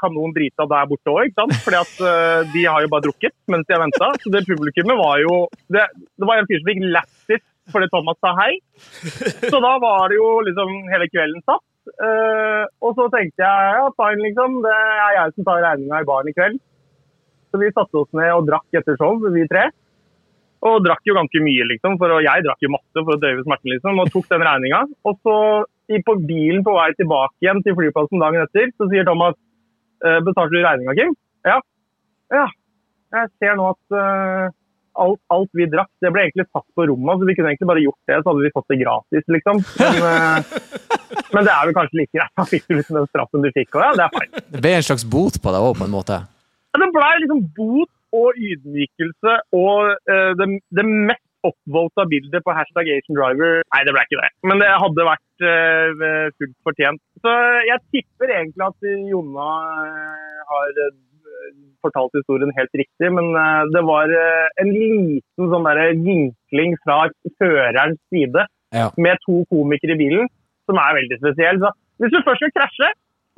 kanon 0.00 0.34
drita 0.36 0.66
der 0.70 0.88
borte 0.90 1.12
òg, 1.12 1.28
ikke 1.28 1.42
sant. 1.42 1.58
Fordi 1.64 1.78
at 1.80 1.94
uh, 2.02 2.40
de 2.52 2.64
har 2.64 2.84
jo 2.84 2.92
bare 2.92 3.06
drukket 3.08 3.34
mens 3.52 3.66
de 3.68 3.76
har 3.76 3.84
venta. 3.84 4.10
Så 4.22 4.32
det 4.32 4.46
publikummet 4.48 4.98
var 5.00 5.20
jo 5.22 5.44
Det, 5.72 5.84
det 5.96 6.28
var 6.28 6.40
en 6.40 6.48
fyr 6.48 6.62
som 6.62 6.72
fikk 6.72 6.82
lættis 6.96 7.44
fordi 7.74 7.88
Thomas 7.90 8.18
sa 8.22 8.30
hei. 8.38 8.52
Så 9.50 9.58
da 9.58 9.72
var 9.82 10.10
det 10.10 10.20
jo 10.20 10.28
liksom 10.46 10.68
hele 10.92 11.08
kvelden 11.10 11.42
satt. 11.42 11.64
Uh, 11.98 12.66
og 12.82 12.94
så 12.98 13.06
tenkte 13.10 13.42
jeg 13.42 13.72
ja, 13.78 13.88
fine, 13.98 14.22
liksom. 14.26 14.60
Det 14.62 14.74
er 14.74 15.16
jeg 15.16 15.34
som 15.34 15.48
tar 15.48 15.64
regninga 15.64 16.02
i 16.02 16.06
baren 16.06 16.30
i 16.30 16.36
kveld. 16.36 16.60
Så 17.50 17.60
vi 17.62 17.72
satte 17.72 18.02
oss 18.02 18.10
ned 18.16 18.32
og 18.34 18.46
drakk 18.48 18.78
etter 18.78 18.98
show, 19.00 19.18
vi 19.34 19.46
tre. 19.50 19.68
Og 20.66 20.82
drakk 20.84 21.02
jo 21.06 21.14
ganske 21.16 21.42
mye, 21.42 21.66
liksom. 21.72 21.96
For 22.00 22.18
jeg 22.24 22.44
drakk 22.46 22.62
jo 22.64 22.74
masse 22.74 23.02
for 23.02 23.14
å 23.14 23.22
døyve 23.22 23.46
smerten, 23.46 23.72
liksom. 23.74 24.02
Og 24.02 24.12
tok 24.14 24.30
den 24.32 24.46
regninga. 24.46 24.82
Og 25.06 25.18
så 25.22 25.36
i, 25.86 26.00
på 26.02 26.16
bilen 26.26 26.64
på 26.66 26.74
vei 26.74 26.90
tilbake 26.98 27.44
igjen 27.44 27.62
til 27.62 27.76
flyplassen 27.78 28.22
dagen 28.22 28.42
etter, 28.42 28.72
så 28.74 28.88
sier 28.90 29.06
Thomas 29.06 29.36
eh, 29.36 29.45
betalte 30.00 30.52
du 30.52 30.60
regninga, 30.60 30.94
Kim? 30.98 31.16
Ja. 31.46 31.58
Ja. 32.34 32.46
Jeg 33.14 33.30
ser 33.40 33.58
nå 33.58 33.68
at 33.70 33.96
uh, 33.96 34.54
alt, 35.00 35.20
alt 35.32 35.50
vi 35.56 35.66
drakk, 35.70 35.90
det 36.02 36.10
ble 36.14 36.26
egentlig 36.26 36.46
tatt 36.50 36.66
på 36.76 36.86
rommet. 36.90 37.20
Så 37.20 37.28
vi 37.28 37.36
kunne 37.36 37.52
egentlig 37.52 37.70
bare 37.70 37.84
gjort 37.84 38.10
det, 38.10 38.20
så 38.20 38.30
hadde 38.30 38.44
vi 38.44 38.54
fått 38.54 38.72
det 38.72 38.80
gratis, 38.82 39.26
liksom. 39.36 39.60
Men, 39.80 40.00
uh, 40.02 41.26
men 41.34 41.46
det 41.48 41.52
er 41.52 41.68
vel 41.68 41.76
kanskje 41.76 42.00
like 42.00 42.14
greit. 42.16 42.32
Da 42.38 42.46
fikk 42.48 42.66
du 42.66 42.78
liksom 42.78 43.00
den 43.00 43.10
straffen 43.10 43.44
du 43.44 43.50
fikk, 43.54 43.70
og 43.76 43.84
ja, 43.84 43.92
det 43.98 44.06
er 44.06 44.16
feil. 44.16 44.48
Det 44.56 44.64
ble 44.64 44.74
en 44.78 44.88
slags 44.88 45.06
bot 45.16 45.38
på 45.42 45.54
deg 45.54 45.68
òg, 45.68 45.76
på 45.78 45.86
en 45.86 45.94
måte. 45.94 46.22
Ja, 46.72 46.82
Det 46.82 46.90
blei 46.96 47.12
liksom 47.24 47.44
bot 47.56 47.92
og 48.16 48.38
ydmykelse 48.38 49.32
og 49.58 49.96
uh, 50.08 50.32
det, 50.38 50.50
det 50.76 50.84
mest 50.86 51.25
oppvota 51.48 52.04
bildet 52.10 52.44
på 52.44 52.54
hashtag 52.56 52.90
Asian 52.94 53.16
Driver. 53.18 53.62
Nei, 53.74 53.82
det 53.86 53.94
ble 53.94 54.04
ikke 54.06 54.20
det. 54.20 54.30
Men 54.48 54.62
det 54.62 54.70
hadde 54.82 55.06
vært 55.08 55.46
uh, 55.46 56.30
fullt 56.36 56.56
fortjent. 56.66 57.02
Så 57.24 57.32
jeg 57.68 57.82
tipper 57.94 58.32
egentlig 58.38 58.66
at 58.66 58.88
Jonna 59.10 59.48
eh, 59.86 60.42
har 60.50 60.80
eh, 60.84 60.92
fortalt 61.84 62.14
historien 62.18 62.52
helt 62.56 62.76
riktig, 62.80 63.08
men 63.14 63.30
det 63.74 63.82
var 63.86 64.10
en 64.10 64.70
liten 64.74 65.50
sånn 65.52 65.66
der 65.68 65.80
vinkling 66.02 66.76
fra 66.84 67.06
førerens 67.40 68.00
side 68.10 68.46
Ja. 68.74 68.88
med 68.98 69.20
to 69.22 69.44
komikere 69.52 69.94
i 69.94 70.00
bilen, 70.00 70.30
som 70.66 70.80
er 70.82 70.96
veldig 70.98 71.18
spesiell. 71.20 71.60
Så 71.62 71.70
hvis 72.02 72.12
du 72.12 72.18
først 72.26 72.42
skal 72.42 72.54
krasje 72.56 72.88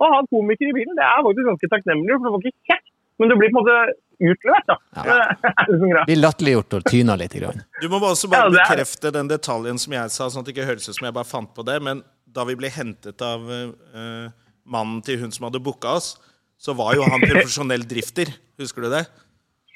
og 0.01 0.15
ha 0.15 0.21
komikere 0.33 0.73
i 0.73 0.77
bilen, 0.79 0.97
det 0.97 1.05
er 1.05 1.25
faktisk 1.27 1.49
ganske 1.51 1.71
takknemlig, 1.75 2.17
for 2.17 2.25
du 2.25 2.33
får 2.37 2.47
ikke 2.49 2.71
kjeft, 2.73 2.89
men 3.19 3.31
du 3.31 3.37
blir 3.37 3.53
på 3.53 3.61
en 3.61 3.61
måte 3.61 3.79
utlevert. 4.21 4.67
da. 4.67 4.77
Ja. 4.95 5.03
er 5.05 5.35
liksom. 5.69 6.05
Blir 6.09 6.21
latterliggjort 6.21 6.79
og 6.79 6.87
tyna 6.91 7.17
litt. 7.21 7.37
Grann. 7.39 7.63
Du 7.83 7.89
må 7.93 8.01
også 8.03 8.31
bare 8.33 8.49
Ja, 8.49 8.55
bekrefte 8.57 9.13
den 9.15 9.29
detaljen 9.31 9.79
som 9.79 9.95
jeg 9.95 10.15
sa, 10.15 10.29
sånn 10.31 10.43
at 10.43 10.49
det 10.49 10.57
ikke 10.57 10.69
høres 10.71 10.89
ut 10.89 10.97
som 10.97 11.09
jeg 11.09 11.17
bare 11.17 11.29
fant 11.29 11.53
på 11.55 11.65
det. 11.67 11.79
Men 11.85 12.03
da 12.25 12.45
vi 12.49 12.57
ble 12.59 12.71
hentet 12.73 13.23
av 13.25 13.45
uh, 13.45 14.27
mannen 14.69 15.03
til 15.07 15.21
hun 15.23 15.33
som 15.35 15.49
hadde 15.49 15.63
booka 15.65 15.97
oss, 16.01 16.17
så 16.59 16.75
var 16.77 16.97
jo 16.99 17.07
han 17.07 17.23
profesjonell 17.23 17.87
drifter. 17.89 18.33
Husker 18.59 18.87
du 18.87 18.93
det? 18.97 19.05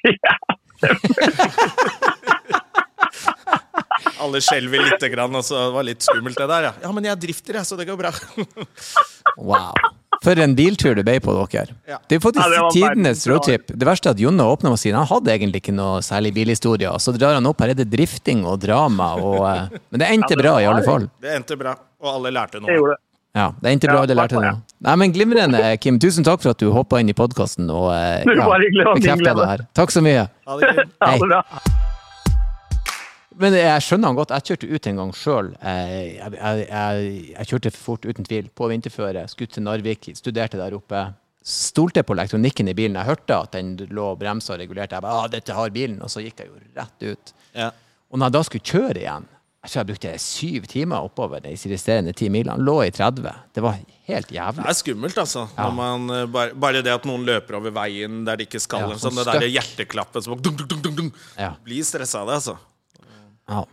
Ja. 0.02 0.34
Alle 4.22 4.40
skjelver 4.42 4.82
lite 4.86 5.08
grann, 5.10 5.34
og 5.34 5.44
så 5.46 5.70
var 5.74 5.82
det 5.82 5.94
litt 5.94 6.06
skummelt, 6.06 6.38
det 6.38 6.48
der. 6.50 6.68
Ja, 6.68 6.72
ja 6.84 6.92
men 6.94 7.06
jeg 7.06 7.20
drifter, 7.22 7.58
jeg, 7.58 7.66
så 7.68 7.78
det 7.78 7.88
går 7.90 7.98
bra. 7.98 8.12
Wow. 9.38 9.72
For 10.22 10.38
en 10.38 10.54
biltur 10.54 10.94
det 10.94 11.04
ble 11.06 11.16
på 11.22 11.34
dere. 11.50 11.74
Ja. 11.90 11.98
Det 12.08 12.18
er 12.18 12.22
faktisk 12.22 12.44
Ja, 12.46 12.62
det 12.62 12.72
tidenes 12.76 13.24
roadtrip. 13.26 13.72
Det 13.74 13.86
verste 13.88 14.10
er 14.10 14.16
at 14.16 14.22
Jonne 14.22 14.46
åpna 14.46 14.70
med 14.70 14.78
å 14.78 14.80
si 14.80 14.92
han 14.94 15.08
hadde 15.10 15.32
egentlig 15.34 15.62
ikke 15.64 15.74
noe 15.74 16.02
særlig 16.06 16.34
bilhistorier. 16.36 16.94
Så 17.02 17.14
drar 17.16 17.34
han 17.38 17.48
opp 17.50 17.62
her 17.62 17.74
er 17.74 17.78
det 17.80 17.88
drifting 17.90 18.44
og 18.46 18.60
drama. 18.62 19.12
Og, 19.18 19.40
eh, 19.48 19.80
men 19.90 20.04
det 20.04 20.10
endte 20.14 20.32
Ja, 20.32 20.36
det 20.36 20.44
bra 20.44 20.54
i 20.60 20.68
alle 20.70 20.84
fall. 20.86 21.08
Det 21.20 21.34
endte 21.36 21.58
bra, 21.58 21.74
og 22.02 22.14
alle 22.14 22.34
lærte 22.38 22.62
noe. 22.62 22.96
Ja, 23.34 23.50
det 23.60 23.70
endte 23.72 23.88
bra, 23.88 23.98
alle 24.02 24.12
det 24.12 24.16
lærte 24.20 24.38
noe. 24.38 24.56
Nei, 24.82 24.96
men 24.96 25.12
Glimrende, 25.12 25.62
Kim. 25.80 25.98
Tusen 25.98 26.24
takk 26.24 26.42
for 26.42 26.54
at 26.54 26.58
du 26.62 26.70
hoppa 26.70 27.00
inn 27.00 27.10
i 27.10 27.16
podkasten 27.16 27.70
og 27.70 27.90
ja, 27.90 28.46
var 28.46 28.62
min 28.62 28.82
bekrefta 28.94 29.34
det 29.34 29.48
her. 29.54 29.66
Takk 29.74 29.90
så 29.90 30.04
mye. 30.04 30.28
Ha 30.46 30.60
det 30.60 30.74
bra. 30.76 31.46
Hei. 31.48 31.80
Men 33.40 33.56
jeg 33.56 33.82
skjønner 33.86 34.10
han 34.10 34.18
godt. 34.18 34.32
Jeg 34.36 34.46
kjørte 34.50 34.68
ut 34.70 34.86
en 34.90 35.00
gang 35.00 35.12
sjøl. 35.16 35.50
Jeg, 35.62 36.04
jeg, 36.18 36.62
jeg, 36.68 37.10
jeg 37.32 37.50
kjørte 37.50 37.72
for 37.74 37.82
fort, 37.86 38.06
uten 38.08 38.28
tvil, 38.28 38.48
på 38.54 38.68
vinterføre. 38.72 39.26
Skulle 39.30 39.52
til 39.52 39.66
Narvik, 39.66 40.10
studerte 40.18 40.60
der 40.60 40.76
oppe. 40.76 41.04
Stolte 41.42 42.04
på 42.06 42.14
elektronikken 42.14 42.70
i 42.70 42.76
bilen. 42.78 42.98
Jeg 43.00 43.08
hørte 43.08 43.38
at 43.46 43.56
den 43.56 43.74
lå 43.90 44.12
og 44.12 44.20
bremsa 44.20 44.54
og 44.54 44.62
regulerte. 44.62 44.94
Jeg 44.98 45.02
bare 45.02 45.24
ah, 45.24 45.30
'Dette 45.30 45.56
har 45.56 45.74
bilen.' 45.74 46.02
Og 46.02 46.10
så 46.12 46.22
gikk 46.22 46.44
jeg 46.44 46.52
jo 46.52 46.60
rett 46.78 47.06
ut. 47.08 47.32
Ja. 47.54 47.70
Og 48.12 48.18
når 48.18 48.28
jeg 48.28 48.36
da 48.36 48.42
skulle 48.48 48.70
kjøre 48.72 49.00
igjen, 49.04 49.28
Jeg 49.62 49.70
tror 49.70 49.78
jeg 49.78 49.86
brukte 49.86 50.12
syv 50.18 50.64
timer 50.66 51.04
oppover 51.06 51.38
de 51.38 51.52
resterende 51.54 52.12
ti 52.12 52.26
milene. 52.28 52.58
Lå 52.58 52.80
i 52.82 52.90
30. 52.90 53.30
Det 53.54 53.62
var 53.62 53.76
helt 54.08 54.32
jævlig. 54.34 54.64
Det 54.64 54.72
er 54.72 54.74
skummelt, 54.74 55.18
altså. 55.22 55.44
Ja. 55.54 55.68
Man, 55.70 56.10
eh, 56.10 56.26
bare, 56.26 56.50
bare 56.50 56.82
det 56.82 56.90
at 56.90 57.06
noen 57.06 57.22
løper 57.22 57.60
over 57.60 57.70
veien 57.70 58.24
der 58.26 58.40
de 58.40 58.48
ikke 58.48 58.58
skal. 58.58 58.90
Ja, 58.90 58.96
sånn 58.98 59.14
sånn, 59.14 59.22
det 59.22 59.44
der 59.44 59.54
hjerteklappet 59.54 60.26
som 60.26 60.34
dunk, 60.34 60.64
dunk, 60.66 60.82
dunk, 60.82 60.96
dunk. 60.98 61.20
Ja. 61.38 61.52
Blir 61.62 61.86
stressa 61.86 62.24
av 62.24 62.32
det, 62.32 62.40
altså. 62.40 62.56
Ja. 63.50 63.64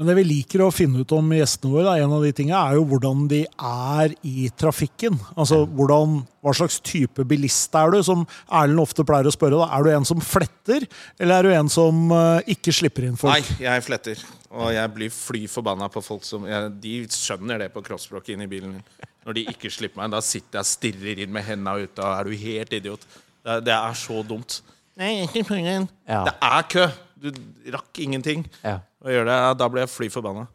Men 0.00 0.08
det 0.08 0.14
vi 0.16 0.22
liker 0.24 0.62
å 0.64 0.70
finne 0.72 1.02
ut 1.02 1.12
om 1.12 1.26
gjestene 1.34 1.74
våre, 1.74 1.82
da, 1.84 2.00
en 2.00 2.12
av 2.16 2.22
de 2.24 2.30
tingene, 2.32 2.56
er 2.56 2.78
jo 2.78 2.86
hvordan 2.88 3.26
de 3.28 3.40
er 3.44 4.14
i 4.24 4.46
trafikken. 4.56 5.18
Altså 5.34 5.58
hvordan, 5.66 6.14
hva 6.40 6.54
slags 6.56 6.78
type 6.80 7.26
bilist 7.28 7.76
er 7.76 7.92
du? 7.92 7.98
Som 8.06 8.22
Erlend 8.46 8.80
ofte 8.80 9.04
pleier 9.04 9.28
å 9.28 9.34
spørre. 9.34 9.58
Da. 9.60 9.66
Er 9.76 9.84
du 9.84 9.90
en 9.92 10.08
som 10.08 10.22
fletter, 10.24 10.86
eller 11.20 11.34
er 11.34 11.50
du 11.50 11.52
en 11.58 11.68
som 11.74 12.14
uh, 12.14 12.38
ikke 12.48 12.72
slipper 12.72 13.10
inn 13.10 13.20
folk? 13.20 13.34
Nei, 13.34 13.58
jeg 13.66 13.84
fletter. 13.84 14.24
Og 14.56 14.72
jeg 14.72 14.94
blir 14.96 15.12
fly 15.12 15.42
forbanna 15.52 15.90
på 15.92 16.00
folk 16.06 16.24
som 16.24 16.48
jeg, 16.48 16.72
De 16.80 16.96
skjønner 17.12 17.60
det 17.66 17.68
på 17.74 17.84
kroppsspråket 17.84 18.38
inn 18.38 18.46
i 18.46 18.50
bilen. 18.50 18.80
Når 19.28 19.36
de 19.36 19.46
ikke 19.52 19.68
slipper 19.68 20.00
meg, 20.00 20.14
da 20.16 20.24
sitter 20.24 20.62
jeg 20.62 20.64
og 20.64 20.70
stirrer 20.72 21.24
inn 21.26 21.36
med 21.36 21.44
henda 21.44 21.76
ute. 21.76 22.00
Og 22.00 22.08
er 22.14 22.24
du 22.24 22.40
helt 22.46 22.72
idiot? 22.80 23.04
Det, 23.44 23.60
det 23.68 23.76
er 23.76 24.00
så 24.00 24.24
dumt. 24.24 24.62
Nei, 24.96 25.18
ikke 25.28 25.44
penger. 25.52 25.90
Ja. 26.08 26.24
Det 26.30 26.38
er 26.40 26.66
kø! 26.72 26.88
Du 27.20 27.30
rakk 27.74 27.98
ingenting 28.00 28.46
Ja. 28.64 28.78
å 29.04 29.08
gjøre 29.12 29.28
det. 29.28 29.58
Da 29.60 29.68
ble 29.68 29.82
jeg 29.84 29.92
fly 29.92 30.08
forbanna. 30.08 30.46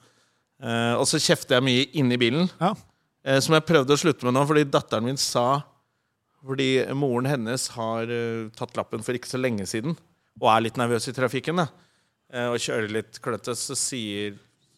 Uh, 0.61 0.95
og 0.97 1.05
så 1.09 1.19
kjefter 1.19 1.57
jeg 1.59 1.65
mye 1.67 1.85
inni 1.99 2.17
bilen. 2.17 2.49
Ja. 2.61 2.71
uh, 3.27 3.39
som 3.43 3.53
jeg 3.57 3.65
prøvde 3.67 3.93
å 3.93 3.99
slutte 3.99 4.25
med 4.25 4.33
nå, 4.37 4.45
fordi 4.47 4.63
datteren 4.71 5.03
min 5.05 5.17
sa 5.19 5.63
Fordi 6.45 6.85
moren 6.93 7.25
hennes 7.25 7.67
har 7.73 8.05
uh, 8.09 8.49
tatt 8.55 8.75
lappen 8.77 9.01
for 9.03 9.17
ikke 9.17 9.27
så 9.31 9.39
lenge 9.41 9.65
siden, 9.65 9.95
og 10.41 10.49
er 10.51 10.61
litt 10.67 10.77
nervøs 10.77 11.07
i 11.09 11.13
trafikken, 11.15 11.57
da, 11.57 11.65
eh, 12.33 12.49
og 12.51 12.59
kjører 12.61 12.91
litt 12.91 13.17
kløtte, 13.23 13.55
så 13.57 13.73
sier 13.77 14.35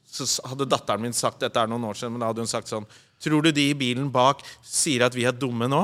Så 0.07 0.23
hadde 0.47 0.67
datteren 0.69 1.01
min 1.03 1.13
sagt 1.17 1.39
Dette 1.43 1.59
er 1.59 1.67
noen 1.67 1.83
år 1.89 1.97
siden, 1.99 2.13
men 2.15 2.21
da 2.23 2.29
hadde 2.29 2.39
hun 2.45 2.47
sagt 2.47 2.69
sånn 2.71 2.85
Tror 3.19 3.41
du 3.43 3.51
de 3.51 3.65
i 3.71 3.75
bilen 3.75 4.07
bak 4.13 4.43
sier 4.63 5.03
at 5.07 5.15
vi 5.17 5.25
er 5.27 5.33
dumme 5.35 5.67
nå? 5.67 5.81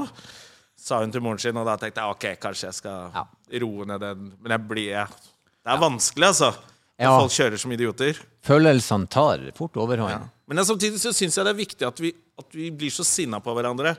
Sa 0.77 0.99
hun 1.01 1.11
til 1.11 1.21
moren 1.25 1.39
sin, 1.41 1.57
og 1.57 1.65
da 1.67 1.75
tenkte 1.81 1.99
jeg 2.03 2.15
ok, 2.15 2.25
kanskje 2.39 2.67
jeg 2.69 2.77
skal 2.79 3.11
Ja. 3.15 3.25
roe 3.59 3.85
ned 3.89 3.99
den. 4.03 4.31
Men 4.41 4.51
jeg 4.55 4.67
blir 4.69 4.89
jeg, 4.93 5.07
Det 5.63 5.71
er 5.73 5.81
vanskelig, 5.81 6.27
altså. 6.33 6.51
Når 6.99 7.07
Ja. 7.09 7.19
folk 7.19 7.31
kjører 7.33 7.57
som 7.59 7.71
idioter. 7.71 8.17
Følelsene 8.45 9.07
tar 9.09 9.39
fort 9.57 9.73
overhånd. 9.79 10.11
Ja. 10.11 10.19
Men 10.47 10.57
samtidig 10.65 10.99
så 11.01 11.11
syns 11.15 11.35
jeg 11.35 11.45
det 11.45 11.53
er 11.53 11.57
viktig 11.65 11.87
at 11.87 11.99
vi, 11.99 12.11
at 12.39 12.45
vi 12.53 12.69
blir 12.71 12.91
så 12.91 13.03
sinna 13.07 13.39
på 13.39 13.53
hverandre 13.55 13.95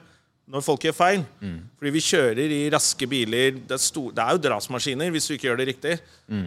når 0.46 0.62
folk 0.62 0.85
gjør 0.85 0.94
feil. 0.94 1.24
Fordi 1.40 1.90
vi 1.90 2.03
kjører 2.05 2.53
i 2.53 2.70
raske 2.70 3.09
biler. 3.09 3.57
Det 3.64 3.72
er, 3.79 3.81
stor, 3.81 4.12
det 4.12 4.22
er 4.22 4.37
jo 4.37 4.42
drapsmaskiner 4.44 5.11
hvis 5.11 5.27
du 5.27 5.35
ikke 5.35 5.48
gjør 5.48 5.57
det 5.62 5.68
riktig. 5.72 5.94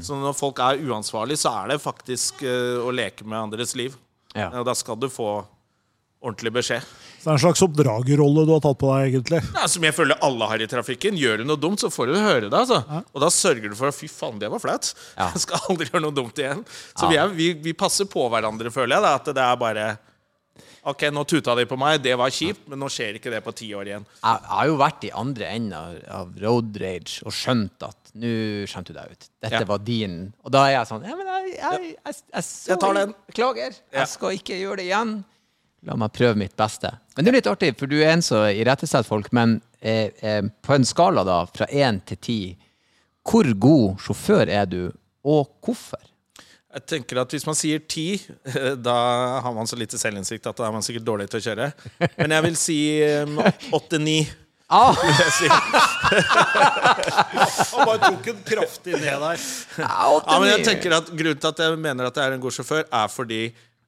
Så 0.05 0.15
når 0.15 0.35
folk 0.37 0.59
er 0.59 0.77
uansvarlige, 0.85 1.41
så 1.41 1.49
er 1.63 1.73
det 1.73 1.81
faktisk 1.81 2.43
uh, 2.45 2.85
å 2.85 2.93
leke 2.93 3.25
med 3.25 3.39
andres 3.39 3.75
liv. 3.75 3.95
Ja. 4.35 4.51
Da 4.63 4.73
skal 4.77 4.95
du 5.01 5.09
få 5.09 5.45
ordentlig 6.23 6.51
beskjed. 6.55 6.81
Så 7.17 7.23
det 7.27 7.29
er 7.29 7.35
en 7.37 7.41
slags 7.43 7.61
oppdragerrolle 7.65 8.45
du 8.47 8.51
har 8.55 8.61
tatt 8.63 8.79
på 8.81 8.89
deg, 8.93 9.11
egentlig. 9.13 9.41
Ja, 9.53 9.67
som 9.69 9.83
jeg 9.85 9.93
føler 9.97 10.17
alle 10.25 10.47
har 10.49 10.63
i 10.63 10.67
trafikken. 10.71 11.17
Gjør 11.19 11.41
du 11.41 11.45
noe 11.49 11.59
dumt, 11.61 11.81
så 11.83 11.89
får 11.93 12.09
du 12.11 12.15
høre 12.17 12.47
det. 12.49 12.53
Altså. 12.57 12.81
Og 13.13 13.21
da 13.23 13.29
sørger 13.33 13.69
du 13.69 13.75
for 13.77 13.91
at 13.91 13.97
fy 13.97 14.09
faen, 14.11 14.39
det 14.41 14.49
var 14.53 14.61
flaut. 14.63 14.93
Ja. 15.17 15.29
Jeg 15.35 15.43
skal 15.45 15.65
aldri 15.69 15.89
gjøre 15.91 16.03
noe 16.07 16.15
dumt 16.17 16.41
igjen. 16.41 16.65
Så 16.97 17.05
Ja. 17.05 17.09
vi, 17.11 17.17
er, 17.21 17.33
vi, 17.37 17.47
vi 17.69 17.73
passer 17.77 18.09
på 18.09 18.25
hverandre, 18.33 18.71
føler 18.73 18.97
jeg. 18.97 19.05
Da, 19.07 19.15
at 19.21 19.33
det 19.37 19.43
er 19.45 19.57
bare 19.61 19.87
Ok, 20.87 21.01
nå 21.11 21.25
tuta 21.27 21.51
de 21.57 21.65
på 21.67 21.75
meg, 21.75 21.97
det 21.99 22.13
var 22.15 22.31
kjipt, 22.31 22.61
men 22.71 22.79
nå 22.79 22.87
skjer 22.87 23.17
ikke 23.17 23.31
det 23.33 23.41
på 23.43 23.51
ti 23.59 23.65
år 23.75 23.89
igjen. 23.89 24.05
Jeg, 24.23 24.43
har 24.47 24.67
jo 24.69 24.77
vært 24.79 25.01
i 25.03 25.09
andre 25.19 25.49
enden 25.51 25.73
av, 25.75 25.97
av 26.21 26.29
road 26.39 26.77
rage 26.79 27.17
og 27.27 27.33
skjønt 27.35 27.83
at 27.83 28.13
nå 28.15 28.29
skjønte 28.71 28.93
du 28.95 28.99
deg 29.01 29.11
ut. 29.17 29.27
Dette 29.43 29.59
Ja. 29.59 29.67
var 29.67 29.81
din. 29.83 30.15
Og 30.47 30.53
da 30.55 30.61
er 30.69 30.77
jeg 30.77 30.87
sånn 30.93 31.03
Ja, 31.03 31.17
men 31.19 31.27
jeg, 31.27 31.57
jeg, 31.57 31.89
jeg, 31.91 32.15
jeg, 32.31 32.45
Jeg 32.71 32.79
tar 32.85 32.95
den. 33.01 33.11
Beklager. 33.27 33.75
Ja. 33.91 33.97
Jeg 33.99 34.07
skal 34.13 34.37
ikke 34.39 34.61
gjøre 34.61 34.79
det 34.79 34.85
igjen. 34.87 35.11
La 35.85 35.95
meg 35.99 36.13
prøve 36.15 36.37
mitt 36.39 36.55
beste. 36.57 36.89
Men 37.15 37.25
det 37.25 37.31
er 37.31 37.37
litt 37.37 37.49
artig, 37.51 37.71
for 37.77 37.89
du 37.89 37.99
er 37.99 38.15
en 38.15 38.23
som 38.25 38.47
irettesetter 38.49 39.07
folk. 39.07 39.29
Men 39.35 39.59
eh, 39.79 40.09
eh, 40.25 40.41
på 40.65 40.73
en 40.73 40.87
skala 40.87 41.23
da, 41.27 41.43
fra 41.53 41.67
én 41.69 42.01
til 42.07 42.17
ti, 42.23 42.39
hvor 43.27 43.49
god 43.59 43.99
sjåfør 44.01 44.49
er 44.49 44.65
du, 44.71 44.81
og 45.27 45.51
hvorfor? 45.65 46.01
Jeg 46.77 46.83
tenker 46.87 47.17
at 47.21 47.31
Hvis 47.33 47.45
man 47.47 47.55
sier 47.57 47.79
ti, 47.89 48.21
da 48.87 48.97
har 49.43 49.53
man 49.55 49.69
så 49.69 49.77
lite 49.79 49.97
selvinnsikt 49.99 50.47
at 50.49 50.57
da 50.59 50.67
er 50.67 50.75
man 50.75 50.85
sikkert 50.85 51.07
dårlig 51.07 51.29
til 51.31 51.39
å 51.39 51.45
kjøre. 51.47 51.71
Men 52.17 52.35
jeg 52.37 52.47
vil 52.49 52.59
si 52.59 52.79
åtte-ni. 53.77 54.19
Ah, 54.67 54.91
Han 57.71 57.85
bare 57.87 57.99
tok 58.03 58.25
en 58.33 58.41
kraftig 58.43 58.97
ned 58.99 59.21
der. 59.23 59.39
Ja, 59.79 60.09
men 60.27 60.49
jeg 60.49 60.65
tenker 60.67 60.97
at 60.97 61.07
Grunnen 61.07 61.39
til 61.39 61.47
at 61.53 61.61
jeg 61.63 61.77
mener 61.79 62.09
at 62.09 62.19
jeg 62.19 62.27
er 62.27 62.35
en 62.35 62.43
god 62.43 62.51
sjåfør, 62.57 62.83
er 62.83 63.07
fordi 63.07 63.41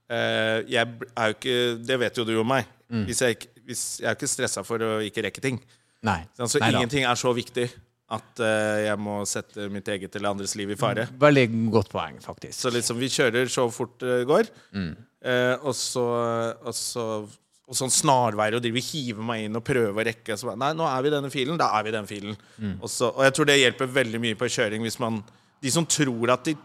jeg 0.09 0.81
er 1.13 1.27
jo 1.29 1.35
ikke 1.35 1.57
Det 1.85 1.97
vet 2.01 2.17
jo 2.17 2.23
du 2.25 2.33
om 2.41 2.47
meg. 2.49 2.65
Mm. 2.89 3.03
Hvis 3.05 3.21
jeg, 3.21 3.37
hvis 3.69 3.83
jeg 4.01 4.09
er 4.09 4.15
ikke 4.17 4.29
stressa 4.31 4.63
for 4.65 4.81
å 4.81 4.95
ikke 5.05 5.21
rekke 5.27 5.43
ting. 5.43 5.59
Nei. 6.05 6.23
Så 6.39 6.57
Neida. 6.57 6.71
ingenting 6.79 7.05
er 7.05 7.19
så 7.19 7.33
viktig 7.35 7.67
at 8.09 8.39
uh, 8.41 8.79
jeg 8.81 8.97
må 8.97 9.19
sette 9.29 9.67
mitt 9.69 9.85
eget 9.93 10.15
eller 10.17 10.31
andres 10.33 10.55
liv 10.57 10.71
i 10.73 10.77
fare. 10.79 11.03
Veldig 11.21 11.43
godt 11.75 11.91
poeng, 11.93 12.15
faktisk. 12.23 12.57
Så 12.57 12.71
liksom 12.73 12.97
vi 12.97 13.09
kjører 13.13 13.51
så 13.53 13.67
fort 13.69 13.99
det 14.01 14.23
går, 14.25 14.49
Mm. 14.73 14.95
uh, 15.27 15.55
og 15.61 15.75
så 15.77 16.05
og 16.63 16.73
så 16.73 17.05
og 17.69 17.77
sånn 17.77 17.91
snarveier 17.93 18.55
og 18.57 18.63
driver 18.65 18.81
hiver 18.81 19.21
meg 19.21 19.43
inn 19.45 19.53
og 19.59 19.61
prøver 19.61 19.93
å 19.93 20.05
rekke. 20.07 20.33
Så 20.41 20.55
Nei, 20.57 20.71
nå 20.73 20.87
er 20.89 21.03
vi 21.05 21.11
i 21.11 21.13
denne 21.13 21.29
filen. 21.29 21.59
Da 21.61 21.67
er 21.77 21.83
vi 21.85 21.91
i 21.91 21.93
den 21.93 22.07
filen. 22.09 22.33
Mm. 22.57 22.79
Og, 22.81 22.89
så, 22.89 23.11
og 23.13 23.21
jeg 23.27 23.35
tror 23.37 23.45
det 23.45 23.59
hjelper 23.59 23.91
veldig 23.93 24.21
mye 24.23 24.37
på 24.39 24.49
kjøring 24.49 24.81
hvis 24.87 24.97
man 24.97 25.19
De 25.61 25.69
som 25.69 25.85
tror 25.85 26.31
at 26.33 26.47
de 26.49 26.55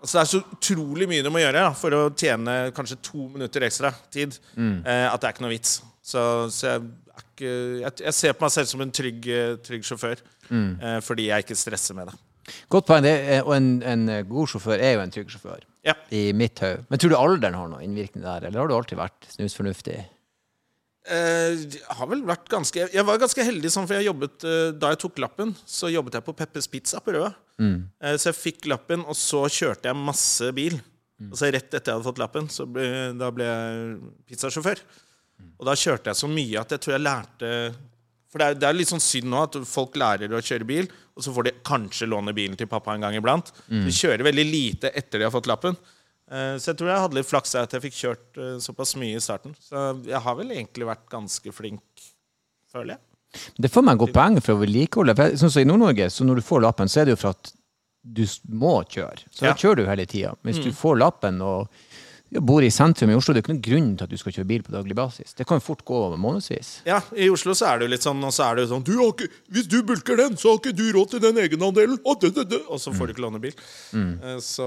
Altså 0.00 0.12
Det 0.18 0.20
er 0.22 0.30
så 0.30 0.40
utrolig 0.56 1.08
mye 1.10 1.22
du 1.24 1.30
må 1.32 1.40
gjøre 1.40 1.62
ja, 1.64 1.72
for 1.74 1.90
å 1.96 2.02
tjene 2.14 2.56
kanskje 2.76 2.98
to 3.02 3.26
minutter 3.32 3.64
ekstra 3.66 3.92
tid, 4.12 4.36
Mm. 4.56 4.82
eh, 4.86 5.06
at 5.12 5.20
det 5.20 5.28
er 5.28 5.32
ikke 5.34 5.44
noe 5.46 5.54
vits. 5.56 5.80
Så, 6.06 6.20
så 6.54 6.66
jeg, 6.74 6.82
er 7.16 7.24
ikke, 7.24 7.52
jeg, 7.80 7.92
jeg 8.04 8.14
ser 8.14 8.32
på 8.38 8.44
meg 8.46 8.52
selv 8.54 8.68
som 8.70 8.80
en 8.84 8.92
trygg, 8.94 9.26
eh, 9.28 9.56
trygg 9.66 9.82
sjåfør, 9.88 10.20
Mm. 10.50 10.80
eh, 10.80 11.00
fordi 11.02 11.26
jeg 11.30 11.42
ikke 11.46 11.56
stresser 11.58 11.94
med 11.98 12.06
det. 12.12 12.14
Godt 12.70 12.86
poeng. 12.86 13.02
Det 13.02 13.42
og 13.42 13.56
en, 13.56 13.82
en 13.82 14.04
god 14.28 14.46
sjåfør 14.52 14.78
er 14.78 14.92
jo 14.94 15.00
en 15.02 15.10
trygg 15.10 15.32
sjåfør. 15.34 15.64
Ja. 15.86 15.94
I 16.14 16.28
mitt 16.32 16.60
hode. 16.62 16.84
Men 16.90 16.98
tror 17.02 17.10
du 17.10 17.16
alderen 17.18 17.54
har 17.58 17.68
noe 17.72 17.82
innvirkning 17.82 18.22
der, 18.22 18.46
eller 18.46 18.60
har 18.60 18.68
du 18.70 18.74
alltid 18.76 18.98
vært 19.00 19.26
snusfornuftig? 19.34 20.04
Eh, 21.06 21.54
jeg 21.76 21.96
har 21.98 22.08
vel 22.10 22.24
vært 22.26 22.48
ganske 22.50 22.88
Jeg 22.90 23.04
var 23.06 23.20
ganske 23.22 23.44
heldig 23.46 23.70
sånn, 23.70 23.86
for 23.86 23.94
jeg 23.94 24.08
jobbet 24.08 24.46
eh, 24.48 24.72
da 24.74 24.90
jeg 24.90 24.98
tok 25.04 25.20
lappen, 25.22 25.52
så 25.62 25.90
jobbet 25.92 26.18
jeg 26.18 26.26
på 26.26 26.34
Peppes 26.34 26.66
Pizza 26.72 26.98
på 27.04 27.14
Røa. 27.14 27.30
Eh, 28.02 28.16
så 28.18 28.32
jeg 28.32 28.38
fikk 28.40 28.66
lappen, 28.72 29.04
og 29.06 29.14
så 29.18 29.44
kjørte 29.46 29.92
jeg 29.92 30.00
masse 30.00 30.50
bil. 30.56 30.78
Og 31.30 31.38
så 31.38 31.48
rett 31.48 31.70
etter 31.72 31.92
jeg 31.92 31.96
hadde 31.96 32.04
fått 32.04 32.18
lappen, 32.20 32.48
så 32.52 32.66
ble, 32.68 32.86
da 33.16 33.30
ble 33.32 33.46
jeg 33.46 34.00
pizzasjåfør. 34.28 34.82
Og 35.60 35.68
da 35.68 35.76
kjørte 35.78 36.10
jeg 36.10 36.18
så 36.18 36.28
mye 36.28 36.60
at 36.60 36.74
jeg 36.74 36.82
tror 36.84 36.94
jeg 36.96 37.04
lærte 37.04 37.48
For 38.32 38.40
det 38.40 38.46
er, 38.46 38.54
det 38.60 38.66
er 38.68 38.76
litt 38.76 38.90
sånn 38.90 39.02
synd 39.04 39.28
nå 39.32 39.42
at 39.46 39.56
folk 39.68 39.96
lærer 40.00 40.32
å 40.32 40.42
kjøre 40.44 40.66
bil, 40.68 40.88
og 41.16 41.24
så 41.24 41.32
får 41.32 41.46
de 41.46 41.52
kanskje 41.64 42.08
låne 42.10 42.34
bilen 42.36 42.56
til 42.58 42.68
pappa 42.68 42.92
en 42.92 43.06
gang 43.06 43.16
iblant. 43.16 43.52
De 43.86 43.92
kjører 43.94 44.26
veldig 44.26 44.44
lite 44.50 44.90
etter 44.92 45.22
de 45.22 45.28
har 45.28 45.32
fått 45.32 45.48
lappen. 45.48 45.76
Eh, 46.30 46.56
Så 46.58 46.72
jeg 46.72 46.78
tror 46.80 46.88
jeg 46.90 47.02
hadde 47.04 47.14
litt 47.20 47.28
flaks 47.30 47.54
at 47.54 47.70
jeg 47.76 47.82
fikk 47.86 47.98
kjørt 48.00 48.38
eh, 48.42 48.56
såpass 48.62 48.96
mye 48.98 49.16
i 49.16 49.22
starten. 49.22 49.54
Så 49.62 50.02
jeg 50.06 50.20
har 50.24 50.34
vel 50.38 50.50
egentlig 50.50 50.86
vært 50.88 51.06
ganske 51.12 51.52
flink, 51.54 51.82
føler 52.72 52.96
jeg. 52.96 53.02
Det 53.60 53.70
får 53.70 53.82
meg 53.84 53.98
godt 54.00 54.14
poeng 54.16 54.40
for 54.40 54.54
å 54.56 54.62
vedlikeholde. 54.62 55.14
Sånn 55.36 55.50
som 55.52 55.60
I 55.62 55.68
Nord-Norge, 55.68 56.06
så 56.10 56.24
når 56.24 56.40
du 56.40 56.42
får 56.46 56.62
lappen, 56.64 56.88
så 56.88 57.00
er 57.02 57.04
det 57.10 57.16
jo 57.16 57.22
for 57.26 57.34
at 57.36 57.52
du 58.06 58.22
må 58.54 58.76
kjøre. 58.86 59.24
Så 59.34 59.40
da 59.44 59.46
Ja. 59.50 59.54
kjører 59.54 59.76
du 59.76 59.86
hele 59.90 60.06
tida. 60.06 60.34
Hvis 60.46 60.62
du 60.62 60.70
får 60.72 60.98
lappen 60.98 61.40
og 61.42 61.68
ja, 62.34 62.40
bor 62.42 62.64
i 62.64 62.70
sentrum 62.74 63.10
i 63.12 63.14
Oslo, 63.14 63.34
det 63.34 63.40
er 63.40 63.44
ikke 63.44 63.52
noen 63.54 63.64
grunn 63.66 63.90
til 63.96 64.04
at 64.08 64.10
du 64.10 64.18
skal 64.20 64.34
kjøre 64.34 64.48
bil 64.50 64.62
på 64.66 64.72
daglig 64.74 64.96
basis. 64.98 65.34
Det 65.38 65.46
kan 65.46 65.60
jo 65.60 65.64
fort 65.66 65.84
gå 65.86 65.98
over 66.08 66.18
månedsvis. 66.20 66.70
Ja, 66.88 67.00
I 67.14 67.28
Oslo 67.30 67.54
så 67.54 67.68
er 67.70 67.78
det 67.78 67.86
jo 67.88 67.92
litt 67.94 68.06
sånn, 68.06 68.22
og 68.26 68.34
så 68.34 68.48
er 68.48 68.56
det 68.58 68.64
jo 68.66 68.72
sånn 68.74 68.86
du 68.88 68.94
har 68.98 69.12
ikke, 69.14 69.28
Hvis 69.54 69.68
du 69.70 69.76
bulker 69.86 70.18
den, 70.18 70.36
så 70.40 70.52
har 70.54 70.58
ikke 70.62 70.74
du 70.76 70.86
råd 70.96 71.14
til 71.14 71.22
den 71.22 71.38
egenandelen. 71.44 71.98
Og, 72.04 72.18
det, 72.22 72.32
det, 72.38 72.48
det. 72.50 72.62
og 72.66 72.82
så 72.82 72.92
får 72.96 73.06
du 73.06 73.14
ikke 73.16 73.26
låne 73.28 73.42
bil. 73.42 73.54
Mm. 73.94 74.40
Så, 74.42 74.66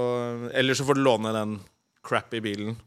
eller 0.56 0.78
så 0.78 0.86
får 0.88 0.96
du 0.96 1.02
låne 1.04 1.34
den 1.36 1.58
crappy 2.06 2.40
bilen. 2.40 2.78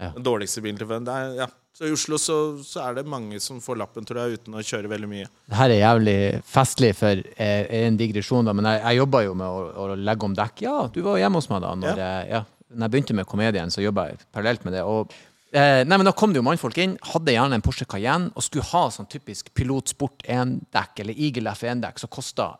Ja. 0.00 0.10
Den 0.16 0.24
dårligste 0.26 0.62
bilen 0.64 0.80
til 0.80 0.88
vennen. 0.90 1.36
Ja. 1.38 1.46
Så 1.72 1.86
i 1.88 1.92
Oslo 1.94 2.18
så, 2.20 2.34
så 2.68 2.82
er 2.84 2.98
det 2.98 3.06
mange 3.08 3.38
som 3.40 3.60
får 3.64 3.78
lappen, 3.80 4.04
tror 4.04 4.18
jeg, 4.26 4.40
uten 4.42 4.56
å 4.58 4.64
kjøre 4.64 4.90
veldig 4.92 5.08
mye. 5.08 5.28
Det 5.48 5.56
her 5.56 5.72
er 5.72 5.78
jævlig 5.80 6.16
festlig 6.44 6.90
for 6.98 7.20
eh, 7.40 7.62
en 7.86 7.96
digresjon, 7.96 8.44
da, 8.44 8.52
men 8.56 8.68
jeg, 8.68 8.82
jeg 8.82 8.98
jobba 8.98 9.22
jo 9.24 9.36
med 9.40 9.46
å, 9.48 9.62
å 9.84 9.86
legge 9.96 10.28
om 10.28 10.34
dekk. 10.36 10.64
Ja, 10.66 10.74
du 10.92 10.98
var 11.06 11.16
hjemme 11.22 11.40
hos 11.40 11.48
meg 11.52 11.62
da. 11.64 11.70
Når, 11.80 11.94
Ja. 11.96 12.10
jeg, 12.10 12.28
ja, 12.34 12.42
når 12.74 12.86
jeg 12.88 12.94
begynte 12.94 13.14
med 13.18 13.26
komedien, 13.28 13.70
så 13.70 13.82
jobba 13.84 14.08
jeg 14.10 14.18
parallelt 14.32 14.64
med 14.64 14.74
det. 14.76 14.82
Og, 14.82 15.12
eh, 15.52 15.82
nei, 15.84 15.96
men 15.96 16.04
Da 16.04 16.12
kom 16.12 16.32
det 16.32 16.40
jo 16.40 16.46
mannfolk 16.46 16.78
inn, 16.78 16.96
hadde 17.12 17.34
gjerne 17.36 17.54
en 17.54 17.62
Porsche 17.64 17.86
Cayenne 17.86 18.32
og 18.34 18.42
skulle 18.42 18.64
ha 18.72 18.86
sånn 18.90 19.08
typisk 19.08 19.52
Pilot 19.54 19.88
Sport 19.94 20.22
1-dekk 20.26 21.00
eller 21.04 21.14
Eagle 21.18 21.50
F1-dekk 21.52 21.98
som 21.98 22.08
kosta 22.12 22.56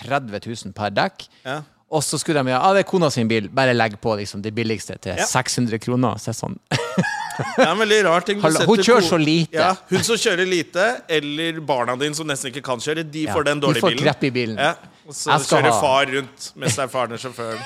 30 0.00 0.40
000 0.46 0.72
per 0.74 0.90
dekk. 0.90 1.28
Ja. 1.44 1.60
Og 1.94 2.02
så 2.02 2.18
skulle 2.18 2.42
de 2.42 2.50
ja, 2.50 2.58
ah, 2.58 2.72
det 2.74 2.82
er 2.82 2.88
kona 2.90 3.10
sin 3.12 3.28
bil, 3.30 3.48
bare 3.54 3.74
legg 3.76 4.00
på 4.02 4.16
liksom, 4.18 4.42
det 4.42 4.54
billigste 4.56 4.96
til 4.98 5.14
Ja. 5.20 5.26
600 5.26 5.78
kroner. 5.78 6.18
Så 6.18 6.32
sånn, 6.34 6.56
Det 7.38 7.64
er 7.64 7.70
en 7.72 7.78
veldig 7.82 7.98
rar 8.06 8.20
ting. 8.26 8.40
Hallo, 8.44 8.64
hun 8.68 8.78
kjører 8.86 9.06
så 9.08 9.18
lite. 9.18 9.56
Ja, 9.58 9.72
hun 9.90 10.02
som 10.06 10.16
kjører 10.20 10.46
lite, 10.46 10.84
eller 11.10 11.60
barna 11.66 11.96
dine 11.98 12.14
som 12.14 12.28
nesten 12.30 12.52
ikke 12.52 12.62
kan 12.66 12.78
kjøre, 12.84 13.02
de 13.10 13.24
Ja, 13.26 13.32
får 13.34 13.44
den 13.48 13.60
de 13.60 13.66
dårlige 13.66 13.82
får 13.82 13.90
bilen. 13.94 14.04
krepp 14.06 14.24
i 14.24 14.30
bilen. 14.36 14.58
Ja, 14.60 14.74
og 15.08 15.14
så 15.18 15.38
kjører 15.42 15.70
ha- 15.72 15.80
far 15.80 16.06
rundt 16.14 16.52
mens 16.56 16.76
det 16.78 16.84
er 16.86 16.92
faren 16.92 17.16
og 17.16 17.18
sjåføren. 17.18 17.64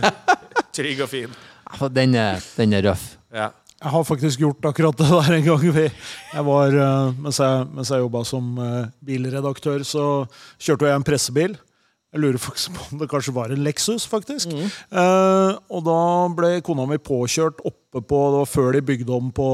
Trygg 0.74 1.04
og 1.04 1.10
fin. 1.12 1.36
Den 1.94 2.14
er, 2.18 2.40
den 2.56 2.72
er 2.76 2.82
røff. 2.90 3.04
Ja. 3.34 3.50
Jeg 3.84 3.92
har 3.92 4.04
faktisk 4.08 4.40
gjort 4.40 4.64
akkurat 4.64 4.96
det 4.96 5.06
der 5.10 5.34
en 5.36 5.44
gang. 5.44 5.64
Jeg 5.76 6.44
var, 6.46 6.72
eh, 6.72 7.12
mens 7.20 7.38
jeg, 7.42 7.66
mens 7.74 7.90
jeg 7.92 8.00
jobba 8.00 8.22
som 8.24 8.54
eh, 8.64 8.86
bilredaktør, 9.04 9.82
så 9.84 10.04
kjørte 10.62 10.88
jeg 10.88 10.96
en 10.96 11.04
pressebil. 11.04 11.56
Jeg 12.14 12.22
lurer 12.22 12.38
faktisk 12.38 12.76
på 12.76 12.84
om 12.92 13.00
det 13.00 13.08
kanskje 13.10 13.32
var 13.34 13.50
en 13.50 13.64
Lexus, 13.66 14.04
faktisk. 14.06 14.52
Eh, 14.54 15.52
og 15.74 15.80
da 15.86 15.96
ble 16.38 16.60
kona 16.62 16.84
mi 16.86 17.00
påkjørt 17.02 17.58
oppe 17.66 17.80
på 17.94 18.20
Det 18.30 18.38
var 18.40 18.48
før 18.50 18.72
de 18.74 18.80
bygde 18.82 19.12
om 19.14 19.28
på, 19.34 19.48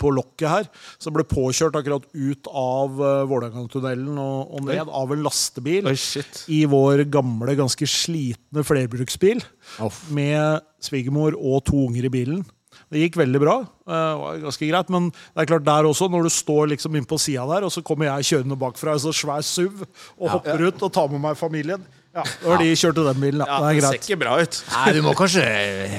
på 0.00 0.10
lokket 0.12 0.48
her. 0.48 0.66
Så 1.00 1.12
ble 1.12 1.24
påkjørt 1.28 1.76
akkurat 1.76 2.04
ut 2.12 2.48
av 2.52 2.98
uh, 3.00 3.22
Vålerengatunnelen 3.28 4.18
og, 4.20 4.50
og 4.52 4.66
ned 4.68 4.90
av 4.92 5.12
en 5.14 5.22
lastebil 5.24 5.88
Oi, 5.88 5.94
shit. 5.96 6.42
i 6.52 6.64
vår 6.68 7.06
gamle, 7.12 7.56
ganske 7.56 7.88
slitne 7.88 8.64
flerbruksbil. 8.68 9.40
Off. 9.84 10.02
Med 10.12 10.60
svigermor 10.84 11.36
og 11.40 11.64
to 11.68 11.86
unger 11.86 12.08
i 12.08 12.12
bilen. 12.12 12.44
Det 12.92 13.00
gikk 13.00 13.16
veldig 13.22 13.40
bra. 13.40 13.58
eh, 13.64 13.92
Det 14.12 14.20
var 14.20 14.40
ganske 14.44 14.68
greit, 14.68 14.90
Men 14.92 15.08
det 15.10 15.44
er 15.44 15.52
klart 15.54 15.64
der 15.64 15.88
også, 15.88 16.10
når 16.12 16.28
du 16.28 16.32
står 16.36 16.68
liksom 16.76 16.96
inn 17.00 17.08
på 17.08 17.16
sida 17.20 17.46
der, 17.48 17.64
og 17.64 17.72
så 17.72 17.80
kommer 17.82 18.10
jeg 18.10 18.28
kjørende 18.32 18.60
bakfra 18.60 18.94
i 18.96 19.00
så 19.00 19.12
svær 19.16 19.40
SUV 19.40 19.86
og 20.20 20.28
hopper 20.36 20.68
ut 20.68 20.82
og 20.84 20.92
tar 20.92 21.08
med 21.12 21.24
meg 21.24 21.40
familien 21.40 21.84
Ja, 22.16 22.22
Da 22.24 22.48
har 22.54 22.62
de 22.64 22.70
kjørte 22.80 23.04
den 23.10 23.20
bilen. 23.20 23.38
da. 23.42 23.46
Ja, 23.50 23.58
det 23.60 23.76
er 23.76 23.80
det 23.80 23.90
ser 23.92 24.00
ikke 24.00 24.18
bra 24.24 24.38
ut. 24.40 24.58
Nei, 24.72 24.92
du 24.96 25.02
må 25.04 25.12
kanskje 25.18 25.44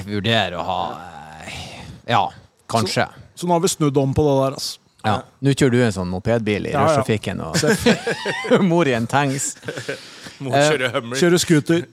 vurdere 0.07 0.57
å 0.57 0.65
ha 0.65 0.79
eh, 1.45 1.63
Ja, 2.09 2.23
kanskje. 2.69 3.05
Så 3.37 3.45
nå 3.47 3.53
har 3.53 3.61
vi 3.61 3.69
snudd 3.69 3.97
om 4.01 4.15
på 4.17 4.25
det 4.25 4.35
der. 4.41 4.55
altså. 4.57 4.79
Ja. 5.05 5.19
Nå 5.45 5.53
kjører 5.53 5.71
du 5.77 5.83
en 5.85 5.93
sånn 5.95 6.09
mopedbil 6.11 6.65
i 6.67 6.71
Ja, 6.73 6.81
ja. 6.81 6.87
rushtrafikken, 6.97 7.39
og 7.45 8.63
mor 8.71 8.89
i 8.89 8.95
en 8.97 9.05
tanks. 9.07 9.53
Mor 10.41 10.51
kjører 10.57 10.71
kjøre 10.73 10.89
Hummer. 10.97 11.19
Kjører 11.21 11.43
scooter. 11.43 11.85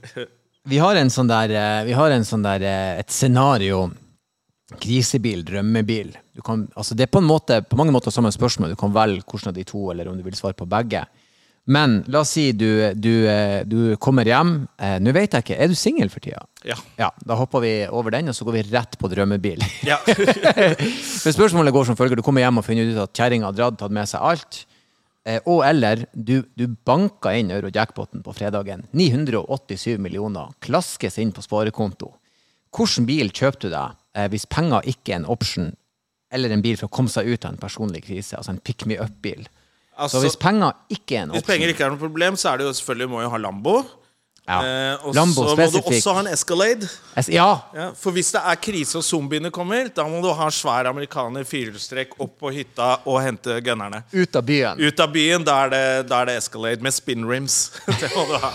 Vi 0.64 0.78
har 0.80 0.96
en 0.96 1.12
sånn 1.12 1.28
der, 1.28 1.52
eh, 1.52 1.82
vi 1.84 1.92
har 1.92 2.10
en 2.16 2.24
sånn 2.24 2.42
der 2.42 2.64
eh, 2.64 3.02
et 3.04 3.12
scenario 3.12 3.90
Krisebil, 4.80 5.42
drømmebil. 5.44 6.14
Du 6.34 6.40
kan, 6.42 6.64
altså 6.74 6.96
det 6.96 7.04
er 7.06 7.10
på, 7.12 7.20
en 7.20 7.28
måte, 7.28 7.60
på 7.68 7.76
mange 7.78 7.92
måter 7.94 8.10
samme 8.10 8.32
spørsmål. 8.32 8.72
Du 8.72 8.78
kan 8.80 8.94
velge 8.96 9.22
hvordan 9.28 9.52
av 9.52 9.58
de 9.58 9.64
to, 9.68 9.82
eller 9.92 10.08
om 10.10 10.16
du 10.18 10.24
vil 10.24 10.34
svare 10.34 10.56
på 10.56 10.66
begge. 10.66 11.04
Men 11.66 12.02
la 12.12 12.20
oss 12.20 12.34
si 12.36 12.50
du, 12.52 12.92
du, 12.92 13.24
eh, 13.30 13.62
du 13.64 13.94
kommer 13.96 14.28
hjem. 14.28 14.66
Eh, 14.76 14.98
Nå 15.00 15.14
vet 15.16 15.32
jeg 15.32 15.46
ikke, 15.46 15.56
er 15.64 15.70
du 15.72 15.76
singel 15.78 16.10
for 16.12 16.20
tida? 16.20 16.42
Ja. 16.68 16.76
Ja, 17.00 17.08
da 17.24 17.38
hopper 17.40 17.62
vi 17.64 17.72
over 17.88 18.12
den, 18.12 18.28
og 18.28 18.36
så 18.36 18.44
går 18.44 18.58
vi 18.58 18.64
rett 18.68 18.98
på 19.00 19.08
drømmebil. 19.12 19.64
Ja. 19.88 19.96
For 21.24 21.32
spørsmålet 21.32 21.72
går 21.72 21.88
som 21.88 21.96
følger. 21.96 22.20
Du 22.20 22.24
kommer 22.24 22.44
hjem 22.44 22.60
og 22.60 22.66
finner 22.66 22.88
ut 22.90 23.00
at 23.06 23.16
kjerringa 23.16 23.48
har 23.48 23.56
dratt, 23.56 23.78
tatt 23.80 23.92
med 23.96 24.08
seg 24.10 24.24
alt. 24.28 24.60
Eh, 25.24 25.40
og 25.48 25.62
eller 25.64 26.04
du, 26.12 26.42
du 26.52 26.66
banker 26.84 27.38
inn 27.40 27.52
euro-jackpoten 27.54 28.20
på 28.24 28.34
fredagen. 28.36 28.84
987 28.92 29.96
millioner 30.04 30.52
klaskes 30.64 31.16
inn 31.22 31.32
på 31.32 31.44
sparekonto. 31.44 32.10
Hvilken 32.76 33.08
bil 33.08 33.32
kjøper 33.32 33.62
du 33.64 33.68
deg 33.72 33.96
eh, 34.18 34.28
hvis 34.32 34.44
penger 34.52 34.84
ikke 34.90 35.14
er 35.14 35.22
en 35.22 35.28
option, 35.32 35.72
eller 36.34 36.52
en 36.52 36.64
bil 36.64 36.76
for 36.76 36.90
å 36.90 36.96
komme 36.96 37.12
seg 37.12 37.28
ut 37.30 37.44
av 37.46 37.54
en 37.54 37.60
personlig 37.62 38.04
krise? 38.04 38.36
Altså 38.36 38.52
en 38.52 38.60
pick 38.60 38.84
me 38.90 39.00
up-bil. 39.00 39.46
Altså, 39.96 40.18
Så 40.18 40.24
hvis 40.26 40.36
penger 40.36 40.72
ikke 40.90 41.16
er 41.16 41.22
en 41.28 41.30
hvis 41.36 41.42
penger 41.46 41.68
ikke 41.70 41.84
er 41.86 41.90
noe 41.94 41.98
problem, 42.00 42.34
så 42.36 42.52
er 42.52 42.56
det 42.58 42.66
jo 42.66 42.72
selvfølgelig 42.72 43.08
må 43.10 43.20
jo 43.22 43.28
ha 43.30 43.36
Lambo. 43.38 43.76
ja. 44.48 44.56
Eh, 44.60 45.06
og 45.06 45.14
Lambo 45.14 45.44
så 45.48 45.54
må 45.56 45.66
du 45.72 45.78
også 45.80 46.12
ha 46.14 46.20
en 46.20 46.26
Escalade. 46.34 46.88
Es 47.16 47.28
Ja, 47.32 47.60
Ja, 47.74 47.86
for 47.96 48.10
hvis 48.12 48.32
det 48.34 48.42
er 48.44 48.56
krise 48.60 48.98
og 48.98 49.04
zombiene 49.06 49.50
kommer, 49.50 49.88
da 49.94 50.04
må 50.04 50.20
du 50.20 50.28
ha 50.32 50.44
en 50.44 50.50
svær 50.52 50.84
amerikaner 50.90 51.44
firehjulstrekk 51.48 52.18
opp 52.20 52.34
på 52.40 52.52
hytta 52.52 52.98
og 53.06 53.22
hente 53.22 53.56
gunnerne. 53.64 54.02
ut 54.12 54.36
av 54.36 54.42
byen. 54.44 54.80
Ut 54.82 55.00
av 55.00 55.12
byen, 55.14 55.44
da 55.44 55.64
er 55.64 55.70
det, 55.70 56.08
da 56.10 56.20
er 56.20 56.26
det 56.26 56.36
Escalade 56.42 56.82
med 56.82 56.92
spin 56.92 57.24
rims. 57.24 57.70
det 57.86 58.10
må 58.16 58.26
du 58.28 58.36
ha. 58.42 58.52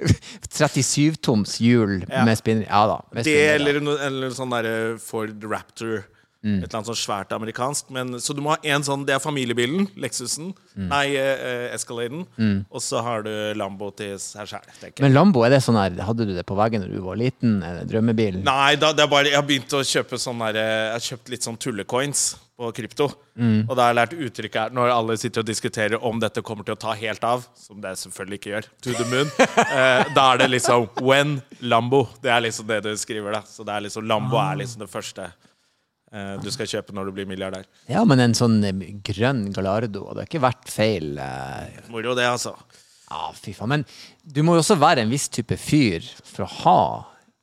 37-toms 0.50 1.58
hjul 1.60 2.04
Ja. 2.10 2.24
med 2.24 2.36
spinner. 2.38 2.66
Ja 2.68 2.86
da. 2.86 3.00
med 3.12 3.24
Det 3.24 3.36
eller, 3.54 3.80
no, 3.80 3.96
eller 3.96 4.30
sånn 4.34 4.50
derre 4.50 4.98
Ford 4.98 5.44
Raptor. 5.44 6.02
Mm. 6.40 6.56
Et 6.56 6.64
eller 6.64 6.78
annet 6.78 6.88
sånn 6.88 6.98
svært 6.98 7.32
amerikansk. 7.36 7.90
Men, 7.92 8.14
så 8.22 8.34
du 8.36 8.40
må 8.44 8.54
ha 8.54 8.58
en 8.74 8.84
sånn, 8.86 9.04
det 9.08 9.16
er 9.16 9.22
familiebilen. 9.22 9.90
Lexusen. 10.00 10.54
Mm. 10.74 10.88
Nei, 10.88 11.04
eh, 11.20 11.68
Escaladen. 11.76 12.26
Og 12.70 12.84
så 12.84 13.02
har 13.04 13.26
du 13.26 13.32
Lambo 13.60 13.90
til 13.96 14.16
seg 14.22 14.48
sjæl. 14.50 14.92
Men 15.04 15.16
Lambo, 15.16 15.44
er 15.44 15.56
det 15.56 15.62
sånn 15.66 15.78
her, 15.80 15.98
hadde 16.06 16.28
du 16.28 16.34
det 16.36 16.46
på 16.48 16.58
veggen 16.58 16.86
når 16.86 16.94
du 16.96 17.00
var 17.04 17.20
liten? 17.20 17.58
Er 17.66 17.80
det 17.80 17.90
Drømmebilen? 17.92 18.44
Nei, 18.46 18.76
da, 18.80 18.94
det 18.96 19.04
er 19.04 19.12
bare, 19.12 19.32
jeg 19.32 19.40
har 19.40 19.48
begynt 19.48 19.76
å 19.76 19.82
kjøpe 19.84 20.20
sånn 20.20 20.46
der, 20.46 20.60
Jeg 20.60 20.94
har 20.96 21.10
kjøpt 21.10 21.34
litt 21.34 21.46
sånn 21.46 21.60
tullecoins 21.60 22.30
på 22.60 22.70
krypto. 22.76 23.06
Mm. 23.40 23.64
Og 23.70 23.72
da 23.72 23.86
har 23.86 23.92
jeg 23.92 23.98
lært 23.98 24.16
uttrykket 24.26 24.58
her 24.60 24.74
når 24.76 24.92
alle 24.92 25.16
sitter 25.20 25.40
og 25.40 25.48
diskuterer 25.48 26.02
om 26.04 26.18
dette 26.20 26.42
kommer 26.44 26.66
til 26.66 26.76
å 26.76 26.80
ta 26.80 26.92
helt 26.98 27.22
av, 27.24 27.46
som 27.56 27.80
det 27.80 27.94
selvfølgelig 28.00 28.40
ikke 28.40 28.52
gjør, 28.52 28.68
to 28.84 28.96
the 28.98 29.06
moon, 29.08 29.30
eh, 29.78 30.10
da 30.16 30.26
er 30.34 30.42
det 30.42 30.50
liksom 30.52 30.90
When 31.00 31.38
Lambo. 31.64 32.02
Det 32.20 32.32
er 32.32 32.44
liksom 32.44 32.68
det 32.68 32.82
du 32.84 32.90
skriver, 33.00 33.38
da. 33.38 33.44
Så 33.48 33.64
det 33.64 33.76
er 33.76 33.86
liksom 33.86 34.08
Lambo 34.10 34.40
er 34.42 34.60
liksom 34.60 34.84
det 34.84 34.90
første 34.92 35.30
eh, 35.30 35.48
du 36.42 36.48
skal 36.50 36.66
kjøpe 36.66 36.94
når 36.96 37.06
du 37.10 37.12
blir 37.14 37.26
milliardær. 37.30 37.66
Ja, 37.90 38.02
men 38.08 38.18
en 38.24 38.34
sånn 38.34 38.58
eh, 38.66 38.86
grønn 39.06 39.44
Gallardo 39.54 40.08
har 40.08 40.24
ikke 40.24 40.42
vært 40.42 40.70
feil. 40.72 41.12
eh, 41.22 41.84
Moro, 41.92 42.16
det, 42.18 42.26
altså. 42.26 42.56
Ja, 43.10 43.28
fy 43.34 43.54
faen. 43.54 43.70
Men 43.76 43.84
du 44.22 44.42
må 44.46 44.54
jo 44.56 44.62
også 44.64 44.78
være 44.78 45.04
en 45.04 45.10
viss 45.12 45.28
type 45.30 45.56
fyr 45.58 46.04
for 46.24 46.46
å 46.46 46.52
ha 46.64 46.80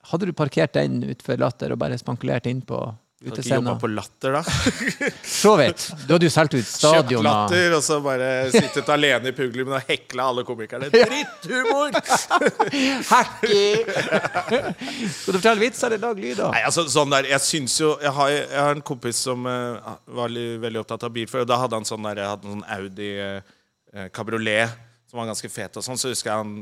Hadde 0.08 0.30
du 0.30 0.32
parkert 0.32 0.72
den 0.78 1.02
utfor 1.04 1.36
Latter 1.42 1.74
og 1.76 1.82
bare 1.82 1.98
spankulert 2.00 2.46
inn 2.48 2.62
på 2.64 2.78
Har 3.18 3.32
ikke 3.32 3.34
utescena? 3.40 3.56
jobba 3.58 3.74
på 3.82 3.88
Latter, 3.90 4.36
da. 4.38 4.42
Så 5.42 5.56
vidt. 5.58 5.88
Du 6.06 6.12
hadde 6.14 6.28
jo 6.28 6.30
solgt 6.30 6.54
ut 6.54 6.60
Kjøpt 6.62 6.78
stadion. 6.78 7.26
og- 7.26 7.26
Latter, 7.26 7.74
og 7.74 7.82
så 7.84 7.98
bare 8.06 8.28
sittet 8.54 8.92
alene 8.94 9.32
i 9.32 9.34
publikum 9.34 9.74
og 9.74 9.88
hekla 9.90 10.28
alle 10.30 10.44
komikerne. 10.46 10.92
Dritthumor! 10.94 11.98
Hacky! 13.10 13.64
Skal 13.88 15.34
du 15.34 15.40
fortelle 15.40 15.62
vitser 15.62 15.90
eller 15.90 16.04
lage 16.12 16.22
lyder? 16.28 16.52
Nei, 16.54 16.62
altså 16.70 16.86
sånn 16.94 17.10
der, 17.16 17.28
jeg 17.34 17.42
synes 17.44 17.76
jo 17.82 17.90
Jeg 18.06 18.14
har, 18.20 18.30
jeg 18.36 18.62
har 18.62 18.76
en 18.78 18.86
kompis 18.86 19.20
som 19.26 19.50
uh, 19.50 19.98
var 20.20 20.30
veldig 20.68 20.84
opptatt 20.86 21.08
av 21.10 21.14
bil 21.18 21.26
før. 21.32 21.46
Og 21.46 21.50
da 21.50 21.58
hadde 21.64 21.80
han 21.82 21.88
sånn 21.90 22.06
der, 22.12 22.22
jeg 22.22 22.32
hadde 22.36 22.48
en 22.52 22.58
sånn 22.60 22.68
Audi 22.78 23.12
uh, 23.18 24.08
kabriolet 24.14 24.78
som 25.10 25.22
var 25.22 25.30
ganske 25.32 25.50
fet. 25.50 25.78
og 25.80 25.86
sånn, 25.86 25.98
Så 25.98 26.12
husker 26.14 26.32
jeg 26.36 26.38
han 26.44 26.56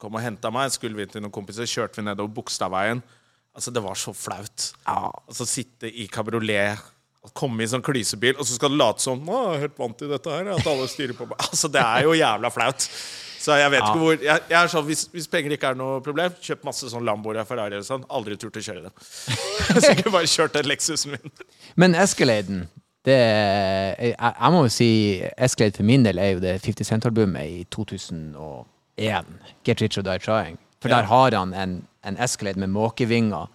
kom 0.00 0.16
og 0.16 0.22
henta 0.24 0.48
meg. 0.54 0.72
Skulle 0.74 0.96
vi 1.02 1.06
til 1.10 1.20
noen 1.24 1.34
kompiser, 1.34 1.68
kjørte 1.68 2.00
vi 2.00 2.06
nedover 2.08 2.32
Bogstadveien. 2.40 3.04
Altså, 3.52 3.70
det 3.74 3.82
var 3.84 3.98
så 4.00 4.14
flaut. 4.16 4.72
Ja. 4.86 5.10
Altså 5.28 5.46
sitte 5.48 5.90
i 5.90 6.08
kabriolet 6.10 6.80
komme 7.38 7.62
i 7.62 7.68
sånn 7.70 7.84
klysebil, 7.86 8.34
og 8.34 8.46
så 8.48 8.56
skal 8.56 8.72
du 8.72 8.80
late 8.80 8.98
som 9.04 9.20
Å, 9.30 9.42
jeg 9.52 9.58
er 9.60 9.60
helt 9.68 9.76
vant 9.78 9.94
til 9.94 10.08
dette 10.10 10.32
her, 10.32 10.48
at 10.56 10.66
alle 10.66 10.88
styrer 10.90 11.14
på 11.14 11.28
meg. 11.30 11.38
Altså, 11.52 11.70
det 11.70 11.82
er 11.84 12.06
jo 12.08 12.16
jævla 12.18 12.50
flaut. 12.50 12.88
Så 13.42 13.56
jeg 13.58 13.72
vet 13.74 13.82
ikke 13.82 14.00
hvor 14.02 14.16
jeg, 14.16 14.42
jeg 14.50 14.58
er 14.58 14.70
sånn, 14.70 14.84
hvis, 14.86 15.04
hvis 15.10 15.26
penger 15.30 15.56
ikke 15.56 15.72
er 15.72 15.78
noe 15.78 16.02
problem, 16.02 16.34
kjøp 16.42 16.66
masse 16.66 16.90
sånn 16.90 17.06
Lamboer 17.06 17.40
og 17.42 17.48
Ferrari 17.48 17.78
og 17.78 17.86
sånn. 17.86 18.04
Aldri 18.14 18.38
turt 18.38 18.58
å 18.58 18.62
kjøre 18.62 18.84
dem. 18.86 19.06
Så 19.82 19.90
jeg 19.90 20.12
bare 20.14 20.30
kjørt 20.30 20.54
den 20.54 20.70
Lexusen 20.70 21.16
min. 21.16 21.34
Men 21.78 21.98
Escaladen 21.98 22.66
det, 23.02 23.18
jeg, 23.18 24.14
jeg 24.14 24.50
må 24.54 24.60
jo 24.62 24.70
si 24.70 24.90
Escalade 25.34 25.74
for 25.80 25.86
min 25.88 26.04
del 26.06 26.20
er 26.22 26.36
jo 26.36 26.42
det 26.42 26.52
50 26.62 26.86
Cent-albumet 26.86 27.50
i 27.50 27.64
2001. 27.74 29.32
Get 29.66 29.82
Rich 29.82 29.98
or 29.98 30.06
Die 30.06 30.22
Trying. 30.22 30.60
For 30.82 30.90
der 30.90 31.08
har 31.10 31.34
han 31.34 31.54
en, 31.54 31.74
en 32.04 32.18
Escalade 32.18 32.60
med 32.62 32.72
måkevinger 32.72 33.48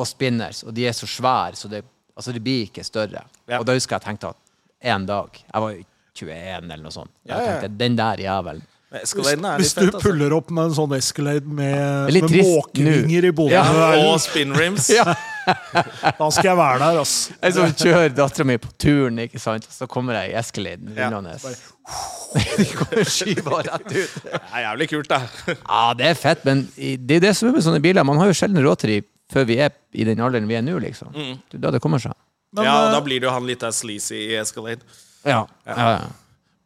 og 0.00 0.06
spinners, 0.08 0.62
og 0.64 0.74
de 0.76 0.86
er 0.88 0.96
så 0.96 1.08
svære, 1.10 1.56
så 1.58 1.68
det, 1.68 1.82
altså 2.16 2.32
det 2.32 2.42
blir 2.44 2.68
ikke 2.68 2.84
større. 2.86 3.24
Ja. 3.50 3.58
Og 3.60 3.66
da 3.68 3.76
husker 3.76 3.98
jeg 3.98 4.06
tenkte 4.06 4.32
at 4.32 4.36
en 4.80 5.04
dag 5.06 5.36
Jeg 5.44 5.62
var 5.62 5.74
21 6.16 6.34
eller 6.72 6.84
noe 6.84 6.94
sånt. 6.94 7.10
Jeg 7.28 7.36
tenkte, 7.36 7.68
Den 7.80 7.96
der 7.98 8.22
jævelen. 8.24 8.62
Hvis, 8.90 9.12
Hvis 9.14 9.74
du 9.74 9.84
altså. 9.86 10.00
puller 10.02 10.32
opp 10.34 10.48
med 10.50 10.70
en 10.70 10.72
sånn 10.74 10.94
Escalade 10.96 11.46
med, 11.46 12.10
med 12.10 12.32
måkevinger 12.42 13.28
i 13.28 13.30
boden, 13.30 13.54
Ja. 13.54 14.08
Og 14.08 14.16
spin 14.22 14.54
rims. 14.56 14.88
da 16.20 16.28
skal 16.34 16.48
jeg 16.50 16.56
være 16.58 16.78
der, 16.82 16.98
altså. 17.02 17.34
Jeg 17.42 17.56
som 17.56 17.74
kjører 17.80 18.14
dattera 18.14 18.46
mi 18.48 18.56
på 18.60 18.70
turen, 18.80 19.20
ikke 19.24 19.40
sant? 19.42 19.66
og 19.68 19.74
så 19.74 19.88
kommer 19.90 20.18
jeg 20.20 20.32
i 20.32 20.38
Escaladen 20.40 20.92
Ja. 20.96 21.10
rullende. 21.10 21.36
De 22.60 22.66
kommer 22.78 23.08
skyva 23.08 23.62
rett 23.66 23.88
ut. 23.90 24.18
Det 24.22 24.40
er 24.40 24.64
jævlig 24.66 24.90
kult, 24.92 25.10
det. 25.10 25.20
Ja, 25.58 25.82
det 25.98 26.06
er 26.10 26.18
fett, 26.18 26.44
men 26.46 26.66
det 26.76 27.18
er 27.18 27.24
det 27.28 27.34
som 27.38 27.50
er 27.50 27.56
med 27.56 27.66
sånne 27.66 27.82
biler. 27.82 28.06
Man 28.06 28.20
har 28.22 28.30
jo 28.30 28.36
sjelden 28.36 28.62
råd 28.64 28.84
til 28.84 28.94
de 28.94 29.00
før 29.30 29.46
vi 29.46 29.58
er 29.62 29.74
i 29.94 30.06
den 30.06 30.20
alderen 30.22 30.48
vi 30.50 30.58
er 30.58 30.64
nå, 30.66 30.78
liksom. 30.82 31.12
Det 31.14 31.58
er 31.58 31.64
da 31.66 31.74
det 31.74 31.82
kommer 31.82 32.02
seg. 32.02 32.14
Men 32.56 32.66
ja, 32.66 32.76
da 32.90 32.98
eh, 32.98 33.04
blir 33.06 33.22
det 33.22 33.28
jo 33.28 33.34
han 33.34 33.46
litt 33.46 33.62
av 33.66 33.74
sleazy 33.74 34.18
i 34.32 34.38
Escalade. 34.40 34.82
Ja. 35.22 35.44
ja. 35.66 35.74
ja. 35.76 35.98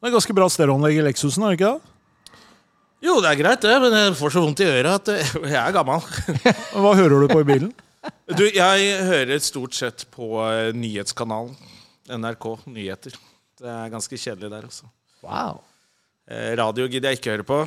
det 0.01 0.09
er 0.09 0.15
ganske 0.15 0.37
bra 0.37 0.49
stereoanlegg 0.53 1.01
i 1.01 1.05
Lexusen, 1.05 1.45
er 1.45 1.53
det 1.53 1.61
ikke 1.61 1.75
det? 1.75 1.91
Jo, 3.05 3.19
det 3.21 3.35
er 3.35 3.37
greit, 3.37 3.61
det, 3.61 3.75
men 3.83 3.93
jeg 3.99 4.15
får 4.17 4.33
så 4.33 4.41
vondt 4.41 4.63
i 4.65 4.69
øret 4.71 5.11
at 5.11 5.11
jeg 5.35 5.59
er 5.61 5.75
gammel. 5.77 6.01
Hva 6.73 6.95
hører 6.97 7.21
du 7.21 7.27
på 7.29 7.43
i 7.43 7.49
bilen? 7.49 7.75
Du, 8.25 8.45
jeg 8.49 9.05
hører 9.05 9.41
stort 9.45 9.77
sett 9.77 10.07
på 10.13 10.37
eh, 10.49 10.73
nyhetskanalen. 10.77 11.55
NRK 12.09 12.47
Nyheter. 12.69 13.17
Det 13.57 13.69
er 13.71 13.93
ganske 13.93 14.19
kjedelig 14.21 14.51
der, 14.53 14.67
altså. 14.69 14.89
Wow. 15.25 15.63
Eh, 16.29 16.53
Radio 16.59 16.89
gidder 16.89 17.13
jeg 17.13 17.21
ikke 17.21 17.35
høre 17.37 17.47
på. 17.49 17.59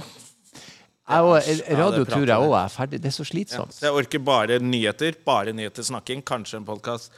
Jeg, 1.08 1.24
også 1.24 1.78
radio 1.80 2.04
tror 2.04 2.26
jeg 2.28 2.48
òg 2.50 2.54
er 2.60 2.72
ferdig. 2.74 3.00
Det 3.00 3.10
er 3.10 3.16
så 3.16 3.26
slitsomt. 3.28 3.78
Ja, 3.80 3.88
jeg 3.88 4.00
orker 4.02 4.24
bare 4.28 4.58
nyheter. 4.60 5.16
Bare 5.26 5.54
nyheter, 5.56 5.86
snakking. 5.88 6.24
Kanskje 6.28 6.60
en 6.60 6.68
podkast. 6.68 7.14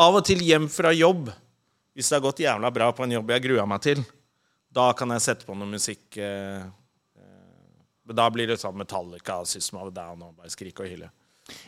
Av 0.00 0.18
og 0.18 0.26
til 0.28 0.42
hjem 0.44 0.68
fra 0.70 0.92
jobb. 0.92 1.30
Hvis 1.96 2.10
det 2.10 2.18
har 2.18 2.26
gått 2.26 2.42
jævla 2.44 2.70
bra 2.74 2.90
på 2.94 3.06
en 3.06 3.16
jobb 3.16 3.32
jeg 3.34 3.46
grua 3.48 3.64
meg 3.68 3.80
til, 3.84 4.02
da 4.70 4.90
kan 4.96 5.10
jeg 5.16 5.24
sette 5.24 5.48
på 5.48 5.56
noe 5.58 5.70
musikk. 5.72 6.04
Eh, 6.20 6.60
eh, 7.16 7.72
men 8.06 8.18
da 8.18 8.28
blir 8.34 8.52
det 8.52 8.60
sånn 8.60 8.76
Metallica, 8.78 9.40
System 9.48 9.80
of 9.80 9.88
a 9.88 9.96
Down 10.02 10.28
og 10.28 10.36
bare 10.36 10.52
skrike 10.52 10.84
og 10.84 10.92
hyle. 10.92 11.10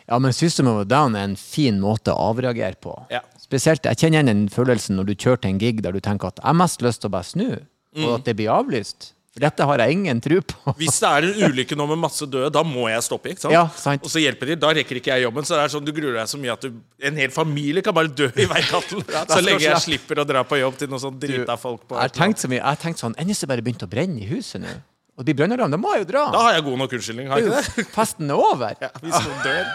Ja, 0.08 0.18
men 0.18 0.32
System 0.36 0.68
of 0.68 0.80
a 0.82 0.84
Down 0.84 1.16
er 1.16 1.24
en 1.30 1.36
fin 1.36 1.80
måte 1.80 2.12
å 2.14 2.30
avreagere 2.32 2.76
på. 2.80 2.94
Ja. 3.10 3.20
Spesielt, 3.40 3.84
Jeg 3.84 3.96
kjenner 4.00 4.20
igjen 4.22 4.26
den 4.32 4.44
følelsen 4.48 4.96
når 4.96 5.10
du 5.10 5.14
kjører 5.14 5.40
til 5.42 5.50
en 5.54 5.58
gig 5.60 5.82
der 5.82 5.92
du 5.92 6.00
tenker 6.00 6.28
at 6.32 6.36
jeg 6.40 6.46
har 6.48 6.54
mest 6.54 6.80
lyst 6.82 7.00
til 7.04 7.10
å 7.10 7.16
bare 7.18 7.24
snu, 7.28 7.50
Mm. 7.92 8.06
og 8.08 8.14
at 8.20 8.24
det 8.24 8.36
blir 8.38 8.48
avlyst. 8.48 9.10
For 9.32 9.40
dette 9.40 9.64
har 9.64 9.78
jeg 9.80 9.92
ingen 9.92 10.18
tro 10.20 10.40
på. 10.44 10.72
Hvis 10.80 10.98
det 11.00 11.08
er 11.08 11.24
en 11.28 11.50
ulykke 11.52 11.76
nå 11.76 11.86
med 11.88 11.98
masse 12.02 12.24
døde, 12.28 12.50
da 12.52 12.62
må 12.64 12.84
jeg 12.88 13.00
stoppe. 13.04 13.30
ikke 13.32 13.40
sant? 13.46 13.52
Ja, 13.52 13.62
sant. 13.68 14.02
Og 14.04 14.10
så 14.12 14.20
hjelper 14.20 14.46
de. 14.50 14.56
Da 14.60 14.68
rekker 14.76 14.96
ikke 15.00 15.08
jeg 15.14 15.24
jobben. 15.24 15.44
Så 15.48 15.56
det 15.56 15.62
er 15.64 15.72
sånn, 15.72 15.84
du 15.84 15.92
gruer 15.96 16.18
deg 16.20 16.28
så 16.28 16.36
mye 16.40 16.52
at 16.52 16.60
du, 16.64 16.74
en 17.00 17.16
hel 17.16 17.30
familie 17.32 17.80
kan 17.84 17.94
bare 17.96 18.08
dø 18.12 18.28
i 18.28 18.44
veikanten. 18.48 19.00
Så 19.32 19.40
lenge 19.44 19.64
jeg 19.64 19.80
slipper 19.84 20.20
å 20.20 20.26
dra 20.28 20.42
på 20.44 20.56
jobb 20.60 20.76
til 20.80 20.88
noen 20.92 21.00
sånn 21.00 21.16
drita 21.20 21.56
folk 21.60 21.86
på 21.88 21.96
Jeg 21.96 22.04
har 22.10 22.12
tenkt 22.16 22.40
så 22.44 22.48
mye, 22.52 22.60
jeg 22.60 22.68
har 22.68 22.80
tenkt 22.80 23.00
sånn 23.00 23.14
Enn 23.16 23.26
hvis 23.32 23.40
det 23.40 23.48
bare 23.48 23.64
begynte 23.64 23.88
å 23.88 23.92
brenne 23.92 24.20
i 24.20 24.28
huset 24.28 24.60
nå? 24.60 24.68
Og 25.18 25.26
det 25.26 25.34
blir 25.34 25.42
brannalarm, 25.42 25.72
da 25.74 25.78
må 25.80 25.92
jo 26.00 26.06
dra! 26.08 26.22
Da 26.32 26.44
har 26.46 26.54
jeg 26.56 26.64
god 26.66 26.78
nok 26.80 26.94
unnskyldning, 26.96 27.26
har 27.28 27.40
jeg 27.40 27.50
ikke 27.50 27.82
det? 27.82 27.88
Festen 27.92 28.32
er 28.32 28.40
over! 28.40 28.76
Ja, 28.80 28.88
hvis 29.02 29.18
noen 29.26 29.42
dør. 29.44 29.66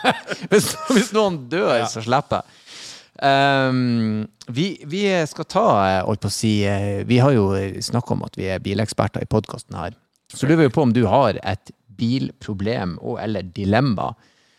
Hvis, 0.52 0.68
hvis 0.92 1.10
noen 1.16 1.36
dør, 1.52 1.84
så 1.90 2.02
slipper 2.04 2.40
jeg. 2.40 2.62
Um, 3.16 4.26
vi, 4.52 4.66
vi 4.88 5.02
skal 5.28 5.46
ta, 5.48 5.66
eh, 5.88 6.00
holdt 6.04 6.20
på 6.26 6.28
å 6.28 6.34
si 6.34 6.50
eh, 6.68 6.98
Vi 7.08 7.16
har 7.22 7.32
jo 7.32 7.46
snakka 7.80 8.12
om 8.12 8.26
at 8.26 8.34
vi 8.36 8.50
er 8.52 8.60
bileksperter 8.60 9.24
i 9.24 9.28
podkasten 9.32 9.76
her. 9.78 9.96
Så 10.32 10.48
lurer 10.48 10.66
vi 10.66 10.74
på 10.74 10.84
om 10.84 10.92
du 10.92 11.06
har 11.08 11.38
et 11.40 11.72
bilproblem 11.96 12.98
og 13.00 13.16
eller 13.22 13.46
dilemma 13.56 14.10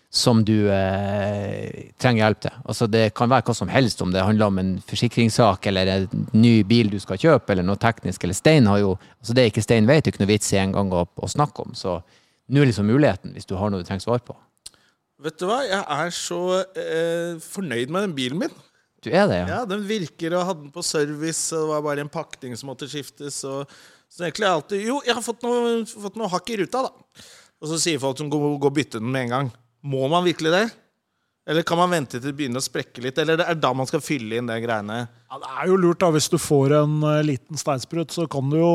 som 0.10 0.40
du 0.46 0.70
eh, 0.72 1.92
trenger 2.00 2.24
hjelp 2.24 2.40
til. 2.46 2.60
Altså 2.64 2.88
Det 2.88 3.04
kan 3.18 3.30
være 3.30 3.44
hva 3.50 3.56
som 3.58 3.72
helst, 3.72 4.02
om 4.02 4.14
det 4.14 4.24
handler 4.24 4.52
om 4.52 4.62
en 4.62 4.74
forsikringssak 4.88 5.68
eller 5.68 5.92
en 5.94 6.28
ny 6.32 6.62
bil 6.68 6.92
du 6.94 7.00
skal 7.04 7.20
kjøpe, 7.20 7.52
eller 7.54 7.68
noe 7.68 7.80
teknisk. 7.82 8.24
Eller 8.24 8.38
Stein 8.38 8.70
har 8.72 8.80
jo 8.84 8.96
altså 9.20 9.36
Det 9.36 9.50
ikke 9.52 9.66
Stein 9.66 9.90
vet, 9.90 10.08
er 10.08 10.16
ikke 10.16 10.24
noe 10.24 10.32
vits 10.32 10.54
i 10.56 10.62
engang 10.62 10.94
å, 10.96 11.04
å 11.04 11.32
snakke 11.32 11.68
om. 11.68 11.76
Så 11.76 12.00
nå 12.48 12.64
er 12.64 12.72
liksom 12.72 12.88
muligheten, 12.88 13.36
hvis 13.36 13.50
du 13.50 13.58
har 13.60 13.72
noe 13.72 13.84
du 13.84 13.88
trenger 13.88 14.08
svar 14.08 14.24
på. 14.24 14.38
Vet 15.26 15.38
du 15.42 15.48
hva, 15.50 15.60
jeg 15.66 15.82
er 15.82 16.12
så 16.14 16.42
eh, 16.78 17.36
fornøyd 17.42 17.92
med 17.92 18.08
den 18.08 18.16
bilen 18.18 18.42
min. 18.46 18.58
Du 19.04 19.10
er 19.12 19.28
det, 19.30 19.42
ja? 19.44 19.48
Ja, 19.50 19.60
Den 19.70 19.84
virker 19.88 20.38
og 20.38 20.48
hadde 20.48 20.64
den 20.66 20.74
på 20.74 20.86
service, 20.86 21.52
og 21.56 21.66
det 21.66 21.72
var 21.74 21.86
bare 21.86 22.04
en 22.06 22.12
pakning 22.14 22.56
som 22.58 22.72
måtte 22.72 22.90
skiftes. 22.90 23.42
Og, 23.50 23.68
så 24.08 24.24
egentlig 24.24 24.48
alltid 24.48 24.86
Jo, 24.86 25.02
jeg 25.06 25.18
har 25.18 25.26
fått 25.26 25.44
noe, 25.44 25.82
fått 25.90 26.18
noe 26.20 26.32
hakk 26.32 26.54
i 26.54 26.62
ruta, 26.62 26.88
da. 26.88 27.24
Og 27.58 27.72
så 27.72 27.80
sier 27.82 28.02
folk 28.02 28.20
som 28.22 28.30
går 28.32 28.46
og 28.56 28.70
bytter 28.74 29.02
den 29.02 29.12
med 29.12 29.28
en 29.28 29.34
gang. 29.34 29.56
Må 29.86 30.08
man 30.12 30.26
virkelig 30.26 30.54
det? 30.54 30.66
Eller 31.48 31.64
kan 31.64 31.80
man 31.80 31.94
vente 31.94 32.18
til 32.18 32.26
det 32.28 32.36
begynner 32.36 32.60
å 32.60 32.66
sprekke 32.66 33.02
litt? 33.06 33.20
Eller 33.22 33.40
det 33.40 33.46
er 33.48 33.60
da 33.60 33.70
man 33.76 33.88
skal 33.88 34.04
fylle 34.04 34.36
inn 34.36 34.50
de 34.50 34.58
greiene? 34.60 35.06
Ja, 35.08 35.38
det 35.40 35.52
er 35.54 35.70
jo 35.70 35.78
lurt 35.80 36.02
da, 36.04 36.10
Hvis 36.12 36.28
du 36.32 36.36
får 36.42 36.76
en 36.82 36.98
uh, 37.06 37.24
liten 37.24 37.60
steinsprut, 37.60 38.12
så 38.12 38.26
kan 38.32 38.50
du 38.52 38.58
jo 38.60 38.72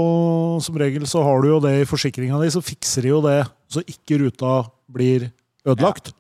som 0.65 0.79
regel 0.81 1.05
så 1.09 1.21
har 1.27 1.45
du 1.45 1.51
jo 1.51 1.59
det 1.61 1.75
i 1.83 1.89
forsikringa 1.89 2.41
di, 2.41 2.49
så 2.55 2.65
fikser 2.65 3.05
de 3.05 3.13
jo 3.13 3.21
det 3.27 3.43
så 3.73 3.85
ikke 3.85 4.23
ruta 4.25 4.55
blir 4.93 5.29
ødelagt. 5.69 6.15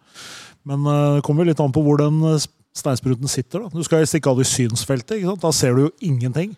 Men 0.68 0.84
uh, 0.84 1.16
det 1.16 1.24
kommer 1.24 1.44
jo 1.44 1.54
litt 1.54 1.62
an 1.64 1.72
på 1.72 1.84
hvor 1.84 1.98
den 2.00 2.20
eh, 2.34 2.44
steinspruten 2.76 3.32
sitter. 3.32 3.64
da. 3.64 3.72
Du 3.72 3.88
skal 3.88 4.02
helst 4.02 4.16
ikke 4.16 4.32
ha 4.32 4.38
det 4.38 4.44
i 4.44 4.52
synsfeltet. 4.52 5.16
ikke 5.18 5.32
sant? 5.32 5.44
Da 5.44 5.54
ser 5.56 5.76
du 5.76 5.86
jo 5.86 5.90
ingenting. 6.04 6.52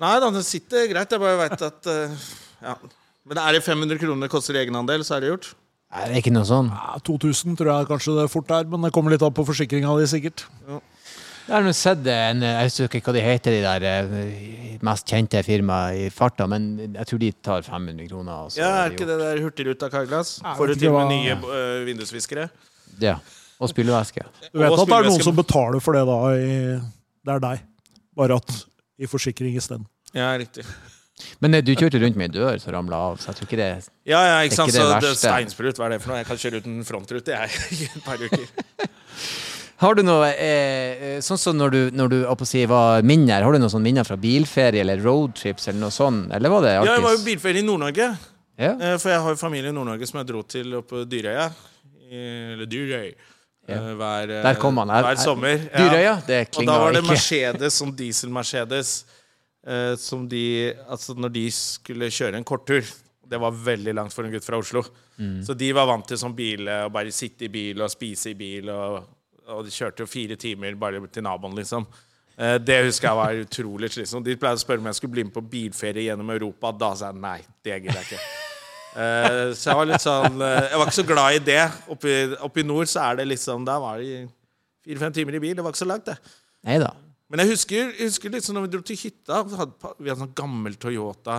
Nei 0.00 0.14
da, 0.20 0.28
den 0.28 0.44
sitter 0.44 0.84
greit. 0.92 1.12
Jeg 1.12 1.22
bare 1.22 1.40
veit 1.46 1.68
at 1.70 1.88
uh, 1.88 2.28
Ja. 2.60 2.76
Men 3.28 3.38
er 3.40 3.56
det 3.56 3.64
500 3.64 4.00
kroner 4.00 4.26
det 4.26 4.32
koster 4.32 4.56
i 4.56 4.62
egenandel, 4.62 5.04
så 5.04 5.16
er 5.16 5.24
det 5.24 5.32
gjort. 5.32 5.50
Nei, 5.90 6.04
det 6.06 6.14
er 6.14 6.20
ikke 6.22 6.32
noe 6.34 6.46
sånn. 6.46 6.68
Ja, 6.70 7.00
2000 7.02 7.56
tror 7.58 7.72
jeg 7.72 7.88
kanskje 7.90 8.14
det 8.20 8.30
fort 8.30 8.52
er, 8.54 8.68
men 8.70 8.86
det 8.86 8.92
kommer 8.94 9.10
litt 9.10 9.24
an 9.26 9.34
på 9.34 9.42
forsikringa 9.48 9.96
di, 9.98 10.06
sikkert. 10.10 10.44
Jeg 10.70 11.56
har 11.56 11.64
nå 11.66 11.72
sett 11.74 12.04
en 12.06 12.44
Jeg 12.46 12.68
husker 12.68 13.00
ikke 13.00 13.10
hva 13.10 13.14
de 13.16 13.22
heter, 13.24 13.56
de 13.56 13.62
der 13.64 13.86
eh, 13.88 14.76
mest 14.86 15.08
kjente 15.10 15.40
firmaene 15.42 16.04
i 16.04 16.12
farta, 16.14 16.46
men 16.50 16.68
jeg 16.94 17.08
tror 17.10 17.22
de 17.24 17.30
tar 17.42 17.66
500 17.66 18.06
kroner. 18.06 18.44
og 18.44 18.52
så 18.54 18.62
Ja, 18.62 18.68
Er 18.84 18.92
det 18.92 19.00
ikke 19.00 19.08
det 19.08 19.18
der 19.18 19.42
Hurtigruta 19.42 19.90
Carglass? 19.90 20.36
Jeg 20.44 20.56
Får 20.60 20.70
du 20.70 20.74
til 20.76 20.92
og 20.92 21.00
med 21.00 21.10
nye 21.16 21.34
uh, 21.42 21.82
vindusviskere? 21.88 22.46
Ja. 23.02 23.16
Og 23.58 23.72
spylevæske. 23.72 24.22
Du 24.52 24.62
vet 24.62 24.70
at 24.70 24.86
det 24.86 24.96
er 25.00 25.10
noen 25.10 25.26
som 25.26 25.36
betaler 25.36 25.82
for 25.82 25.98
det 25.98 26.06
da. 26.06 26.20
I, 26.38 26.78
det 27.26 27.34
er 27.34 27.42
deg. 27.48 27.66
Bare 28.16 28.38
at 28.38 28.54
i 29.00 29.10
forsikring 29.10 29.58
isteden. 29.58 29.88
Ja, 30.14 30.30
riktig. 30.38 30.64
Men 31.40 31.54
eh, 31.54 31.62
du 31.66 31.72
kjørte 31.74 32.00
rundt 32.02 32.16
med 32.16 32.30
ei 32.30 32.38
dør 32.38 32.58
som 32.62 32.72
ramla 32.74 32.96
av, 33.10 33.18
så 33.22 33.30
jeg 33.30 33.40
tror 33.40 33.48
ikke 33.50 33.60
det 33.60 33.68
Ja, 34.10 34.20
ja, 34.26 34.36
ikke 34.46 34.52
er 34.52 34.56
sant. 34.56 34.72
ikke 34.72 34.78
det 34.78 34.88
Så 34.88 35.00
det 35.06 35.14
steinsprut, 35.22 35.78
hva 35.80 35.86
er 35.88 35.94
det 35.96 36.00
for 36.02 36.12
noe? 36.12 36.18
Jeg 36.22 36.28
kan 36.30 36.40
kjøre 36.44 36.60
uten 36.64 36.80
frontrute, 36.88 37.36
jeg, 37.36 37.62
i 37.80 37.88
et 37.90 38.04
par 38.04 38.20
uker. 38.20 38.46
Har 39.80 39.96
du 39.96 40.02
noe 40.04 40.26
eh, 40.34 41.14
eh, 41.16 41.20
Sånn 41.24 41.38
som 41.40 41.56
når 41.56 41.70
du, 41.72 41.78
når 41.96 42.10
du 42.12 42.18
si, 42.44 42.66
var 42.68 43.00
minner, 43.06 43.40
har 43.46 43.54
du 43.54 43.58
noen 43.62 43.72
sånne 43.72 43.86
minner 43.88 44.04
fra 44.04 44.18
bilferie 44.20 44.82
eller 44.84 45.00
roadtrips 45.00 45.70
eller 45.70 45.80
noe 45.86 45.94
sånt? 45.94 46.28
Eller 46.36 46.52
var 46.52 46.66
det 46.66 46.74
Ja, 46.76 46.84
jeg 46.90 47.04
var 47.06 47.16
jo 47.16 47.22
bilferie 47.24 47.62
i 47.62 47.64
Nord-Norge. 47.64 48.10
Ja. 48.60 48.74
Eh, 48.76 48.96
For 49.00 49.08
jeg 49.14 49.22
har 49.24 49.32
jo 49.36 49.40
familie 49.40 49.72
i 49.72 49.76
Nord-Norge 49.76 50.08
som 50.10 50.20
jeg 50.20 50.28
dro 50.28 50.42
til 50.44 50.74
oppe 50.82 50.90
på 50.98 51.04
Dyrøya. 51.08 51.46
Eller 52.10 52.68
Dyrøy. 52.68 53.08
Ja. 53.70 53.78
Eh, 53.78 53.94
Hver, 53.96 54.34
Der 54.44 54.60
kom 54.60 54.76
han. 54.82 54.92
Her, 54.92 55.06
hver 55.06 55.16
er- 55.16 55.24
sommer. 55.24 55.56
Dyrøya, 55.72 56.14
det 56.26 56.42
Og 56.58 56.66
da 56.68 56.78
var 56.84 56.92
det. 56.92 57.02
Mercedes, 57.08 57.80
sånn 57.80 57.94
diesel-Mercedes, 57.96 58.92
eh, 59.66 59.94
som 60.00 60.26
de 60.28 60.42
Altså 60.88 61.14
når 61.18 61.32
de 61.34 61.44
skulle 61.54 62.10
kjøre 62.10 62.36
en 62.40 62.44
korttur 62.44 62.84
Det 63.30 63.38
var 63.40 63.52
veldig 63.54 63.94
langt 63.94 64.12
for 64.14 64.24
en 64.26 64.32
gutt 64.32 64.44
fra 64.44 64.58
Oslo. 64.58 64.82
Mm. 65.18 65.40
Så 65.46 65.54
de 65.54 65.68
var 65.76 65.86
vant 65.86 66.06
til 66.08 66.18
sånn 66.18 66.34
bil, 66.34 66.66
å 66.66 66.88
bare 66.90 67.12
sitte 67.14 67.44
i 67.46 67.48
bil 67.52 67.78
og 67.84 67.90
spise 67.92 68.32
i 68.32 68.34
bil. 68.34 68.68
Og, 68.74 69.04
og 69.54 69.60
de 69.66 69.70
kjørte 69.70 70.02
jo 70.02 70.08
fire 70.10 70.34
timer 70.40 70.74
bare 70.74 70.98
til 71.12 71.22
naboen, 71.22 71.54
liksom. 71.54 71.86
Eh, 72.40 72.56
Det 72.58 72.80
husker 72.88 73.06
jeg 73.10 73.18
var 73.20 73.38
utrolig 73.44 73.90
slitsomt. 73.94 74.26
De 74.26 74.34
pleide 74.40 74.58
å 74.58 74.64
spørre 74.64 74.82
om 74.82 74.88
jeg 74.90 74.98
skulle 74.98 75.14
bli 75.14 75.24
med 75.28 75.34
på 75.36 75.44
bilferie 75.52 76.08
gjennom 76.08 76.32
Europa. 76.34 76.72
Da 76.74 76.90
sa 76.98 77.12
jeg 77.12 77.20
nei, 77.22 77.36
det 77.62 77.76
gidder 77.84 78.00
jeg 78.00 78.08
ikke. 78.08 78.20
Eh, 78.96 79.52
Så 79.54 79.70
jeg 79.70 79.78
var 79.78 79.86
litt 79.86 80.02
sånn 80.02 80.40
eh, 80.42 80.64
Jeg 80.72 80.78
var 80.80 80.88
ikke 80.88 80.98
så 80.98 81.06
glad 81.12 81.36
i 81.36 81.44
det. 81.52 81.62
Oppe 81.94 82.64
i, 82.64 82.66
nord 82.66 82.90
så 82.90 83.04
er 83.04 83.20
det 83.20 83.28
liksom 83.30 83.62
Da 83.68 83.76
var 83.78 84.02
det 84.02 84.24
fire-fem 84.82 85.14
timer 85.14 85.38
i 85.38 85.42
bil. 85.46 85.54
Det 85.54 85.62
var 85.62 85.70
ikke 85.70 85.84
så 85.84 85.90
langt, 85.92 86.10
det. 86.10 86.16
Nei 86.66 86.80
da. 86.82 86.90
Men 87.30 87.44
jeg 87.44 87.52
husker, 87.54 87.92
jeg 87.94 88.08
husker 88.10 88.34
sånn 88.42 88.56
når 88.58 88.66
vi 88.66 88.72
dro 88.74 88.80
til 88.82 88.98
hytta 88.98 89.44
Vi 89.46 89.58
hadde, 89.60 89.92
vi 90.02 90.10
hadde 90.10 90.24
sånn 90.24 90.34
gammel 90.34 90.74
Toyota 90.82 91.36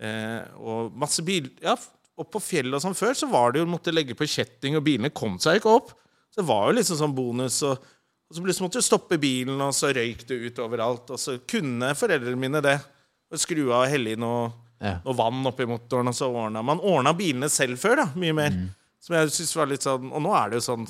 eh, 0.00 0.46
og 0.56 0.94
masse 0.96 1.20
bil 1.26 1.50
Ja, 1.60 1.74
opp 2.16 2.30
på 2.32 2.40
fjellet 2.40 2.78
og 2.78 2.84
sånn 2.86 2.96
før 2.96 3.12
så 3.18 3.28
var 3.28 3.52
det 3.52 3.60
jo 3.60 3.68
måtte 3.68 3.92
legge 3.92 4.16
på 4.16 4.24
kjetting, 4.28 4.78
og 4.78 4.84
bilene 4.86 5.10
kom 5.12 5.36
seg 5.42 5.58
ikke 5.60 5.74
opp. 5.76 5.90
Så 6.32 6.40
det 6.40 6.46
var 6.48 6.70
jo 6.70 6.76
liksom 6.78 6.96
sånn 7.00 7.14
bonus. 7.16 7.58
Og, 7.68 7.76
og 7.76 8.36
så 8.36 8.44
plutselig 8.44 8.64
måtte 8.64 8.80
du 8.80 8.86
stoppe 8.86 9.18
bilen, 9.20 9.60
og 9.60 9.74
så 9.76 9.90
røyk 9.92 10.24
det 10.28 10.38
ut 10.46 10.62
overalt. 10.64 11.12
Og 11.12 11.20
så 11.20 11.36
kunne 11.48 11.92
foreldrene 11.96 12.40
mine 12.40 12.62
det. 12.64 12.78
Og 13.28 13.42
skru 13.42 13.66
av 13.66 13.82
og 13.84 13.92
helle 13.92 14.14
i 14.14 14.20
noe, 14.20 14.48
Ja. 14.80 14.98
noe 15.04 15.16
vann 15.16 15.44
oppi 15.48 15.64
motoren, 15.68 16.08
og 16.08 16.16
så 16.16 16.26
ordna 16.28 16.60
Man 16.64 16.80
ordna 16.84 17.12
bilene 17.16 17.48
selv 17.48 17.78
før, 17.80 17.96
da, 17.96 18.08
mye 18.16 18.34
mer. 18.36 18.50
Mm. 18.56 18.66
Som 19.00 19.14
jeg 19.16 19.30
synes 19.36 19.54
var 19.56 19.68
litt 19.70 19.84
sånn 19.84 20.10
Og 20.12 20.20
nå 20.24 20.32
er 20.36 20.50
det 20.50 20.58
jo 20.60 20.66
sånn 20.66 20.88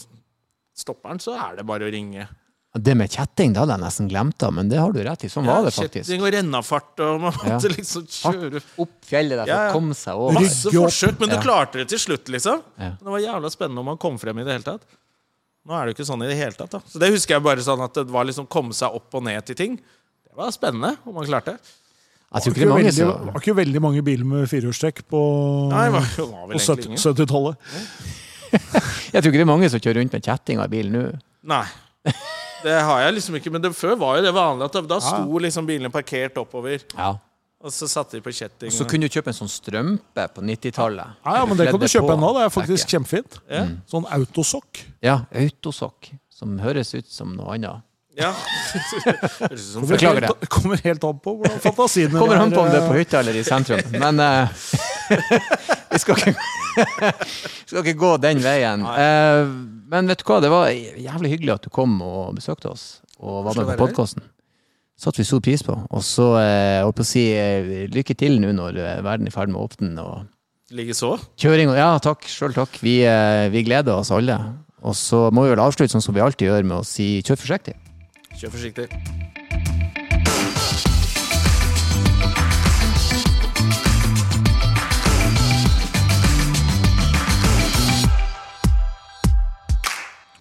Stopper 0.77 1.13
den, 1.15 1.21
så 1.23 1.35
er 1.39 1.57
det 1.59 1.65
bare 1.67 1.87
å 1.87 1.93
ringe. 1.93 2.27
Det 2.79 2.95
med 2.99 3.09
kjetting, 3.11 3.53
det 3.55 3.61
hadde 3.63 3.77
jeg 3.77 3.83
nesten 3.85 4.09
glemt 4.11 4.37
da, 4.43 4.51
men 4.51 4.69
det 4.69 4.79
har 4.79 4.93
du 4.93 4.99
rett 5.07 5.25
i. 5.25 5.29
Sånn 5.33 5.47
var 5.49 5.63
det 5.65 5.73
faktisk. 5.77 6.05
Kjetting 6.09 6.23
og 6.27 6.33
rennafart, 6.35 6.93
og 7.01 7.21
man 7.23 7.33
Ja. 7.33 7.57
måtte 7.57 7.71
liksom 7.73 8.07
kjøre 8.07 8.63
Opp 8.83 8.95
fjellet 9.07 9.37
der 9.39 9.45
for 9.45 9.49
Ja, 9.53 9.63
ja. 9.67 9.71
å 9.71 9.77
komme 9.79 9.95
seg 9.95 10.15
over. 10.15 10.33
Masse 10.41 10.71
forsøk, 10.75 11.19
men 11.21 11.29
du 11.29 11.37
Ja. 11.37 11.43
klarte 11.43 11.73
det 11.81 11.89
til 11.89 11.99
slutt, 11.99 12.27
liksom. 12.29 12.63
Ja. 12.79 12.91
Det 13.01 13.05
var 13.07 13.19
jævla 13.21 13.51
spennende 13.51 13.79
om 13.81 13.87
man 13.87 13.97
kom 13.99 14.19
frem 14.19 14.39
i 14.39 14.45
det 14.45 14.53
hele 14.53 14.65
tatt. 14.65 14.83
Nå 15.67 15.75
er 15.75 15.87
det 15.87 15.97
jo 15.97 16.03
ikke 16.05 16.11
sånn 16.13 16.23
i 16.25 16.29
det 16.29 16.37
hele 16.37 16.53
tatt. 16.53 16.71
da 16.71 16.79
Så 16.87 16.99
det 17.01 17.11
husker 17.11 17.35
jeg 17.35 17.43
bare 17.43 17.59
sånn 17.59 17.83
at 17.83 17.95
det 17.95 18.07
var 18.11 18.25
liksom 18.25 18.47
komme 18.49 18.73
seg 18.73 18.95
opp 18.95 19.15
og 19.15 19.23
ned 19.25 19.45
til 19.47 19.55
ting. 19.57 19.77
Det 19.77 20.37
var 20.37 20.51
spennende 20.53 20.97
om 21.07 21.15
man 21.15 21.25
klarte. 21.27 21.59
Jeg 22.35 22.43
tror 22.43 22.53
ikke 22.53 22.55
det 22.55 22.63
er 22.63 22.69
mange 22.69 22.91
veldig, 22.91 23.33
var 23.33 23.41
ikke 23.41 23.55
veldig 23.57 23.81
mange 23.81 24.03
biler 24.05 24.25
med 24.27 24.49
firehjulstrekk 24.51 25.03
på, 25.09 25.21
Nei, 25.71 25.89
var, 25.91 26.01
var 26.01 26.47
på 26.53 26.59
70-tallet. 26.59 26.99
70-tallet. 26.99 27.57
Jeg 29.13 29.23
tror 29.23 29.31
ikke 29.33 29.41
det 29.41 29.47
er 29.47 29.51
mange 29.51 29.71
som 29.71 29.81
kjører 29.81 30.01
rundt 30.03 30.13
med 30.13 30.23
kjetting 30.27 30.59
av 30.61 30.69
bil 30.71 30.91
nå. 30.93 31.05
Nei. 31.45 31.65
Det 32.67 32.75
har 32.89 33.01
jeg 33.07 33.15
liksom 33.21 33.39
ikke, 33.39 33.53
men 33.55 33.63
det, 33.65 33.71
før 33.79 33.95
var 34.01 34.19
jo 34.19 34.27
det 34.27 34.35
vanlig 34.35 34.67
at 34.67 34.73
da- 34.81 34.87
da 34.97 34.99
sto 35.05 35.39
liksom 35.47 35.67
bilene 35.69 35.91
parkert 35.95 36.35
oppover, 36.43 36.83
Ja. 36.97 37.13
og 37.63 37.71
så 37.73 37.87
satte 37.89 38.19
de 38.19 38.21
på 38.25 38.33
kjetting. 38.35 38.69
Og 38.69 38.73
Så 38.75 38.87
kunne 38.91 39.07
du 39.07 39.13
kjøpe 39.15 39.29
en 39.31 39.39
sånn 39.39 39.49
strømpe 39.53 40.27
på 40.35 40.43
90-tallet. 40.43 41.17
Ja, 41.25 41.37
ja, 41.41 41.45
men 41.47 41.57
det 41.57 41.71
kan 41.71 41.81
du 41.81 41.87
kjøpe 41.87 42.15
ennå. 42.17 42.33
Det 42.35 42.43
er 42.47 42.55
faktisk 42.61 42.89
kjempefint. 42.91 43.39
Ja. 43.49 43.65
Sånn 43.89 44.05
autosokk. 44.11 44.85
Ja, 45.03 45.21
autosokk. 45.33 46.11
Som 46.31 46.59
høres 46.59 46.93
ut 46.95 47.07
som 47.09 47.35
noe 47.37 47.55
annet. 47.55 47.83
Ja. 48.17 48.31
Beklager 49.87 50.25
helt, 50.25 50.47
kommer 50.53 50.81
helt 50.81 51.03
an 51.05 51.19
på 51.21 51.35
hvordan 51.37 51.59
fantasien 51.61 52.11
din 52.11 52.19
Kommer 52.19 52.41
an 52.41 52.55
på 52.55 52.63
om 52.63 52.71
det 52.73 52.79
er 52.79 52.85
eh, 52.87 52.91
på 52.91 52.97
hytta 52.97 53.21
eller 53.21 53.37
i 53.37 53.43
sentrum. 53.45 53.83
Men 53.93 54.23
uh, 54.23 54.69
vi 55.93 56.01
skal 56.01 56.23
ikke, 56.23 56.37
skal 57.67 57.83
ikke 57.83 57.99
gå 58.01 58.15
den 58.25 58.41
veien. 58.45 58.87
Uh, 58.87 59.53
men 59.93 60.09
vet 60.09 60.23
du 60.23 60.31
hva, 60.31 60.41
det 60.43 60.53
var 60.53 60.71
jævlig 60.73 61.35
hyggelig 61.37 61.59
at 61.59 61.69
du 61.69 61.71
kom 61.75 62.01
og 62.05 62.33
besøkte 62.39 62.73
oss 62.73 62.87
og 63.21 63.45
var 63.47 63.61
med 63.61 63.77
på 63.77 63.87
podkasten. 63.87 64.25
Satte 64.97 65.21
vi 65.21 65.27
stor 65.29 65.43
pris 65.45 65.61
på. 65.65 65.75
Og 65.77 66.05
så 66.05 66.31
uh, 66.39 66.85
holdt 66.87 66.97
på 66.97 67.05
å 67.05 67.09
si 67.09 67.27
eh, 67.37 67.85
lykke 67.93 68.17
til 68.17 68.39
nå 68.41 68.55
når 68.57 68.79
eh, 68.81 69.03
verden 69.05 69.29
er 69.29 69.33
i 69.33 69.35
ferd 69.35 69.53
med 69.53 69.61
å 69.61 69.67
åpne. 69.69 69.93
og 70.01 70.73
Likeså. 70.77 71.13
Kjøring 71.39 71.71
og 71.71 71.77
Ja, 71.79 71.91
takk. 72.03 72.25
Sjøl 72.31 72.57
takk. 72.57 72.79
Vi, 72.83 73.03
eh, 73.05 73.47
vi 73.53 73.65
gleder 73.67 74.01
oss 74.01 74.11
alle. 74.15 74.39
Og 74.87 74.97
så 74.97 75.27
må 75.35 75.45
vi 75.45 75.53
vel 75.53 75.63
avslutte 75.63 75.93
sånn 75.93 76.05
som 76.05 76.17
vi 76.17 76.25
alltid 76.25 76.49
gjør, 76.49 76.65
med 76.65 76.81
å 76.81 76.87
si 76.87 77.21
kjør 77.27 77.43
forsiktig. 77.43 77.77
Kjør 78.37 78.53
forsiktig. 78.53 78.87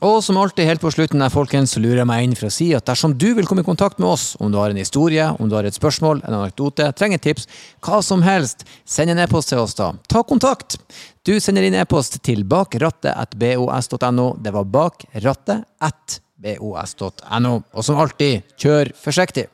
Og 0.06 0.20
som 0.22 0.38
alltid 0.38 0.68
helt 0.68 0.84
på 0.84 0.91
slutten 0.93 1.24
her, 1.24 1.32
folkens, 1.34 1.72
så 1.74 1.80
lurer 1.82 2.04
jeg 2.04 2.10
meg 2.10 2.26
inn 2.26 2.36
for 2.38 2.50
å 2.50 2.54
si 2.54 2.68
at 2.78 2.86
dersom 2.86 3.16
du 3.18 3.30
vil 3.38 3.48
komme 3.48 3.64
i 3.64 3.66
kontakt 3.66 3.98
med 3.98 4.12
oss, 4.12 4.26
om 4.43 4.52
du 4.52 4.60
har 4.60 4.70
en 4.70 4.78
historie, 4.78 5.26
om 5.39 5.50
du 5.50 5.56
har 5.58 5.66
et 5.66 5.74
spørsmål, 5.74 6.22
en 6.28 6.36
anekdote, 6.41 6.91
trenger 7.00 7.24
tips, 7.24 7.48
hva 7.82 8.04
som 8.06 8.22
helst, 8.28 8.68
send 8.86 9.16
en 9.16 9.24
e-post 9.24 9.50
til 9.54 9.64
oss 9.64 9.74
da. 9.80 9.93
Ta 10.12 10.22
kontakt! 10.28 10.78
Du 11.26 11.34
sender 11.41 11.66
inn 11.66 11.80
e-post 11.80 12.20
til 12.28 12.43
bakrattet.bos.no. 12.46 14.28
Det 14.43 14.54
var 14.54 14.70
bakrattet.bos.no. 14.78 16.25
Og 16.44 17.84
som 17.86 18.00
alltid, 18.02 18.44
kjør 18.60 18.92
forsiktig! 19.00 19.48